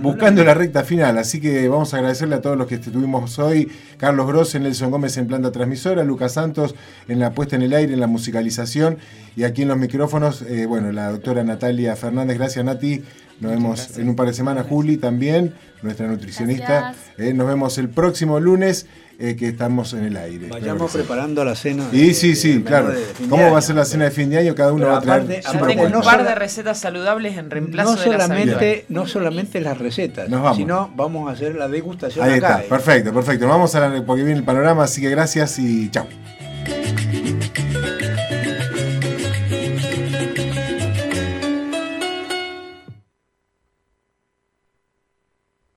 buscando 0.00 0.44
la 0.44 0.54
recta 0.54 0.84
final, 0.84 1.18
así 1.18 1.40
que 1.40 1.68
vamos 1.68 1.92
a 1.92 1.98
agradecerle 1.98 2.36
a 2.36 2.40
todos 2.40 2.56
los 2.56 2.66
que 2.66 2.76
estuvimos 2.76 3.38
hoy, 3.38 3.70
Carlos 3.98 4.26
Gross, 4.26 4.54
Nelson 4.54 4.90
Gómez 4.90 5.16
en 5.16 5.26
planta 5.26 5.52
transmisora, 5.52 6.04
Lucas 6.04 6.32
Santos 6.32 6.74
en 7.08 7.18
la 7.18 7.32
puesta 7.32 7.56
en 7.56 7.62
el 7.62 7.74
aire, 7.74 7.92
en 7.92 8.00
la 8.00 8.06
musicalización, 8.06 8.98
y 9.36 9.44
aquí 9.44 9.62
en 9.62 9.68
los 9.68 9.76
micrófonos, 9.76 10.42
eh, 10.42 10.66
bueno, 10.66 10.92
la 10.92 11.10
doctora 11.10 11.44
Natalia 11.44 11.96
Fernández, 11.96 12.38
gracias 12.38 12.64
Nati. 12.64 13.02
Nos 13.40 13.52
vemos 13.52 13.98
en 13.98 14.08
un 14.08 14.16
par 14.16 14.26
de 14.26 14.34
semanas, 14.34 14.66
Juli 14.68 14.96
también, 14.96 15.54
nuestra 15.82 16.08
nutricionista. 16.08 16.94
Eh, 17.18 17.32
nos 17.34 17.46
vemos 17.46 17.78
el 17.78 17.88
próximo 17.88 18.40
lunes. 18.40 18.86
Eh, 19.20 19.34
que 19.34 19.48
estamos 19.48 19.94
en 19.94 20.04
el 20.04 20.16
aire. 20.16 20.46
Vayamos 20.48 20.92
preparando 20.92 21.44
la 21.44 21.56
cena. 21.56 21.88
Y 21.90 22.14
sí, 22.14 22.36
sí, 22.36 22.62
claro. 22.62 22.92
¿Cómo 23.28 23.50
va 23.50 23.58
a 23.58 23.62
ser 23.62 23.74
la 23.74 23.84
cena 23.84 24.04
de 24.04 24.12
fin 24.12 24.30
de 24.30 24.38
año? 24.38 24.54
Cada 24.54 24.72
uno 24.72 24.86
va 24.86 24.98
a 24.98 25.00
traer 25.00 25.42
tengo 25.66 25.82
un 25.82 26.02
par 26.02 26.22
de 26.22 26.36
recetas 26.36 26.78
saludables 26.78 27.36
en 27.36 27.50
reemplazo 27.50 27.96
no 27.96 27.98
solamente, 27.98 28.84
No 28.88 29.08
solamente 29.08 29.60
las 29.60 29.76
recetas, 29.76 30.28
sino 30.54 30.92
vamos 30.94 31.28
a 31.28 31.32
hacer 31.32 31.56
la 31.56 31.66
degustación 31.66 32.24
Ahí 32.24 32.34
está, 32.34 32.60
eh. 32.62 32.66
perfecto, 32.68 33.12
perfecto. 33.12 33.48
Vamos 33.48 33.74
a 33.74 33.88
la, 33.88 34.04
porque 34.04 34.22
viene 34.22 34.38
el 34.38 34.44
panorama, 34.44 34.84
así 34.84 35.00
que 35.00 35.10
gracias 35.10 35.58
y 35.58 35.90
chao. 35.90 36.06